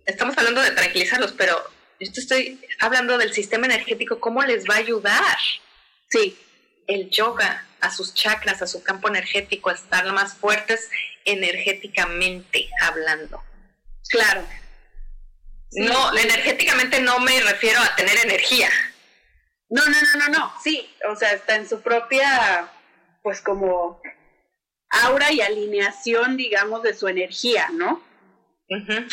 estamos 0.05 0.37
hablando 0.37 0.61
de 0.61 0.71
tranquilizarlos, 0.71 1.33
pero 1.33 1.61
yo 1.99 2.11
estoy 2.15 2.59
hablando 2.79 3.17
del 3.17 3.33
sistema 3.33 3.67
energético, 3.67 4.19
cómo 4.19 4.41
les 4.43 4.67
va 4.67 4.75
a 4.75 4.79
ayudar. 4.79 5.37
Sí. 6.09 6.37
El 6.87 7.09
yoga 7.09 7.65
a 7.79 7.91
sus 7.91 8.13
chakras, 8.13 8.61
a 8.61 8.67
su 8.67 8.83
campo 8.83 9.07
energético, 9.07 9.69
a 9.69 9.73
estar 9.73 10.11
más 10.11 10.33
fuertes 10.35 10.89
energéticamente 11.25 12.69
hablando. 12.81 13.43
Claro. 14.09 14.45
no, 15.73 16.17
energéticamente 16.17 16.99
no 16.99 17.19
me 17.19 17.39
refiero 17.41 17.79
a 17.79 17.95
tener 17.95 18.17
energía. 18.17 18.69
No, 19.69 19.85
no, 19.85 19.97
no, 20.01 20.19
no, 20.19 20.39
no. 20.39 20.53
Sí, 20.61 20.93
o 21.09 21.15
sea, 21.15 21.31
está 21.31 21.55
en 21.55 21.69
su 21.69 21.81
propia, 21.81 22.69
pues 23.23 23.41
como 23.41 24.01
aura 24.91 25.31
y 25.31 25.41
alineación, 25.41 26.37
digamos, 26.37 26.83
de 26.83 26.93
su 26.93 27.07
energía, 27.07 27.69
¿no? 27.73 28.03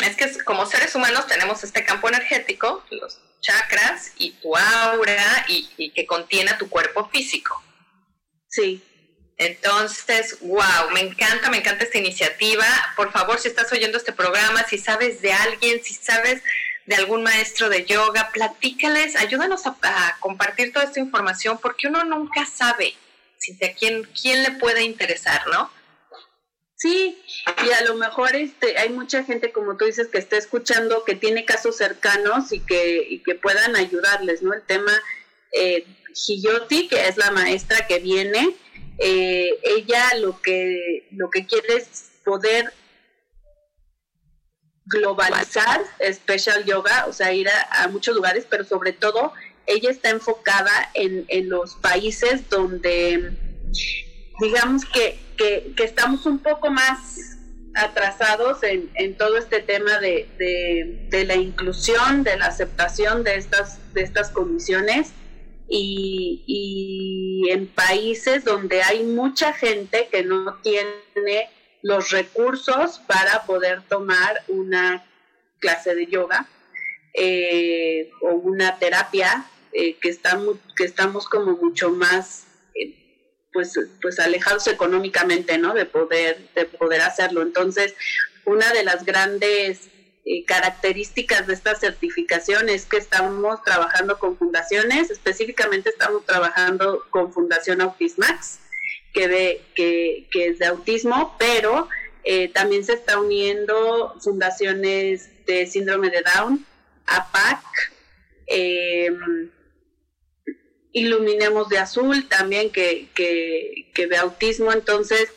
Es 0.05 0.16
que 0.16 0.45
como 0.45 0.66
seres 0.66 0.95
humanos 0.95 1.26
tenemos 1.26 1.64
este 1.64 1.85
campo 1.85 2.09
energético, 2.09 2.85
los 2.91 3.20
chakras 3.41 4.12
y 4.16 4.33
tu 4.33 4.57
aura 4.57 5.47
y, 5.49 5.91
que 5.91 6.07
contiene 6.07 6.53
tu 6.55 6.68
cuerpo 6.68 7.09
físico. 7.09 7.61
Sí. 8.49 8.83
Entonces, 9.37 10.39
wow, 10.41 10.91
me 10.93 11.01
encanta, 11.01 11.51
me 11.51 11.59
encanta 11.59 11.85
esta 11.85 11.99
iniciativa. 11.99 12.66
Por 12.97 13.11
favor, 13.12 13.39
si 13.39 13.49
estás 13.49 13.72
oyendo 13.72 13.99
este 13.99 14.12
programa, 14.12 14.64
si 14.64 14.79
sabes 14.79 15.22
de 15.22 15.33
alguien, 15.33 15.83
si 15.83 15.95
sabes 15.95 16.43
de 16.87 16.95
algún 16.95 17.22
maestro 17.22 17.68
de 17.68 17.85
yoga, 17.85 18.31
platícales, 18.33 19.16
ayúdanos 19.16 19.66
a, 19.66 19.76
a 19.83 20.16
compartir 20.20 20.72
toda 20.72 20.87
esta 20.87 21.01
información 21.01 21.59
porque 21.59 21.89
uno 21.89 22.05
nunca 22.05 22.47
sabe 22.47 22.97
Cintia, 23.41 23.74
¿quién, 23.74 24.05
quién 24.20 24.43
le 24.43 24.53
puede 24.53 24.82
interesar, 24.82 25.47
no? 25.49 25.70
Sí, 26.78 27.20
y 27.66 27.70
a 27.72 27.82
lo 27.82 27.97
mejor 27.97 28.36
este, 28.36 28.78
hay 28.78 28.91
mucha 28.91 29.24
gente, 29.24 29.51
como 29.51 29.76
tú 29.76 29.84
dices, 29.84 30.07
que 30.07 30.18
está 30.18 30.36
escuchando, 30.36 31.05
que 31.05 31.16
tiene 31.16 31.45
casos 31.45 31.76
cercanos 31.76 32.53
y 32.53 32.61
que, 32.61 33.05
y 33.09 33.22
que 33.24 33.34
puedan 33.34 33.74
ayudarles, 33.74 34.43
¿no? 34.43 34.55
El 34.55 34.62
tema 34.62 34.93
eh, 35.53 35.84
que 36.89 37.09
es 37.09 37.16
la 37.16 37.32
maestra 37.32 37.86
que 37.89 37.99
viene, 37.99 38.55
eh, 38.99 39.59
ella 39.62 40.14
lo 40.18 40.41
que, 40.41 41.09
lo 41.12 41.30
que 41.30 41.47
quiere 41.47 41.76
es 41.76 42.11
poder 42.24 42.72
globalizar 44.86 45.82
special 46.12 46.64
yoga, 46.64 47.07
o 47.07 47.12
sea, 47.12 47.32
ir 47.32 47.49
a 47.49 47.89
muchos 47.89 48.14
lugares, 48.14 48.47
pero 48.49 48.64
sobre 48.64 48.93
todo 48.93 49.32
ella 49.69 49.91
está 49.91 50.09
enfocada 50.09 50.91
en, 50.95 51.27
en 51.29 51.49
los 51.49 51.77
países 51.77 52.49
donde, 52.49 53.33
digamos 54.41 54.85
que, 54.87 55.19
que, 55.37 55.75
estamos 55.85 56.27
un 56.27 56.39
poco 56.39 56.71
más 56.71 57.37
atrasados 57.75 58.62
en, 58.62 58.91
en 58.95 59.16
todo 59.16 59.37
este 59.37 59.61
tema 59.61 59.99
de, 59.99 60.27
de, 61.11 61.25
la 61.27 61.37
inclusión, 61.37 62.25
de 62.25 62.39
la 62.39 62.47
aceptación 62.47 63.23
de 63.23 63.37
estas, 63.37 63.79
de 63.93 64.03
estas 64.03 64.31
condiciones 64.31 65.12
y, 65.69 66.43
y 66.47 67.51
en 67.51 67.66
países 67.66 68.45
donde 68.45 68.83
hay 68.83 69.05
mucha 69.05 69.53
gente 69.53 70.09
que 70.11 70.25
no 70.25 70.55
tiene 70.62 71.51
los 71.83 72.11
recursos 72.11 73.01
para 73.07 73.45
poder 73.45 73.83
tomar 73.83 74.43
una 74.49 75.05
clase 75.61 75.95
de 75.95 76.07
yoga 76.07 76.49
eh, 77.14 78.11
o 78.23 78.31
una 78.31 78.79
terapia 78.79 79.45
eh, 79.73 79.97
que, 80.01 80.09
estamos, 80.09 80.57
que 80.77 80.85
estamos 80.85 81.29
como 81.29 81.57
mucho 81.57 81.91
más 81.91 82.45
pues, 83.53 83.75
pues 84.01 84.19
alejados 84.21 84.66
económicamente, 84.66 85.59
¿no? 85.59 85.75
De 85.75 85.87
poder, 85.87 86.49
de 86.55 86.64
poder 86.66 87.01
hacerlo. 87.01 87.43
Entonces, 87.43 87.95
una 88.45 88.73
de 88.73 88.85
las 88.85 89.05
grandes 89.05 89.89
características 90.47 91.47
de 91.47 91.55
esta 91.55 91.75
certificación 91.75 92.69
es 92.69 92.85
que 92.85 92.99
estamos 92.99 93.62
trabajando 93.64 94.19
con 94.19 94.37
fundaciones, 94.37 95.11
específicamente 95.11 95.89
estamos 95.89 96.25
trabajando 96.27 97.05
con 97.11 97.33
Fundación 97.33 97.81
Autismax, 97.81 98.59
que, 99.14 99.62
que, 99.75 100.29
que 100.31 100.49
es 100.49 100.59
de 100.59 100.66
autismo, 100.66 101.35
pero 101.39 101.89
eh, 102.25 102.49
también 102.49 102.85
se 102.85 102.93
está 102.93 103.19
uniendo 103.19 104.14
fundaciones 104.21 105.31
de 105.47 105.66
síndrome 105.66 106.11
de 106.11 106.23
Down, 106.23 106.66
APAC, 107.07 107.62
eh, 108.49 109.11
Iluminemos 110.99 111.68
de 111.68 111.78
Azul 111.78 112.28
también, 112.28 112.70
que, 112.70 113.09
que, 113.14 114.07
de 114.07 114.16
autismo. 114.16 114.72
Entonces, 114.72 115.28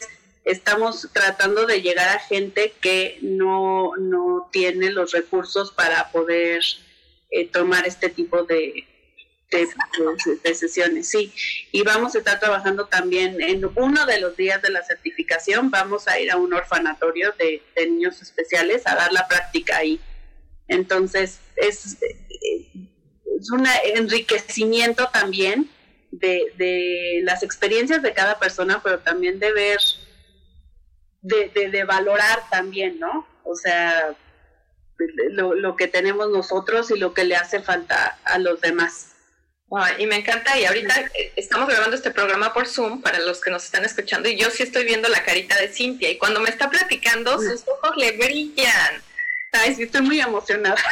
estamos 0.43 1.09
tratando 1.13 1.65
de 1.65 1.81
llegar 1.81 2.09
a 2.09 2.19
gente 2.19 2.73
que 2.81 3.19
no, 3.21 3.95
no 3.97 4.49
tiene 4.51 4.91
los 4.91 5.11
recursos 5.11 5.71
para 5.71 6.11
poder 6.11 6.63
eh, 7.29 7.47
tomar 7.47 7.87
este 7.87 8.09
tipo 8.09 8.43
de, 8.43 8.87
de, 9.51 10.55
sesiones, 10.55 11.09
sí. 11.09 11.33
Y 11.71 11.83
vamos 11.83 12.15
a 12.15 12.19
estar 12.19 12.39
trabajando 12.39 12.87
también 12.87 13.41
en 13.41 13.69
uno 13.75 14.05
de 14.05 14.19
los 14.19 14.35
días 14.37 14.61
de 14.61 14.69
la 14.69 14.83
certificación, 14.83 15.69
vamos 15.69 16.07
a 16.07 16.19
ir 16.19 16.31
a 16.31 16.37
un 16.37 16.53
orfanatorio 16.53 17.33
de, 17.37 17.61
niños 17.87 18.21
especiales 18.21 18.87
a 18.87 18.95
dar 18.95 19.11
la 19.11 19.27
práctica 19.27 19.77
ahí. 19.77 19.99
Entonces, 20.67 21.39
es, 21.57 21.97
es 23.41 23.51
un 23.51 23.65
enriquecimiento 23.95 25.09
también 25.09 25.69
de, 26.11 26.53
de 26.57 27.21
las 27.23 27.43
experiencias 27.43 28.01
de 28.01 28.13
cada 28.13 28.39
persona, 28.39 28.81
pero 28.83 28.99
también 28.99 29.39
de 29.39 29.51
ver, 29.51 29.79
de, 31.21 31.69
de, 31.69 31.83
valorar 31.83 32.49
también, 32.49 32.99
¿no? 32.99 33.27
O 33.43 33.55
sea, 33.55 34.15
lo, 35.31 35.53
lo 35.55 35.75
que 35.75 35.87
tenemos 35.87 36.29
nosotros 36.29 36.91
y 36.91 36.97
lo 36.97 37.13
que 37.13 37.23
le 37.23 37.35
hace 37.35 37.61
falta 37.61 38.19
a 38.23 38.37
los 38.37 38.61
demás 38.61 39.11
y 39.97 40.05
me 40.05 40.17
encanta, 40.17 40.59
y 40.59 40.65
ahorita 40.65 40.99
eh, 41.13 41.31
estamos 41.37 41.69
grabando 41.69 41.95
este 41.95 42.11
programa 42.11 42.53
por 42.53 42.67
Zoom 42.67 43.01
para 43.01 43.19
los 43.19 43.39
que 43.39 43.51
nos 43.51 43.63
están 43.63 43.85
escuchando, 43.85 44.27
y 44.27 44.35
yo 44.35 44.49
sí 44.49 44.63
estoy 44.63 44.83
viendo 44.83 45.07
la 45.07 45.23
carita 45.23 45.55
de 45.55 45.69
Cintia, 45.69 46.09
y 46.09 46.17
cuando 46.17 46.41
me 46.41 46.49
está 46.49 46.69
platicando, 46.69 47.39
sus 47.39 47.63
ojos 47.67 47.95
le 47.95 48.11
brillan. 48.11 49.01
Ay, 49.51 49.75
sí, 49.75 49.83
estoy 49.83 50.01
muy 50.01 50.19
emocionada. 50.19 50.75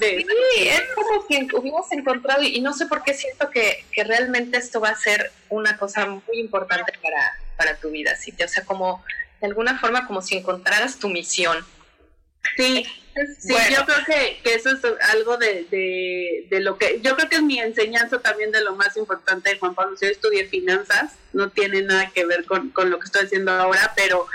Sí, 0.00 0.68
es 0.68 0.82
como 0.94 1.26
si 1.26 1.48
hubiéramos 1.54 1.92
encontrado, 1.92 2.42
y 2.42 2.60
no 2.60 2.72
sé 2.72 2.86
por 2.86 3.02
qué 3.02 3.14
siento 3.14 3.50
que, 3.50 3.84
que 3.92 4.04
realmente 4.04 4.58
esto 4.58 4.80
va 4.80 4.90
a 4.90 4.96
ser 4.96 5.32
una 5.48 5.76
cosa 5.76 6.06
muy 6.06 6.38
importante 6.38 6.92
para, 7.02 7.38
para 7.56 7.76
tu 7.76 7.90
vida, 7.90 8.16
Cintia. 8.16 8.46
O 8.46 8.48
sea, 8.48 8.64
como 8.64 9.02
de 9.40 9.46
alguna 9.46 9.78
forma, 9.78 10.06
como 10.06 10.20
si 10.22 10.36
encontraras 10.36 10.98
tu 10.98 11.08
misión. 11.08 11.64
Sí, 12.56 12.86
Sí, 13.38 13.54
yo 13.70 13.84
creo 13.84 14.04
que, 14.06 14.40
que, 14.42 14.54
eso 14.54 14.70
es 14.70 14.80
algo 15.10 15.36
de, 15.36 15.66
de, 15.70 16.46
de, 16.48 16.60
lo 16.60 16.78
que, 16.78 17.00
yo 17.02 17.14
creo 17.14 17.28
que 17.28 17.36
es 17.36 17.42
mi 17.42 17.58
enseñanza 17.60 18.20
también 18.20 18.50
de 18.52 18.64
lo 18.64 18.74
más 18.74 18.96
importante 18.96 19.50
de 19.50 19.58
Juan 19.58 19.74
Pablo. 19.74 19.96
Yo 20.00 20.08
estudié 20.08 20.46
finanzas, 20.46 21.12
no 21.34 21.50
tiene 21.50 21.82
nada 21.82 22.10
que 22.10 22.24
ver 22.24 22.46
con, 22.46 22.70
con 22.70 22.88
lo 22.88 22.98
que 22.98 23.04
estoy 23.04 23.26
haciendo 23.26 23.52
ahora, 23.52 23.92
pero, 23.94 24.26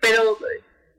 pero 0.00 0.38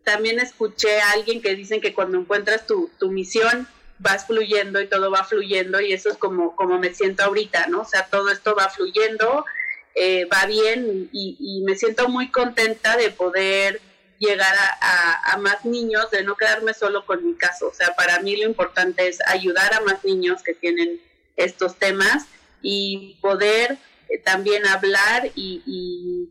también 0.10 0.40
escuché 0.40 1.02
a 1.02 1.12
alguien 1.12 1.40
que 1.40 1.54
dicen 1.54 1.82
que 1.82 1.94
cuando 1.94 2.18
encuentras 2.18 2.66
tu, 2.66 2.90
tu 2.98 3.12
misión, 3.12 3.68
vas 4.00 4.26
fluyendo 4.26 4.82
y 4.82 4.88
todo 4.88 5.12
va 5.12 5.24
fluyendo 5.24 5.80
y 5.82 5.94
eso 5.94 6.10
es 6.10 6.18
como, 6.18 6.56
como 6.56 6.80
me 6.80 6.96
siento 6.96 7.24
ahorita, 7.24 7.68
¿no? 7.68 7.82
O 7.82 7.86
sea, 7.86 8.08
todo 8.08 8.32
esto 8.32 8.56
va 8.56 8.70
fluyendo, 8.70 9.46
eh, 9.94 10.26
va 10.26 10.48
bien 10.48 11.10
y, 11.12 11.62
me 11.64 11.76
siento 11.76 12.10
muy 12.10 12.32
contenta 12.32 12.98
de 12.98 13.12
poder 13.12 13.80
llegar 14.18 14.56
a, 14.82 15.38
más 15.38 15.64
niños, 15.64 16.10
de 16.10 16.24
no 16.24 16.36
quedarme 16.36 16.74
solo 16.74 17.06
con 17.06 17.24
mi 17.24 17.36
caso. 17.36 17.68
O 17.68 17.74
sea, 17.74 17.96
para 17.96 18.20
mí 18.22 18.36
lo 18.36 18.46
importante 18.46 19.08
es 19.08 19.20
ayudar 19.28 19.76
a 19.76 19.82
más 19.82 20.04
niños 20.04 20.42
que 20.42 20.56
tienen 20.56 21.00
estos 21.36 21.76
temas 21.78 22.26
y 22.64 23.18
poder 23.22 23.78
eh, 24.10 24.18
también 24.18 24.66
hablar 24.66 25.30
y, 25.36 26.30